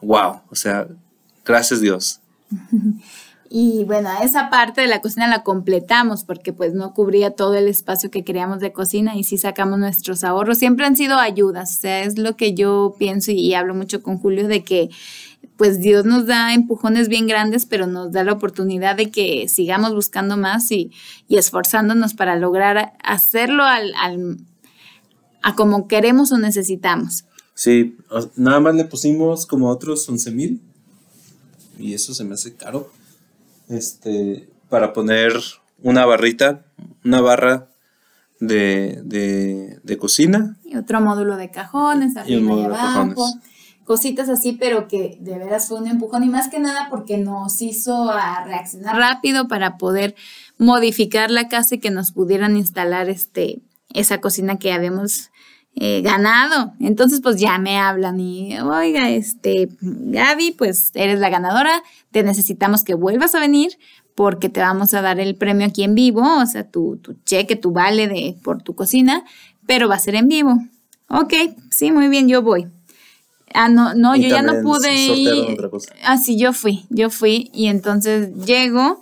wow. 0.00 0.42
O 0.48 0.54
sea, 0.54 0.86
gracias 1.44 1.80
Dios. 1.80 2.20
Y 3.52 3.82
bueno, 3.82 4.08
esa 4.22 4.48
parte 4.48 4.80
de 4.80 4.86
la 4.86 5.00
cocina 5.00 5.26
la 5.26 5.42
completamos 5.42 6.22
porque 6.22 6.52
pues 6.52 6.72
no 6.72 6.94
cubría 6.94 7.32
todo 7.32 7.54
el 7.54 7.66
espacio 7.66 8.08
que 8.08 8.22
queríamos 8.22 8.60
de 8.60 8.72
cocina 8.72 9.16
y 9.16 9.24
sí 9.24 9.38
sacamos 9.38 9.76
nuestros 9.80 10.22
ahorros. 10.22 10.58
Siempre 10.58 10.86
han 10.86 10.94
sido 10.94 11.18
ayudas, 11.18 11.76
o 11.76 11.80
sea, 11.80 12.04
es 12.04 12.16
lo 12.16 12.36
que 12.36 12.54
yo 12.54 12.94
pienso 12.96 13.32
y, 13.32 13.52
hablo 13.54 13.74
mucho 13.74 14.04
con 14.04 14.18
Julio 14.18 14.46
de 14.46 14.62
que 14.62 14.88
pues 15.56 15.80
Dios 15.80 16.04
nos 16.04 16.26
da 16.26 16.54
empujones 16.54 17.08
bien 17.08 17.26
grandes, 17.26 17.66
pero 17.66 17.88
nos 17.88 18.12
da 18.12 18.22
la 18.22 18.34
oportunidad 18.34 18.94
de 18.94 19.10
que 19.10 19.48
sigamos 19.48 19.96
buscando 19.96 20.36
más 20.36 20.70
y, 20.70 20.92
esforzándonos 21.28 22.14
para 22.14 22.36
lograr 22.36 22.92
hacerlo 23.02 23.64
al, 23.64 23.92
a 25.42 25.56
como 25.56 25.88
queremos 25.88 26.30
o 26.30 26.38
necesitamos. 26.38 27.24
Sí, 27.54 27.96
nada 28.36 28.60
más 28.60 28.76
le 28.76 28.84
pusimos 28.84 29.44
como 29.44 29.70
otros 29.70 30.08
11 30.08 30.30
mil 30.30 30.60
y 31.80 31.94
eso 31.94 32.14
se 32.14 32.22
me 32.22 32.34
hace 32.34 32.54
caro 32.54 32.99
este, 33.70 34.48
para 34.68 34.92
poner 34.92 35.32
una 35.82 36.04
barrita, 36.04 36.64
una 37.04 37.20
barra 37.20 37.68
de, 38.40 39.00
de, 39.82 39.98
cocina. 39.98 40.56
Y 40.64 40.76
otro 40.76 41.00
módulo 41.00 41.36
de 41.36 41.50
cajones, 41.50 42.16
arriba 42.16 42.54
y, 42.54 42.64
abajo. 42.64 43.26
Cositas 43.84 44.28
así, 44.28 44.52
pero 44.52 44.86
que 44.86 45.18
de 45.20 45.36
veras 45.38 45.66
fue 45.66 45.80
un 45.80 45.88
empujón 45.88 46.22
y 46.22 46.28
más 46.28 46.48
que 46.48 46.60
nada 46.60 46.86
porque 46.90 47.18
nos 47.18 47.60
hizo 47.60 48.10
a 48.10 48.44
reaccionar 48.44 48.96
rápido 48.96 49.48
para 49.48 49.78
poder 49.78 50.14
modificar 50.58 51.30
la 51.30 51.48
casa 51.48 51.74
y 51.74 51.78
que 51.78 51.90
nos 51.90 52.12
pudieran 52.12 52.56
instalar 52.56 53.08
este, 53.08 53.62
esa 53.92 54.20
cocina 54.20 54.58
que 54.58 54.72
habíamos 54.72 55.30
eh, 55.76 56.02
ganado. 56.02 56.74
Entonces, 56.80 57.20
pues 57.22 57.40
ya 57.40 57.58
me 57.58 57.78
hablan 57.78 58.20
y, 58.20 58.58
oiga, 58.58 59.10
este, 59.10 59.68
Gaby, 59.80 60.52
pues 60.52 60.90
eres 60.94 61.20
la 61.20 61.30
ganadora, 61.30 61.82
te 62.10 62.22
necesitamos 62.22 62.84
que 62.84 62.94
vuelvas 62.94 63.34
a 63.34 63.40
venir 63.40 63.78
porque 64.14 64.48
te 64.48 64.60
vamos 64.60 64.92
a 64.94 65.00
dar 65.00 65.20
el 65.20 65.36
premio 65.36 65.66
aquí 65.66 65.82
en 65.82 65.94
vivo, 65.94 66.22
o 66.22 66.46
sea, 66.46 66.68
tu, 66.68 66.96
tu 66.98 67.14
cheque, 67.24 67.56
tu 67.56 67.72
vale 67.72 68.08
de, 68.08 68.36
por 68.42 68.62
tu 68.62 68.74
cocina, 68.74 69.24
pero 69.66 69.88
va 69.88 69.94
a 69.94 70.00
ser 70.00 70.16
en 70.16 70.28
vivo. 70.28 70.58
Ok, 71.08 71.32
sí, 71.70 71.92
muy 71.92 72.08
bien, 72.08 72.28
yo 72.28 72.42
voy. 72.42 72.66
Ah, 73.54 73.68
no, 73.68 73.94
no, 73.94 74.14
yo 74.16 74.28
ya 74.28 74.42
no 74.42 74.62
pude 74.62 74.94
ir. 74.94 75.56
Ah, 76.04 76.18
sí, 76.18 76.38
yo 76.38 76.52
fui, 76.52 76.84
yo 76.90 77.10
fui 77.10 77.50
y 77.54 77.66
entonces 77.66 78.34
llego 78.44 79.00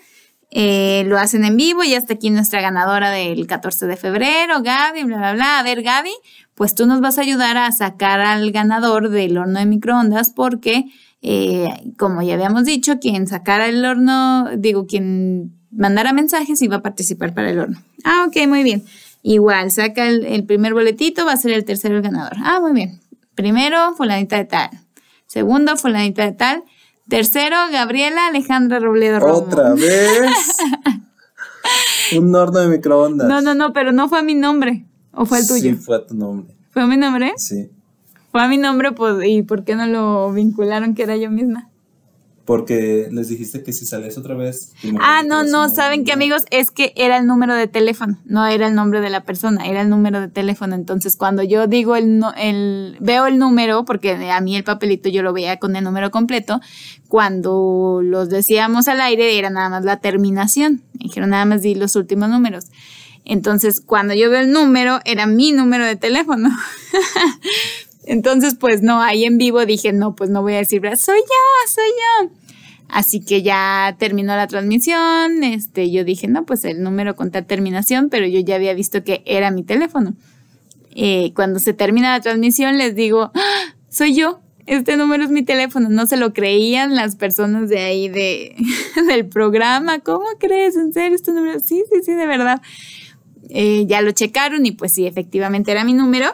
eh, 0.50 1.04
lo 1.06 1.18
hacen 1.18 1.44
en 1.44 1.56
vivo 1.58 1.84
y 1.84 1.94
hasta 1.94 2.14
aquí 2.14 2.30
nuestra 2.30 2.62
ganadora 2.62 3.10
del 3.10 3.46
14 3.46 3.86
de 3.86 3.96
febrero, 3.96 4.62
Gaby, 4.62 5.04
bla, 5.04 5.18
bla, 5.18 5.32
bla. 5.34 5.58
A 5.58 5.62
ver, 5.62 5.82
Gaby, 5.82 6.12
pues 6.58 6.74
tú 6.74 6.86
nos 6.86 7.00
vas 7.00 7.18
a 7.18 7.20
ayudar 7.20 7.56
a 7.56 7.70
sacar 7.70 8.20
al 8.20 8.50
ganador 8.50 9.10
del 9.10 9.38
horno 9.38 9.60
de 9.60 9.64
microondas 9.64 10.30
porque, 10.30 10.86
eh, 11.22 11.68
como 11.96 12.20
ya 12.20 12.34
habíamos 12.34 12.64
dicho, 12.64 12.98
quien 12.98 13.28
sacara 13.28 13.68
el 13.68 13.84
horno, 13.84 14.50
digo, 14.56 14.88
quien 14.88 15.52
mandara 15.70 16.12
mensajes 16.12 16.60
iba 16.60 16.78
a 16.78 16.82
participar 16.82 17.32
para 17.32 17.50
el 17.50 17.60
horno. 17.60 17.80
Ah, 18.02 18.26
ok, 18.26 18.48
muy 18.48 18.64
bien. 18.64 18.84
Igual, 19.22 19.70
saca 19.70 20.08
el, 20.08 20.26
el 20.26 20.44
primer 20.46 20.74
boletito, 20.74 21.24
va 21.24 21.34
a 21.34 21.36
ser 21.36 21.52
el 21.52 21.64
tercero 21.64 21.94
el 21.94 22.02
ganador. 22.02 22.32
Ah, 22.42 22.58
muy 22.60 22.72
bien. 22.72 22.98
Primero, 23.36 23.94
fulanita 23.94 24.36
de 24.36 24.44
tal. 24.44 24.70
Segundo, 25.28 25.76
fulanita 25.76 26.24
de 26.24 26.32
tal. 26.32 26.64
Tercero, 27.08 27.56
Gabriela 27.70 28.26
Alejandra 28.26 28.80
Robledo 28.80 29.20
Romo. 29.20 29.34
¿Otra 29.34 29.74
vez? 29.74 30.56
Un 32.18 32.34
horno 32.34 32.58
de 32.58 32.66
microondas. 32.66 33.28
No, 33.28 33.40
no, 33.42 33.54
no, 33.54 33.72
pero 33.72 33.92
no 33.92 34.08
fue 34.08 34.18
a 34.18 34.22
mi 34.22 34.34
nombre. 34.34 34.86
¿O 35.12 35.26
fue 35.26 35.38
el 35.40 35.46
tuyo? 35.46 35.70
Sí, 35.70 35.74
fue 35.74 35.96
a 35.96 36.06
tu 36.06 36.14
nombre. 36.14 36.54
¿Fue 36.70 36.82
a 36.82 36.86
mi 36.86 36.96
nombre? 36.96 37.32
Sí. 37.36 37.70
Fue 38.30 38.42
a 38.42 38.48
mi 38.48 38.58
nombre, 38.58 38.92
pues, 38.92 39.26
¿y 39.26 39.42
por 39.42 39.64
qué 39.64 39.74
no 39.74 39.86
lo 39.86 40.32
vincularon 40.32 40.94
que 40.94 41.02
era 41.02 41.16
yo 41.16 41.30
misma? 41.30 41.70
Porque 42.44 43.08
les 43.12 43.28
dijiste 43.28 43.62
que 43.62 43.74
si 43.74 43.84
sales 43.84 44.16
otra 44.16 44.34
vez. 44.34 44.72
Ah, 45.00 45.22
no, 45.22 45.44
no, 45.44 45.68
¿saben 45.68 46.04
qué, 46.04 46.12
amigos? 46.12 46.44
Es 46.50 46.70
que 46.70 46.94
era 46.96 47.18
el 47.18 47.26
número 47.26 47.54
de 47.54 47.66
teléfono, 47.66 48.18
no 48.24 48.46
era 48.46 48.68
el 48.68 48.74
nombre 48.74 49.02
de 49.02 49.10
la 49.10 49.22
persona, 49.24 49.66
era 49.66 49.82
el 49.82 49.90
número 49.90 50.18
de 50.22 50.28
teléfono. 50.28 50.74
Entonces, 50.74 51.16
cuando 51.16 51.42
yo 51.42 51.66
digo 51.66 51.94
el, 51.94 52.22
el 52.38 52.96
veo 53.00 53.26
el 53.26 53.38
número, 53.38 53.84
porque 53.84 54.12
a 54.30 54.40
mí 54.40 54.56
el 54.56 54.64
papelito 54.64 55.10
yo 55.10 55.22
lo 55.22 55.34
veía 55.34 55.58
con 55.58 55.76
el 55.76 55.84
número 55.84 56.10
completo, 56.10 56.58
cuando 57.08 58.00
los 58.02 58.30
decíamos 58.30 58.88
al 58.88 59.02
aire 59.02 59.38
era 59.38 59.50
nada 59.50 59.68
más 59.68 59.84
la 59.84 60.00
terminación. 60.00 60.82
Dijeron 60.94 61.28
nada 61.28 61.44
más 61.44 61.60
di 61.60 61.74
los 61.74 61.96
últimos 61.96 62.30
números. 62.30 62.64
Entonces, 63.28 63.82
cuando 63.82 64.14
yo 64.14 64.30
veo 64.30 64.40
el 64.40 64.50
número, 64.50 65.00
era 65.04 65.26
mi 65.26 65.52
número 65.52 65.84
de 65.84 65.96
teléfono. 65.96 66.48
Entonces, 68.06 68.56
pues 68.58 68.82
no, 68.82 69.02
ahí 69.02 69.24
en 69.24 69.36
vivo 69.36 69.66
dije, 69.66 69.92
no, 69.92 70.16
pues 70.16 70.30
no 70.30 70.40
voy 70.40 70.54
a 70.54 70.56
decir, 70.56 70.80
soy 70.96 71.18
yo, 71.18 71.72
soy 71.72 71.84
yo. 71.84 72.32
Así 72.88 73.20
que 73.20 73.42
ya 73.42 73.96
terminó 73.98 74.34
la 74.34 74.46
transmisión, 74.46 75.44
este, 75.44 75.90
yo 75.90 76.04
dije, 76.04 76.26
no, 76.26 76.46
pues 76.46 76.64
el 76.64 76.82
número 76.82 77.16
con 77.16 77.30
tal 77.30 77.44
terminación, 77.44 78.08
pero 78.08 78.26
yo 78.26 78.40
ya 78.40 78.54
había 78.54 78.72
visto 78.72 79.04
que 79.04 79.22
era 79.26 79.50
mi 79.50 79.62
teléfono. 79.62 80.14
Eh, 80.94 81.32
cuando 81.36 81.58
se 81.58 81.74
termina 81.74 82.12
la 82.12 82.22
transmisión 82.22 82.78
les 82.78 82.94
digo, 82.94 83.30
¡Ah! 83.34 83.74
soy 83.90 84.14
yo, 84.14 84.40
este 84.64 84.96
número 84.96 85.22
es 85.22 85.30
mi 85.30 85.42
teléfono. 85.42 85.90
No 85.90 86.06
se 86.06 86.16
lo 86.16 86.32
creían 86.32 86.94
las 86.94 87.16
personas 87.16 87.68
de 87.68 87.80
ahí 87.80 88.08
de, 88.08 88.56
del 89.06 89.26
programa. 89.26 89.98
¿Cómo 89.98 90.24
crees? 90.38 90.76
¿En 90.76 90.94
serio 90.94 91.14
este 91.14 91.32
número? 91.32 91.60
Sí, 91.60 91.84
sí, 91.92 92.00
sí, 92.02 92.12
de 92.12 92.26
verdad. 92.26 92.62
Eh, 93.50 93.86
ya 93.86 94.02
lo 94.02 94.10
checaron 94.12 94.66
y 94.66 94.72
pues 94.72 94.92
sí, 94.92 95.06
efectivamente 95.06 95.70
era 95.70 95.84
mi 95.84 95.94
número. 95.94 96.26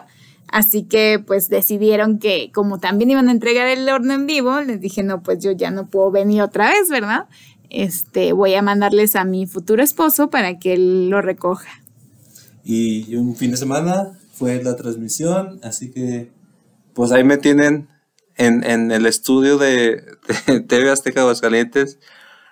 Así 0.47 0.83
que 0.83 1.21
pues 1.25 1.49
decidieron 1.49 2.19
que 2.19 2.51
como 2.53 2.79
también 2.79 3.11
iban 3.11 3.29
a 3.29 3.31
entregar 3.31 3.67
el 3.67 3.89
horno 3.89 4.13
en 4.13 4.25
vivo, 4.27 4.61
les 4.61 4.79
dije, 4.79 5.03
no, 5.03 5.23
pues 5.23 5.43
yo 5.43 5.51
ya 5.51 5.71
no 5.71 5.87
puedo 5.87 6.11
venir 6.11 6.41
otra 6.41 6.69
vez, 6.69 6.89
¿verdad? 6.89 7.25
Este, 7.69 8.31
voy 8.31 8.53
a 8.53 8.61
mandarles 8.61 9.15
a 9.15 9.25
mi 9.25 9.47
futuro 9.47 9.83
esposo 9.83 10.29
para 10.29 10.59
que 10.59 10.73
él 10.73 11.09
lo 11.09 11.21
recoja. 11.21 11.69
Y 12.63 13.15
un 13.15 13.35
fin 13.35 13.51
de 13.51 13.57
semana 13.57 14.17
fue 14.33 14.63
la 14.63 14.75
transmisión, 14.75 15.59
así 15.63 15.91
que 15.91 16.31
pues 16.93 17.11
ahí 17.11 17.23
me 17.23 17.37
tienen 17.37 17.89
en, 18.37 18.91
el 18.91 19.05
estudio 19.05 19.57
de, 19.57 20.03
de 20.47 20.59
TV 20.67 20.89
Azteca 20.89 21.21
Aguascalientes 21.21 21.99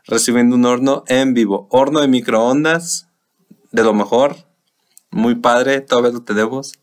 recibiendo 0.05 0.55
un 0.55 0.66
horno 0.66 1.03
en 1.07 1.34
vivo. 1.34 1.68
Horno 1.70 2.01
de 2.01 2.07
microondas, 2.07 3.07
de 3.72 3.84
lo 3.84 3.93
mejor, 3.93 4.36
muy 5.14 5.36
padre, 5.36 5.82
todavía 5.82 6.11
lo 6.11 6.22
tenemos. 6.22 6.74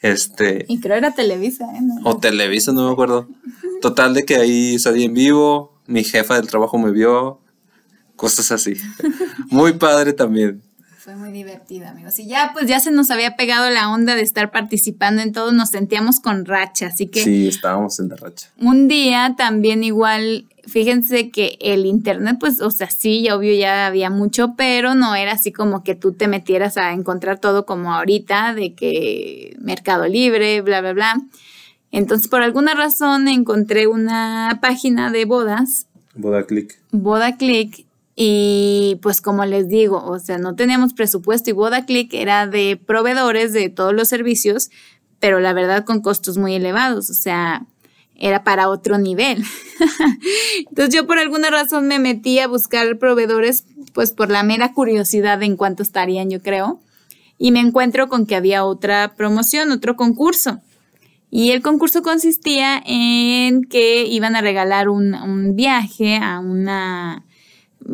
Este, 0.00 0.64
y 0.68 0.80
creo 0.80 0.96
era 0.96 1.14
Televisa, 1.14 1.64
¿eh? 1.74 1.80
O 2.04 2.16
Televisa, 2.16 2.72
no 2.72 2.86
me 2.86 2.92
acuerdo. 2.92 3.28
Total 3.82 4.14
de 4.14 4.24
que 4.24 4.36
ahí 4.36 4.78
salí 4.78 5.04
en 5.04 5.14
vivo, 5.14 5.78
mi 5.86 6.04
jefa 6.04 6.36
del 6.36 6.46
trabajo 6.46 6.78
me 6.78 6.90
vio, 6.90 7.40
cosas 8.16 8.50
así. 8.52 8.74
Muy 9.50 9.74
padre 9.74 10.12
también. 10.12 10.62
Fue 10.98 11.16
muy 11.16 11.32
divertido, 11.32 11.88
amigos. 11.88 12.18
Y 12.18 12.26
ya, 12.26 12.50
pues 12.52 12.66
ya 12.66 12.78
se 12.78 12.90
nos 12.90 13.10
había 13.10 13.34
pegado 13.34 13.70
la 13.70 13.90
onda 13.90 14.14
de 14.14 14.20
estar 14.20 14.50
participando 14.50 15.22
en 15.22 15.32
todo, 15.32 15.50
nos 15.50 15.70
sentíamos 15.70 16.20
con 16.20 16.44
racha, 16.44 16.88
así 16.88 17.06
que... 17.06 17.24
Sí, 17.24 17.48
estábamos 17.48 17.98
en 18.00 18.10
la 18.10 18.16
racha. 18.16 18.50
Un 18.58 18.86
día 18.86 19.34
también 19.36 19.82
igual 19.82 20.46
fíjense 20.70 21.30
que 21.30 21.58
el 21.60 21.84
internet, 21.84 22.36
pues, 22.40 22.60
o 22.60 22.70
sea, 22.70 22.90
sí, 22.90 23.22
ya 23.22 23.36
obvio 23.36 23.54
ya 23.54 23.86
había 23.86 24.08
mucho, 24.08 24.54
pero 24.56 24.94
no 24.94 25.14
era 25.14 25.32
así 25.32 25.52
como 25.52 25.84
que 25.84 25.94
tú 25.94 26.12
te 26.12 26.28
metieras 26.28 26.76
a 26.76 26.92
encontrar 26.92 27.40
todo 27.40 27.66
como 27.66 27.92
ahorita, 27.92 28.54
de 28.54 28.74
que 28.74 29.56
Mercado 29.60 30.06
Libre, 30.06 30.60
bla, 30.62 30.80
bla, 30.80 30.92
bla. 30.92 31.20
Entonces, 31.92 32.28
por 32.28 32.42
alguna 32.42 32.74
razón 32.74 33.28
encontré 33.28 33.86
una 33.86 34.58
página 34.62 35.10
de 35.10 35.24
bodas. 35.24 35.86
Boda 36.14 36.46
Click. 36.46 36.78
Boda 36.92 37.36
Click. 37.36 37.86
Y 38.16 38.98
pues 39.02 39.20
como 39.20 39.44
les 39.46 39.68
digo, 39.68 40.04
o 40.04 40.18
sea, 40.18 40.38
no 40.38 40.54
teníamos 40.54 40.92
presupuesto 40.92 41.50
y 41.50 41.54
Boda 41.54 41.86
Click 41.86 42.12
era 42.12 42.46
de 42.46 42.78
proveedores 42.84 43.52
de 43.52 43.70
todos 43.70 43.94
los 43.94 44.08
servicios, 44.08 44.70
pero 45.20 45.40
la 45.40 45.52
verdad 45.52 45.84
con 45.84 46.02
costos 46.02 46.36
muy 46.36 46.54
elevados. 46.54 47.08
O 47.08 47.14
sea, 47.14 47.66
era 48.20 48.44
para 48.44 48.68
otro 48.68 48.98
nivel. 48.98 49.42
Entonces 50.68 50.94
yo 50.94 51.06
por 51.06 51.18
alguna 51.18 51.50
razón 51.50 51.88
me 51.88 51.98
metí 51.98 52.38
a 52.38 52.46
buscar 52.46 52.98
proveedores, 52.98 53.64
pues 53.92 54.12
por 54.12 54.30
la 54.30 54.42
mera 54.42 54.72
curiosidad 54.72 55.38
de 55.38 55.46
en 55.46 55.56
cuánto 55.56 55.82
estarían, 55.82 56.30
yo 56.30 56.40
creo. 56.40 56.80
Y 57.38 57.50
me 57.50 57.60
encuentro 57.60 58.08
con 58.08 58.26
que 58.26 58.36
había 58.36 58.64
otra 58.64 59.14
promoción, 59.16 59.72
otro 59.72 59.96
concurso. 59.96 60.60
Y 61.30 61.52
el 61.52 61.62
concurso 61.62 62.02
consistía 62.02 62.82
en 62.84 63.64
que 63.64 64.04
iban 64.04 64.36
a 64.36 64.42
regalar 64.42 64.88
un, 64.88 65.54
viaje 65.54 66.16
a 66.16 66.40
una 66.40 67.24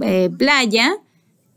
eh, 0.02 0.30
playa 0.36 0.94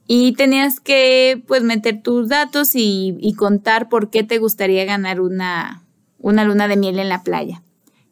y 0.06 0.34
tenías 0.34 0.80
que 0.80 1.42
pues 1.48 1.64
meter 1.64 2.02
tus 2.04 2.28
datos 2.28 2.76
y, 2.76 3.18
y 3.20 3.34
contar 3.34 3.90
por 3.90 4.10
qué 4.12 4.24
te 4.24 4.38
gustaría 4.38 4.86
ganar 4.86 5.22
una, 5.22 5.84
una 6.20 6.44
luna 6.44 6.68
de 6.68 6.78
miel 6.78 7.00
en 7.00 7.10
la 7.10 7.24
playa. 7.24 7.64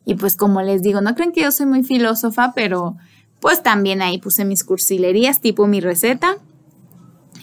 Y 0.07 0.15
pues 0.15 0.37
como 0.37 0.61
les 0.61 0.81
digo, 0.81 1.01
no 1.01 1.15
creen 1.15 1.33
que 1.33 1.41
yo 1.41 1.51
soy 1.51 1.65
muy 1.65 1.83
filósofa, 1.83 2.53
pero 2.55 2.95
pues 3.41 3.61
también 3.61 4.01
ahí 4.01 4.19
puse 4.19 4.45
mis 4.45 4.63
cursilerías, 4.63 5.41
tipo 5.41 5.67
mi 5.67 5.81
receta. 5.81 6.37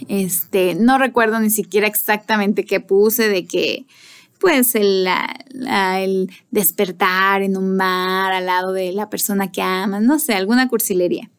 Este, 0.08 0.74
no 0.74 0.96
recuerdo 0.96 1.38
ni 1.40 1.50
siquiera 1.50 1.86
exactamente 1.86 2.64
qué 2.64 2.80
puse, 2.80 3.28
de 3.28 3.46
que 3.46 3.84
pues 4.40 4.74
el, 4.76 5.06
el, 5.68 6.30
despertar 6.50 7.42
en 7.42 7.58
un 7.58 7.76
mar 7.76 8.32
al 8.32 8.46
lado 8.46 8.72
de 8.72 8.92
la 8.92 9.10
persona 9.10 9.52
que 9.52 9.60
amas, 9.60 10.00
no 10.00 10.18
sé, 10.18 10.32
alguna 10.32 10.66
cursilería. 10.66 11.30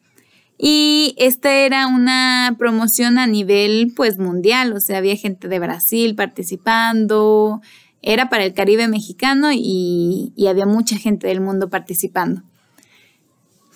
Y 0.58 1.16
esta 1.18 1.52
era 1.52 1.88
una 1.88 2.54
promoción 2.56 3.18
a 3.18 3.26
nivel 3.26 3.92
pues 3.96 4.18
mundial, 4.18 4.72
o 4.74 4.80
sea, 4.80 4.98
había 4.98 5.16
gente 5.16 5.48
de 5.48 5.58
Brasil 5.58 6.14
participando, 6.14 7.60
era 8.06 8.28
para 8.30 8.44
el 8.44 8.54
Caribe 8.54 8.86
mexicano 8.86 9.50
y, 9.52 10.32
había 10.48 10.64
mucha 10.64 10.96
gente 10.96 11.26
del 11.26 11.40
mundo 11.40 11.68
participando. 11.68 12.42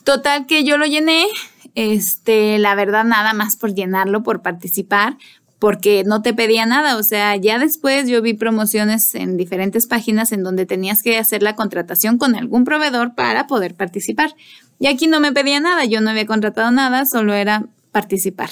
Total 0.04 0.46
que 0.46 0.62
yo 0.62 0.78
lo 0.78 0.86
llené, 0.86 1.26
este, 1.74 2.58
la 2.60 2.76
verdad 2.76 3.04
nada 3.04 3.34
más 3.34 3.56
por 3.56 3.74
llenarlo, 3.74 4.22
por 4.22 4.40
participar, 4.40 5.18
porque 5.58 6.04
no 6.06 6.22
te 6.22 6.32
pedía 6.32 6.64
nada, 6.64 6.96
o 6.96 7.02
sea, 7.02 7.34
ya 7.36 7.58
después 7.58 8.08
yo 8.08 8.22
vi 8.22 8.32
promociones 8.34 9.16
en 9.16 9.36
diferentes 9.36 9.88
páginas 9.88 10.30
en 10.30 10.44
donde 10.44 10.64
tenías 10.64 11.02
que 11.02 11.18
hacer 11.18 11.42
la 11.42 11.56
contratación 11.56 12.16
con 12.16 12.36
algún 12.36 12.64
proveedor 12.64 13.16
para 13.16 13.48
poder 13.48 13.74
participar. 13.74 14.34
Y 14.78 14.86
aquí 14.86 15.08
no 15.08 15.18
me 15.18 15.32
pedía 15.32 15.58
nada, 15.58 15.84
yo 15.86 16.00
no 16.00 16.10
había 16.10 16.24
contratado 16.24 16.70
nada, 16.70 17.04
solo 17.04 17.34
era 17.34 17.66
participar. 17.90 18.50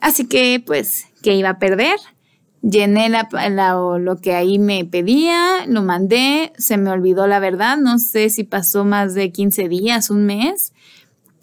Así 0.00 0.26
que, 0.26 0.62
pues, 0.64 1.06
¿qué 1.20 1.34
iba 1.34 1.50
a 1.50 1.58
perder? 1.58 1.98
Llené 2.66 3.10
la, 3.10 3.28
lo 3.98 4.16
que 4.16 4.34
ahí 4.34 4.58
me 4.58 4.86
pedía, 4.86 5.66
lo 5.66 5.82
mandé, 5.82 6.52
se 6.56 6.78
me 6.78 6.88
olvidó 6.88 7.26
la 7.26 7.38
verdad, 7.38 7.76
no 7.76 7.98
sé 7.98 8.30
si 8.30 8.42
pasó 8.42 8.86
más 8.86 9.12
de 9.14 9.32
15 9.32 9.68
días, 9.68 10.08
un 10.08 10.24
mes. 10.24 10.72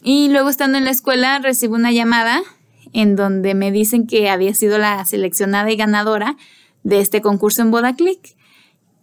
Y 0.01 0.29
luego 0.29 0.49
estando 0.49 0.79
en 0.79 0.85
la 0.85 0.89
escuela 0.89 1.37
recibo 1.37 1.75
una 1.75 1.91
llamada 1.91 2.41
en 2.93 3.15
donde 3.15 3.53
me 3.53 3.71
dicen 3.71 4.07
que 4.07 4.31
había 4.31 4.55
sido 4.55 4.79
la 4.79 5.05
seleccionada 5.05 5.69
y 5.71 5.75
ganadora 5.75 6.37
de 6.83 6.99
este 6.99 7.21
concurso 7.21 7.61
en 7.61 7.69
Boda 7.69 7.95
Click. 7.95 8.35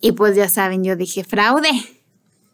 Y 0.00 0.12
pues 0.12 0.34
ya 0.34 0.48
saben, 0.48 0.82
yo 0.82 0.96
dije, 0.96 1.22
fraude. 1.22 1.70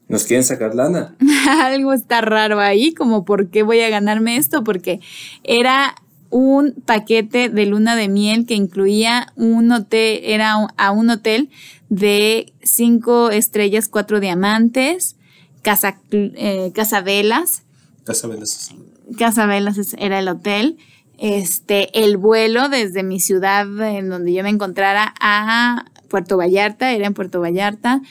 ¿Nos 0.08 0.24
quieren 0.24 0.44
sacar 0.44 0.74
lana? 0.74 1.16
Algo 1.62 1.94
está 1.94 2.20
raro 2.20 2.60
ahí, 2.60 2.92
como 2.92 3.24
por 3.24 3.48
qué 3.48 3.62
voy 3.62 3.80
a 3.80 3.88
ganarme 3.88 4.36
esto, 4.36 4.62
porque 4.62 5.00
era 5.42 5.94
un 6.36 6.74
paquete 6.84 7.48
de 7.48 7.64
luna 7.64 7.94
de 7.94 8.08
miel 8.08 8.44
que 8.44 8.54
incluía 8.54 9.32
un 9.36 9.70
hotel, 9.70 10.20
era 10.24 10.66
a 10.76 10.90
un 10.90 11.10
hotel 11.10 11.48
de 11.90 12.52
cinco 12.60 13.30
estrellas, 13.30 13.88
cuatro 13.88 14.18
diamantes, 14.18 15.14
casa, 15.62 16.00
eh, 16.10 16.72
casa 16.74 17.02
velas. 17.02 17.62
Casa 18.02 18.26
velas. 18.26 18.74
Casa 19.16 19.46
velas 19.46 19.94
era 19.96 20.18
el 20.18 20.26
hotel 20.26 20.76
este, 21.18 22.02
el 22.02 22.16
vuelo 22.16 22.68
desde 22.68 23.04
mi 23.04 23.20
ciudad 23.20 23.66
en 23.80 24.08
donde 24.08 24.32
yo 24.32 24.42
me 24.42 24.48
encontrara 24.48 25.14
a 25.20 25.84
Puerto 26.08 26.36
Vallarta, 26.36 26.92
era 26.92 27.06
en 27.06 27.14
Puerto 27.14 27.40
Vallarta. 27.40 28.02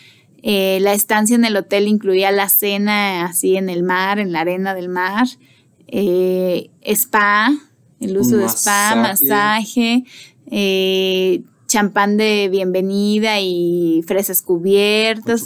Eh, 0.42 0.80
la 0.82 0.94
estancia 0.94 1.36
en 1.36 1.44
el 1.46 1.56
hotel 1.56 1.88
incluía 1.90 2.32
la 2.32 2.48
cena 2.48 3.26
así 3.26 3.56
en 3.58 3.70
el 3.70 3.84
mar, 3.84 4.20
en 4.20 4.32
la 4.32 4.42
arena 4.42 4.74
del 4.74 4.88
mar, 4.88 5.28
eh, 5.88 6.70
spa, 6.82 7.52
el 8.04 8.18
uso 8.18 8.38
de 8.38 8.46
spa, 8.46 8.96
masaje, 8.96 10.04
eh, 10.52 11.42
champán 11.68 12.18
de 12.18 12.50
bienvenida 12.50 13.40
y 13.40 14.04
fresas 14.06 14.42
cubiertas, 14.42 15.46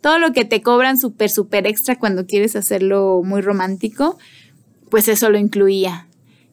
todo 0.00 0.18
lo 0.18 0.32
que 0.32 0.44
te 0.44 0.62
cobran 0.62 0.98
súper, 0.98 1.30
súper 1.30 1.66
extra 1.66 1.98
cuando 1.98 2.26
quieres 2.26 2.54
hacerlo 2.54 3.22
muy 3.24 3.40
romántico, 3.40 4.18
pues 4.90 5.08
eso 5.08 5.30
lo 5.30 5.38
incluía. 5.38 6.06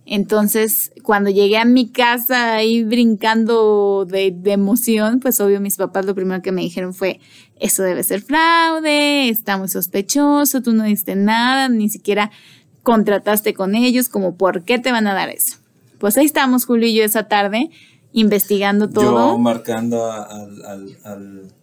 Entonces, 0.06 0.92
cuando 1.02 1.30
llegué 1.30 1.58
a 1.58 1.66
mi 1.66 1.90
casa 1.90 2.56
ahí 2.56 2.84
brincando 2.84 4.06
de, 4.06 4.36
emoción, 4.46 5.20
pues 5.22 5.40
obvio 5.40 5.62
mis 5.62 5.78
papás 5.78 6.06
lo 6.06 6.14
primero 6.14 6.42
que 6.42 6.52
me 6.52 6.62
dijeron 6.62 6.94
fue, 6.94 7.22
eso 7.60 7.84
debe 7.84 8.04
ser 8.04 8.22
fraude, 8.22 9.30
está 9.30 9.58
muy 9.58 9.70
sospechoso, 9.70 10.62
tú 10.62 10.74
no 10.74 10.84
diste 10.84 11.16
nada, 11.16 11.70
ni 11.70 11.90
siquiera 11.90 12.32
contrataste 12.84 13.54
con 13.54 13.76
ellos, 13.76 14.10
como 14.10 14.36
por 14.36 14.64
qué 14.64 14.78
te 14.78 14.92
van 14.92 15.08
a 15.08 15.14
dar 15.14 15.30
eso. 15.30 15.58
Pues 16.00 16.18
ahí 16.18 16.26
estamos 16.26 16.66
Julio 16.66 16.88
y 16.88 16.96
yo 16.96 17.04
esa 17.04 17.28
tarde 17.28 17.70
investigando 18.12 18.90
todo. 18.90 19.32
Yo 19.32 19.38
marcando 19.40 20.12
al, 20.12 20.64
al, 21.04 21.54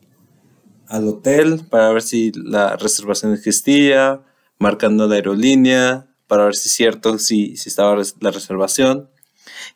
al 0.89 1.09
hotel 1.09 1.61
para 1.71 1.93
ver 1.93 2.03
si 2.03 2.33
la 2.33 2.77
reservación 2.77 3.33
existía, 3.33 4.23
marcando 4.59 5.07
la 5.07 5.15
aerolínea, 5.15 6.09
para 6.27 6.45
ver 6.45 6.57
si 6.57 6.69
es 6.69 6.75
cierto, 6.75 7.19
si, 7.19 7.57
si 7.57 7.69
estaba 7.69 7.97
la 8.21 8.31
reservación. 8.31 9.09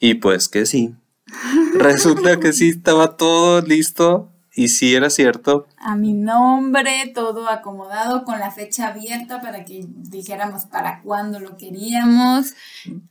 Y 0.01 0.15
pues 0.15 0.49
que 0.49 0.67
sí. 0.67 0.95
Resulta 1.79 2.41
que 2.41 2.53
sí 2.53 2.71
estaba 2.71 3.17
todo 3.17 3.61
listo 3.61 4.34
y 4.55 4.69
sí 4.69 4.95
era 4.95 5.11
cierto. 5.11 5.67
A 5.77 5.97
mi 5.97 6.13
nombre, 6.13 7.11
todo 7.15 7.49
acomodado 7.49 8.25
con 8.25 8.39
la 8.39 8.51
fecha 8.51 8.89
abierta 8.89 9.41
para 9.41 9.65
que 9.65 9.85
dijéramos 9.89 10.67
para 10.67 11.01
cuándo 11.01 11.41
lo 11.41 11.57
queríamos. 11.57 12.55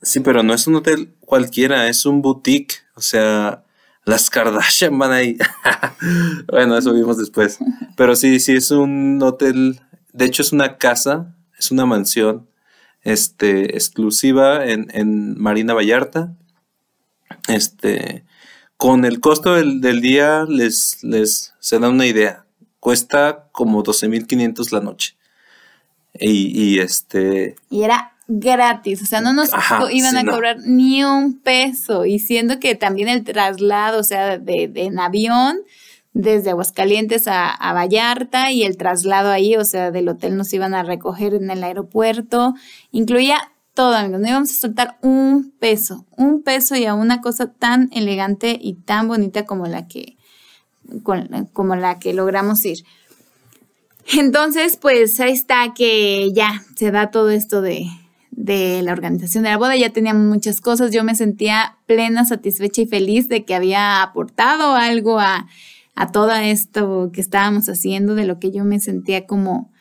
Sí, 0.02 0.22
pero 0.22 0.44
no 0.44 0.54
es 0.54 0.68
un 0.68 0.76
hotel 0.76 1.14
cualquiera, 1.20 1.88
es 1.88 2.06
un 2.06 2.22
boutique. 2.22 2.76
O 2.96 3.02
sea, 3.02 3.64
las 4.06 4.30
Kardashian 4.30 4.98
van 4.98 5.12
ahí. 5.12 5.38
bueno, 6.48 6.78
eso 6.78 6.94
vimos 6.94 7.18
después. 7.18 7.60
Pero 7.98 8.16
sí, 8.16 8.40
sí, 8.40 8.54
es 8.54 8.72
un 8.72 9.22
hotel. 9.22 9.82
De 10.14 10.26
hecho, 10.26 10.42
es 10.42 10.52
una 10.54 10.78
casa, 10.78 11.36
es 11.58 11.72
una 11.72 11.86
mansión 11.86 12.48
este, 13.02 13.76
exclusiva 13.76 14.66
en, 14.66 15.38
Marina 15.38 15.74
Vallarta. 15.74 16.36
Este, 17.48 18.24
con 18.78 19.06
el 19.06 19.20
costo 19.20 19.54
del, 19.56 20.02
día 20.02 20.46
les, 20.48 21.04
les 21.04 21.54
se 21.60 21.80
da 21.80 21.90
una 21.90 22.06
idea. 22.06 22.46
Cuesta 22.80 23.48
como 23.52 23.84
12.500 23.84 24.72
la 24.72 24.82
noche. 24.82 25.16
Y, 26.20 26.80
este... 26.80 27.56
Y 27.70 27.84
era 27.84 28.14
gratis, 28.28 29.02
o 29.02 29.06
sea, 29.06 29.20
no 29.20 29.34
nos 29.34 29.50
iban 29.92 30.18
a 30.18 30.26
cobrar 30.26 30.58
ni 30.66 31.04
un 31.04 31.40
peso. 31.40 32.06
Y 32.06 32.20
siendo 32.20 32.60
que 32.60 32.76
también 32.76 33.10
el 33.10 33.24
traslado, 33.24 34.00
o 34.00 34.04
sea, 34.04 34.38
de, 34.38 34.68
de 34.68 34.84
en 34.84 35.00
avión, 35.00 35.58
desde 36.14 36.52
Aguascalientes 36.52 37.28
a, 37.28 37.74
Vallarta 37.74 38.52
y 38.52 38.64
el 38.64 38.78
traslado 38.78 39.32
ahí, 39.32 39.56
o 39.56 39.66
sea, 39.66 39.92
del 39.92 40.10
hotel 40.10 40.38
nos 40.38 40.54
iban 40.54 40.74
a 40.74 40.84
recoger 40.84 41.34
en 41.34 41.50
el 41.50 41.64
aeropuerto. 41.64 42.54
Incluía 42.92 43.52
todo, 43.74 43.96
amigos. 43.96 44.22
No 44.22 44.28
íbamos 44.28 44.52
a 44.52 44.56
soltar 44.56 44.98
un 45.02 45.52
peso, 45.60 46.06
un 46.18 46.44
peso 46.44 46.76
y 46.76 46.86
a 46.86 46.94
una 46.94 47.22
cosa 47.22 47.52
tan 47.52 47.90
elegante 47.94 48.58
y 48.62 48.74
tan 48.76 49.08
bonita 49.08 49.46
como 49.46 49.68
la 49.68 49.88
que, 49.88 50.18
como 51.54 51.76
la 51.76 52.00
que 52.00 52.14
logramos 52.14 52.64
ir. 52.66 52.84
Entonces, 54.14 54.78
pues 54.78 55.20
ahí 55.20 55.32
está 55.32 55.74
que 55.74 56.32
ya 56.34 56.64
se 56.76 56.92
da 56.92 57.10
todo 57.10 57.30
esto 57.30 57.62
de, 57.62 57.88
de 58.32 58.82
la 58.82 58.92
organización 58.92 59.44
de 59.44 59.50
la 59.50 59.58
boda. 59.58 59.76
Ya 59.76 59.92
teníamos 59.92 60.24
muchas 60.24 60.62
cosas. 60.62 60.92
Yo 60.92 61.04
me 61.04 61.16
sentía 61.16 61.78
plena, 61.86 62.26
satisfecha 62.26 62.82
y 62.82 62.86
feliz 62.86 63.30
de 63.30 63.46
que 63.46 63.56
había 63.56 64.02
aportado 64.02 64.76
algo 64.76 65.20
a 65.20 65.48
a 65.96 66.12
todo 66.12 66.32
esto 66.32 67.12
que 67.14 67.22
estábamos 67.22 67.70
haciendo, 67.70 68.16
de 68.16 68.26
lo 68.26 68.40
que 68.40 68.52
yo 68.52 68.66
me 68.66 68.80
sentía 68.80 69.28
como, 69.28 69.72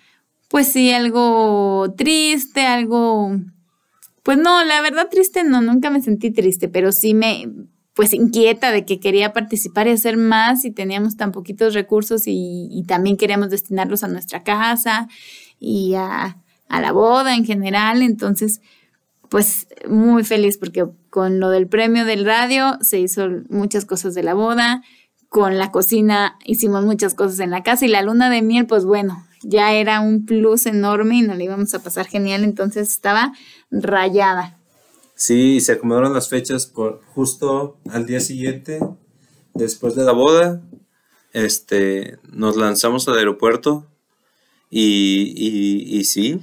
pues 0.49 0.69
sí, 0.69 0.93
algo 0.93 1.95
triste, 1.97 2.67
algo, 2.67 3.37
pues 4.23 4.39
no, 4.39 4.65
la 4.65 4.81
verdad 4.83 5.09
triste 5.11 5.45
no, 5.45 5.61
nunca 5.61 5.91
me 5.91 6.03
sentí 6.03 6.31
triste, 6.31 6.69
pero 6.69 6.93
sí 6.93 7.15
me, 7.15 7.51
pues 7.95 8.13
inquieta 8.13 8.71
de 8.71 8.85
que 8.85 9.01
quería 9.01 9.33
participar 9.33 9.87
y 9.89 9.91
hacer 9.91 10.17
más 10.17 10.65
y 10.65 10.71
teníamos 10.71 11.17
tan 11.17 11.33
poquitos 11.33 11.75
recursos 11.75 12.23
y, 12.27 12.85
también 12.87 13.17
queríamos 13.17 13.51
destinarlos 13.51 14.03
a 14.03 14.09
nuestra 14.09 14.43
casa 14.43 15.09
y 15.59 15.95
a, 15.95 16.39
a 16.69 16.81
la 16.81 16.93
boda 16.93 17.35
en 17.37 17.45
general, 17.45 18.03
entonces 18.03 18.61
pues 19.29 19.67
muy 19.89 20.25
feliz 20.25 20.59
porque 20.59 20.87
con 21.09 21.41
lo 21.41 21.49
del 21.49 21.67
premio 21.67 22.05
del 22.05 22.27
radio 22.27 22.77
se 22.83 23.01
hizo 23.01 23.29
muchas 23.49 23.87
cosas 23.87 24.15
de 24.15 24.23
la 24.23 24.35
boda, 24.35 24.83
con 25.29 25.57
la 25.57 25.71
cocina 25.71 26.37
hicimos 26.45 26.85
muchas 26.85 27.15
cosas 27.15 27.41
en 27.41 27.51
la 27.51 27.63
casa 27.63 27.87
y 27.87 27.89
la 27.89 28.03
luna 28.03 28.29
de 28.29 28.43
miel, 28.43 28.67
pues 28.67 28.85
bueno, 28.85 29.27
ya 29.43 29.73
era 29.73 30.01
un 30.01 30.25
plus 30.25 30.67
enorme 30.67 31.17
y 31.17 31.23
nos 31.23 31.37
la 31.37 31.45
íbamos 31.45 31.75
a 31.75 31.83
pasar 31.83 32.07
genial, 32.07 32.45
entonces 32.45 32.89
estaba 32.89 33.33
rayada. 33.71 34.59
Sí, 35.15 35.61
se 35.61 35.73
acomodaron 35.73 36.15
las 36.15 36.29
fechas 36.29 36.67
por 36.67 37.03
justo 37.15 37.79
al 37.91 38.07
día 38.07 38.21
siguiente, 38.21 38.81
después 39.55 39.95
de 39.95 40.05
la 40.05 40.13
boda, 40.13 40.63
este, 41.33 42.19
nos 42.31 42.57
lanzamos 42.57 43.07
al 43.09 43.19
aeropuerto 43.19 43.87
y, 44.71 45.33
y, 45.37 45.99
y 45.99 46.05
sí, 46.05 46.41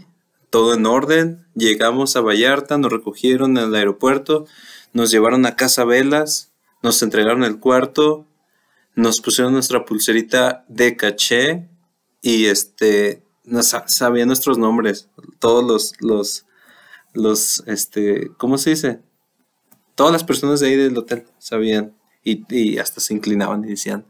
todo 0.50 0.74
en 0.74 0.86
orden, 0.86 1.46
llegamos 1.56 2.16
a 2.16 2.22
Vallarta, 2.22 2.78
nos 2.78 2.92
recogieron 2.92 3.58
en 3.58 3.66
el 3.66 3.76
aeropuerto, 3.76 4.46
nos 4.94 5.12
llevaron 5.12 5.46
a 5.46 5.56
Casa 5.56 5.86
Velas, 5.86 6.52
nos 6.82 7.02
entregaron 7.04 7.44
el 7.44 7.60
cuarto, 7.60 8.26
nos 8.96 9.22
pusieron 9.22 9.54
nuestra 9.54 9.86
pulserita 9.86 10.66
de 10.68 10.96
caché 10.96 11.70
y 12.22 12.46
este 12.46 13.24
nos 13.44 13.76
sabían 13.88 14.28
nuestros 14.28 14.58
nombres, 14.58 15.10
todos 15.40 15.64
los, 15.64 15.94
los, 16.02 16.46
los, 17.14 17.64
este, 17.66 18.32
¿cómo 18.38 18.58
se 18.58 18.72
dice? 18.72 19.00
Todas 19.96 20.14
las 20.14 20.24
personas 20.24 20.60
de 20.60 20.68
ahí 20.68 20.76
del 20.76 20.98
hotel 20.98 21.26
sabían 21.40 21.96
y, 22.24 22.44
y 22.56 22.78
hasta 22.78 23.02
se 23.02 23.14
inclinaban 23.14 23.66
y 23.66 23.70
decían, 23.70 24.06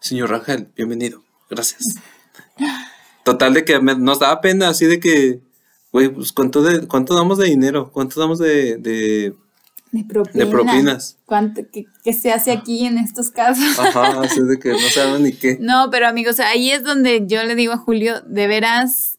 señor 0.00 0.30
Rangel, 0.30 0.72
bienvenido, 0.74 1.22
gracias. 1.50 1.96
Total 3.24 3.52
de 3.52 3.64
que 3.64 3.78
nos 3.80 4.18
daba 4.18 4.40
pena 4.40 4.70
así 4.70 4.86
de 4.86 4.98
que, 4.98 5.42
güey, 5.92 6.08
pues 6.08 6.32
¿cuánto, 6.32 6.62
de, 6.62 6.88
cuánto 6.88 7.14
damos 7.14 7.38
de 7.38 7.46
dinero, 7.46 7.90
cuánto 7.92 8.18
damos 8.18 8.38
de, 8.38 8.78
de 8.78 9.34
de, 9.92 10.04
propinas. 10.46 11.18
¿Cuánto, 11.26 11.62
qué, 11.72 12.12
se 12.12 12.32
hace 12.32 12.52
aquí 12.52 12.86
en 12.86 12.98
estos 12.98 13.30
casos? 13.30 13.78
Ajá, 13.78 14.20
así 14.22 14.40
de 14.42 14.58
que 14.58 14.70
no 14.70 14.78
saben 14.78 15.24
ni 15.24 15.32
qué. 15.32 15.58
No, 15.60 15.88
pero 15.90 16.06
amigos, 16.06 16.38
ahí 16.40 16.70
es 16.70 16.84
donde 16.84 17.26
yo 17.26 17.42
le 17.42 17.54
digo 17.54 17.72
a 17.72 17.78
Julio, 17.78 18.20
de 18.22 18.46
veras 18.46 19.18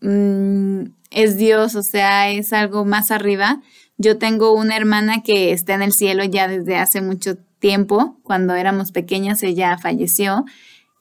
mm, 0.00 0.82
es 1.10 1.36
Dios, 1.36 1.76
o 1.76 1.82
sea, 1.82 2.30
es 2.30 2.52
algo 2.52 2.84
más 2.84 3.10
arriba. 3.10 3.60
Yo 3.98 4.18
tengo 4.18 4.52
una 4.52 4.76
hermana 4.76 5.22
que 5.22 5.52
está 5.52 5.74
en 5.74 5.82
el 5.82 5.92
cielo 5.92 6.24
ya 6.24 6.48
desde 6.48 6.76
hace 6.76 7.02
mucho 7.02 7.36
tiempo. 7.58 8.18
Cuando 8.22 8.54
éramos 8.54 8.92
pequeñas, 8.92 9.42
ella 9.42 9.78
falleció. 9.78 10.44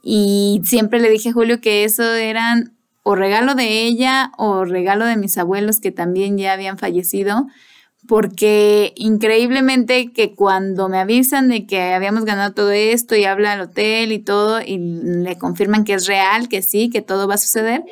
Y 0.04 0.62
siempre 0.66 1.00
le 1.00 1.10
dije 1.10 1.30
a 1.30 1.34
Julio 1.34 1.62
que 1.62 1.84
eso 1.84 2.04
eran 2.14 2.76
o 3.04 3.16
regalo 3.16 3.56
de 3.56 3.86
ella 3.86 4.32
o 4.38 4.66
regalo 4.66 5.06
de 5.06 5.18
mis 5.18 5.38
abuelos 5.38 5.80
que 5.80 5.92
también 5.92 6.38
ya 6.38 6.54
habían 6.54 6.78
fallecido 6.78 7.48
porque 8.08 8.94
increíblemente 8.96 10.12
que 10.12 10.34
cuando 10.34 10.90
me 10.90 11.00
avisan 11.00 11.50
de 11.50 11.66
que 11.68 11.94
habíamos 11.94 12.26
ganado 12.26 12.54
todo 12.54 12.72
esto 12.72 13.16
y 13.16 13.26
habla 13.26 13.54
al 13.54 13.62
hotel 13.62 14.12
y 14.12 14.20
todo 14.20 14.62
y 14.62 14.78
le 14.78 15.38
confirman 15.38 15.84
que 15.84 15.94
es 15.94 16.08
real, 16.08 16.50
que 16.50 16.62
sí, 16.62 16.90
que 16.90 17.02
todo 17.02 17.28
va 17.28 17.36
a 17.36 17.38
suceder, 17.38 17.84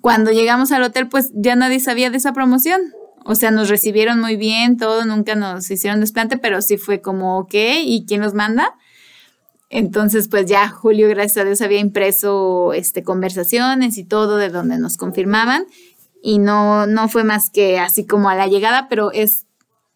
cuando 0.00 0.32
llegamos 0.32 0.70
al 0.72 0.82
hotel 0.82 1.08
pues 1.08 1.30
ya 1.34 1.56
nadie 1.56 1.80
sabía 1.80 2.10
de 2.10 2.18
esa 2.18 2.32
promoción. 2.32 2.80
O 3.26 3.34
sea, 3.34 3.50
nos 3.50 3.70
recibieron 3.70 4.20
muy 4.20 4.36
bien, 4.36 4.76
todo, 4.76 5.06
nunca 5.06 5.34
nos 5.34 5.70
hicieron 5.70 6.00
desplante, 6.00 6.36
pero 6.36 6.60
sí 6.60 6.76
fue 6.76 7.00
como, 7.00 7.38
ok, 7.38 7.54
¿y 7.54 8.04
quién 8.06 8.20
nos 8.20 8.34
manda? 8.34 8.74
Entonces, 9.70 10.28
pues 10.28 10.46
ya 10.46 10.68
Julio, 10.68 11.08
gracias 11.08 11.38
a 11.38 11.44
Dios, 11.44 11.62
había 11.62 11.80
impreso 11.80 12.74
este, 12.74 13.02
conversaciones 13.02 13.96
y 13.96 14.04
todo 14.04 14.36
de 14.36 14.50
donde 14.50 14.78
nos 14.78 14.96
confirmaban. 14.96 15.64
Y 16.26 16.38
no, 16.38 16.86
no 16.86 17.08
fue 17.08 17.22
más 17.22 17.50
que 17.50 17.78
así 17.78 18.06
como 18.06 18.30
a 18.30 18.34
la 18.34 18.46
llegada, 18.46 18.88
pero 18.88 19.12
es 19.12 19.44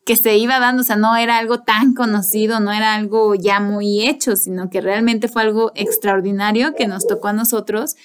que 0.04 0.14
se 0.14 0.36
iba 0.36 0.60
dando, 0.60 0.82
o 0.82 0.84
sea, 0.84 0.96
no 0.96 1.16
era 1.16 1.38
algo 1.38 1.60
tan 1.60 1.94
conocido, 1.94 2.60
no 2.60 2.70
era 2.70 2.94
algo 2.94 3.34
ya 3.34 3.60
muy 3.60 4.06
hecho, 4.06 4.36
sino 4.36 4.68
que 4.68 4.82
realmente 4.82 5.28
fue 5.28 5.40
algo 5.40 5.72
extraordinario 5.74 6.74
que 6.74 6.86
nos 6.86 7.06
tocó 7.06 7.28
a 7.28 7.32
nosotros 7.32 7.96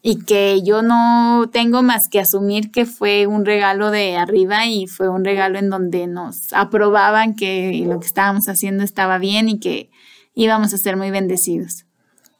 y 0.00 0.24
que 0.24 0.62
yo 0.62 0.80
no 0.80 1.50
tengo 1.52 1.82
más 1.82 2.08
que 2.08 2.20
asumir 2.20 2.70
que 2.70 2.86
fue 2.86 3.26
un 3.26 3.44
regalo 3.44 3.90
de 3.90 4.16
arriba 4.16 4.64
y 4.66 4.86
fue 4.86 5.10
un 5.10 5.22
regalo 5.22 5.58
en 5.58 5.68
donde 5.68 6.06
nos 6.06 6.54
aprobaban 6.54 7.36
que 7.36 7.84
lo 7.86 8.00
que 8.00 8.06
estábamos 8.06 8.48
haciendo 8.48 8.82
estaba 8.82 9.18
bien 9.18 9.50
y 9.50 9.60
que 9.60 9.90
íbamos 10.32 10.72
a 10.72 10.78
ser 10.78 10.96
muy 10.96 11.10
bendecidos. 11.10 11.84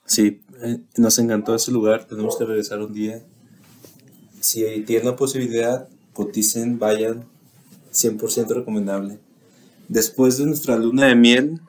Sí, 0.06 0.40
eh, 0.62 0.78
nos 0.96 1.18
encantó 1.18 1.54
ese 1.54 1.70
lugar, 1.70 2.06
tenemos 2.06 2.38
que 2.38 2.46
regresar 2.46 2.80
un 2.80 2.94
día. 2.94 3.22
Si 4.40 4.64
tienen 4.82 5.06
la 5.06 5.16
posibilidad, 5.16 5.88
coticen, 6.12 6.78
vayan, 6.78 7.24
100% 7.92 8.48
recomendable. 8.54 9.18
Después 9.88 10.38
de 10.38 10.46
nuestra 10.46 10.76
luna 10.76 11.06
de 11.06 11.14
miel, 11.14 11.60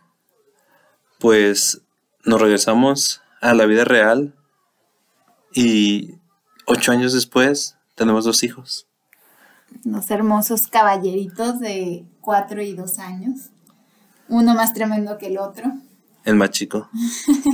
pues 1.20 1.82
nos 2.26 2.42
regresamos 2.42 3.22
a 3.42 3.54
la 3.54 3.66
vida 3.66 3.86
real 3.86 4.34
y 5.54 6.16
ocho 6.66 6.92
años 6.92 7.14
después 7.14 7.78
tenemos 7.96 8.26
dos 8.26 8.44
hijos. 8.44 8.88
Unos 9.86 10.10
hermosos 10.12 10.68
caballeritos 10.68 11.60
de 11.60 12.06
cuatro 12.22 12.62
y 12.62 12.74
dos 12.74 13.00
años. 13.00 13.50
Uno 14.28 14.54
más 14.54 14.74
tremendo 14.74 15.18
que 15.18 15.28
el 15.28 15.38
otro. 15.38 15.72
El 16.26 16.36
más 16.36 16.52
chico. 16.52 16.90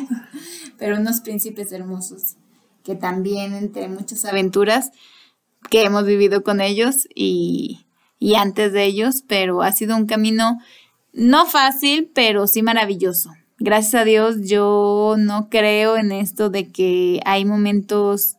Pero 0.78 0.98
unos 0.98 1.22
príncipes 1.22 1.72
hermosos 1.72 2.36
que 2.86 2.96
también 2.96 3.54
entre 3.54 3.90
muchas 3.90 4.24
aventuras 4.24 4.92
que 5.70 5.82
hemos 5.82 6.06
vivido 6.06 6.44
con 6.44 6.62
ellos 6.62 7.08
y 7.14 7.86
y 8.20 8.36
antes 8.36 8.74
de 8.74 8.86
ellos, 8.86 9.24
pero 9.28 9.62
ha 9.62 9.72
sido 9.72 9.96
un 9.96 10.06
camino 10.06 10.60
no 11.14 11.46
fácil, 11.46 12.10
pero 12.14 12.48
sí 12.48 12.62
maravilloso. 12.62 13.32
Gracias 13.60 13.96
a 13.96 14.04
Dios 14.04 14.38
yo 14.42 15.16
no 15.18 15.50
creo 15.50 15.96
en 15.96 16.12
esto 16.12 16.50
de 16.50 16.72
que 16.72 17.22
hay 17.26 17.46
momentos 17.46 18.36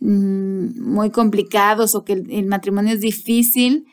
mm, 0.00 0.80
muy 0.80 1.10
complicados 1.10 1.94
o 1.94 2.04
que 2.04 2.12
el, 2.12 2.46
matrimonio 2.46 2.94
es 2.94 3.00
difícil, 3.00 3.86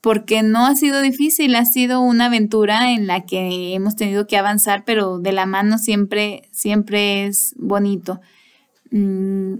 porque 0.00 0.42
no 0.42 0.64
ha 0.64 0.76
sido 0.76 1.02
difícil, 1.02 1.56
ha 1.56 1.64
sido 1.64 2.00
una 2.00 2.26
aventura 2.26 2.92
en 2.92 3.06
la 3.06 3.26
que 3.26 3.74
hemos 3.74 3.96
tenido 3.96 4.26
que 4.26 4.36
avanzar, 4.36 4.84
pero 4.86 5.18
de 5.18 5.32
la 5.32 5.44
mano 5.44 5.76
siempre, 5.76 6.48
siempre 6.52 7.26
es 7.26 7.54
bonito, 7.58 8.20
mm, 8.90 9.54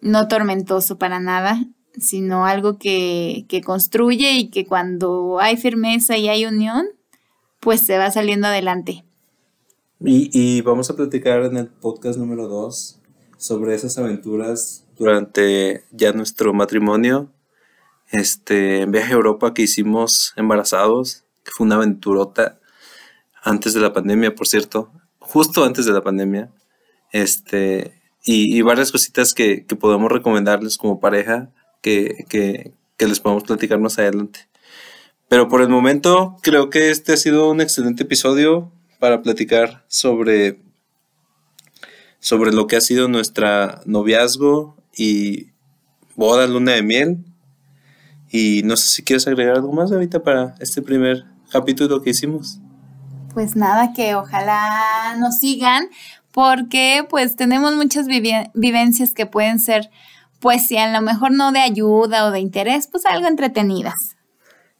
no 0.00 0.28
tormentoso 0.28 0.98
para 0.98 1.20
nada 1.20 1.66
sino 1.98 2.46
algo 2.46 2.78
que, 2.78 3.46
construye 3.64 4.32
y 4.32 4.50
que 4.50 4.66
cuando 4.66 5.38
hay 5.40 5.56
firmeza 5.56 6.16
y 6.16 6.28
hay 6.28 6.44
unión, 6.44 6.86
pues 7.60 7.80
se 7.80 7.98
va 7.98 8.10
saliendo 8.10 8.46
adelante. 8.46 9.04
Y, 10.00 10.60
vamos 10.60 10.90
a 10.90 10.96
platicar 10.96 11.44
en 11.44 11.56
el 11.56 11.68
podcast 11.68 12.18
número 12.18 12.48
2 12.48 13.00
sobre 13.38 13.74
esas 13.74 13.96
aventuras 13.98 14.84
durante 14.98 15.84
ya 15.90 16.12
nuestro 16.12 16.52
matrimonio, 16.52 17.30
este 18.12 18.86
viaje 18.86 19.12
a 19.12 19.16
Europa 19.16 19.54
que 19.54 19.62
hicimos 19.62 20.32
embarazados, 20.36 21.24
que 21.44 21.50
fue 21.50 21.66
una 21.66 21.76
aventurota 21.76 22.58
antes 23.42 23.74
de 23.74 23.80
la 23.80 23.92
pandemia, 23.92 24.34
por 24.34 24.46
cierto, 24.46 24.90
justo 25.18 25.64
antes 25.64 25.86
de 25.86 25.92
la 25.92 26.02
pandemia, 26.02 26.50
este, 27.12 27.95
y, 28.28 28.60
varias 28.62 28.90
cositas 28.90 29.32
que, 29.32 29.64
que 29.64 29.76
podemos 29.76 30.10
recomendarles 30.10 30.76
como 30.76 31.00
pareja 31.00 31.50
que, 31.80 32.72
les 32.98 33.20
podemos 33.20 33.44
platicar 33.44 33.78
más 33.78 33.98
adelante. 33.98 34.48
Pero 35.28 35.48
por 35.48 35.62
el 35.62 35.68
momento 35.68 36.36
creo 36.42 36.70
que 36.70 36.90
este 36.90 37.12
ha 37.12 37.16
sido 37.16 37.50
un 37.50 37.60
excelente 37.60 38.02
episodio 38.02 38.72
para 38.98 39.22
platicar 39.22 39.84
sobre, 39.88 40.60
sobre 42.18 42.52
lo 42.52 42.66
que 42.66 42.76
ha 42.76 42.80
sido 42.80 43.08
nuestra 43.08 43.80
noviazgo 43.84 44.76
y 44.96 45.52
boda 46.14 46.46
luna 46.46 46.72
de 46.72 46.82
miel. 46.82 47.24
Y 48.30 48.62
no 48.64 48.76
sé 48.76 48.88
si 48.88 49.02
quieres 49.02 49.26
agregar 49.26 49.56
algo 49.56 49.72
más 49.72 49.92
ahorita 49.92 50.22
para 50.22 50.54
este 50.58 50.82
primer 50.82 51.24
capítulo 51.50 52.02
que 52.02 52.10
hicimos. 52.10 52.58
Pues 53.34 53.54
nada, 53.54 53.92
que 53.92 54.14
ojalá 54.14 55.14
nos 55.18 55.38
sigan 55.38 55.88
porque 56.36 57.06
pues 57.08 57.34
tenemos 57.34 57.74
muchas 57.76 58.06
vivencias 58.06 59.14
que 59.14 59.24
pueden 59.24 59.58
ser 59.58 59.88
pues 60.38 60.66
si 60.66 60.76
a 60.76 60.92
lo 60.92 61.00
mejor 61.00 61.32
no 61.32 61.50
de 61.50 61.60
ayuda 61.60 62.26
o 62.26 62.30
de 62.30 62.40
interés, 62.40 62.88
pues 62.88 63.06
algo 63.06 63.26
entretenidas. 63.26 63.94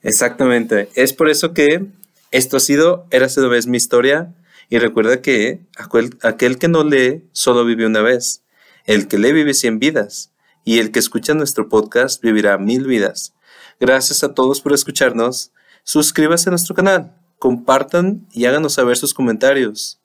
Exactamente. 0.02 0.90
Es 0.96 1.14
por 1.14 1.30
eso 1.30 1.54
que 1.54 1.86
esto 2.30 2.58
ha 2.58 2.60
sido 2.60 3.06
Érase 3.10 3.40
una 3.40 3.48
vez 3.48 3.66
mi 3.68 3.78
historia. 3.78 4.34
Y 4.68 4.76
recuerda 4.76 5.22
que 5.22 5.62
aquel, 5.78 6.18
aquel 6.22 6.58
que 6.58 6.68
no 6.68 6.84
lee 6.84 7.24
solo 7.32 7.64
vive 7.64 7.86
una 7.86 8.02
vez. 8.02 8.42
El 8.84 9.08
que 9.08 9.16
lee 9.16 9.32
vive 9.32 9.54
cien 9.54 9.78
vidas. 9.78 10.34
Y 10.62 10.78
el 10.78 10.92
que 10.92 10.98
escucha 10.98 11.32
nuestro 11.32 11.70
podcast 11.70 12.22
vivirá 12.22 12.58
mil 12.58 12.86
vidas. 12.86 13.32
Gracias 13.80 14.22
a 14.22 14.34
todos 14.34 14.60
por 14.60 14.74
escucharnos. 14.74 15.52
Suscríbase 15.84 16.50
a 16.50 16.52
nuestro 16.52 16.74
canal, 16.74 17.16
compartan 17.38 18.26
y 18.30 18.44
háganos 18.44 18.74
saber 18.74 18.98
sus 18.98 19.14
comentarios 19.14 20.02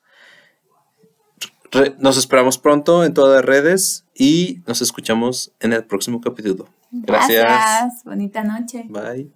nos 2.00 2.18
esperamos 2.18 2.58
pronto 2.58 3.06
en 3.06 3.14
todas 3.14 3.36
las 3.36 3.46
redes 3.46 4.06
y 4.16 4.62
nos 4.68 4.82
escuchamos 4.82 5.54
en 5.60 5.74
el 5.74 5.86
próximo 5.86 6.22
capítulo. 6.22 6.68
Gracias. 6.92 7.44
Gracias. 7.44 8.04
Bonita 8.04 8.44
noche. 8.44 8.86
Bye. 8.90 9.32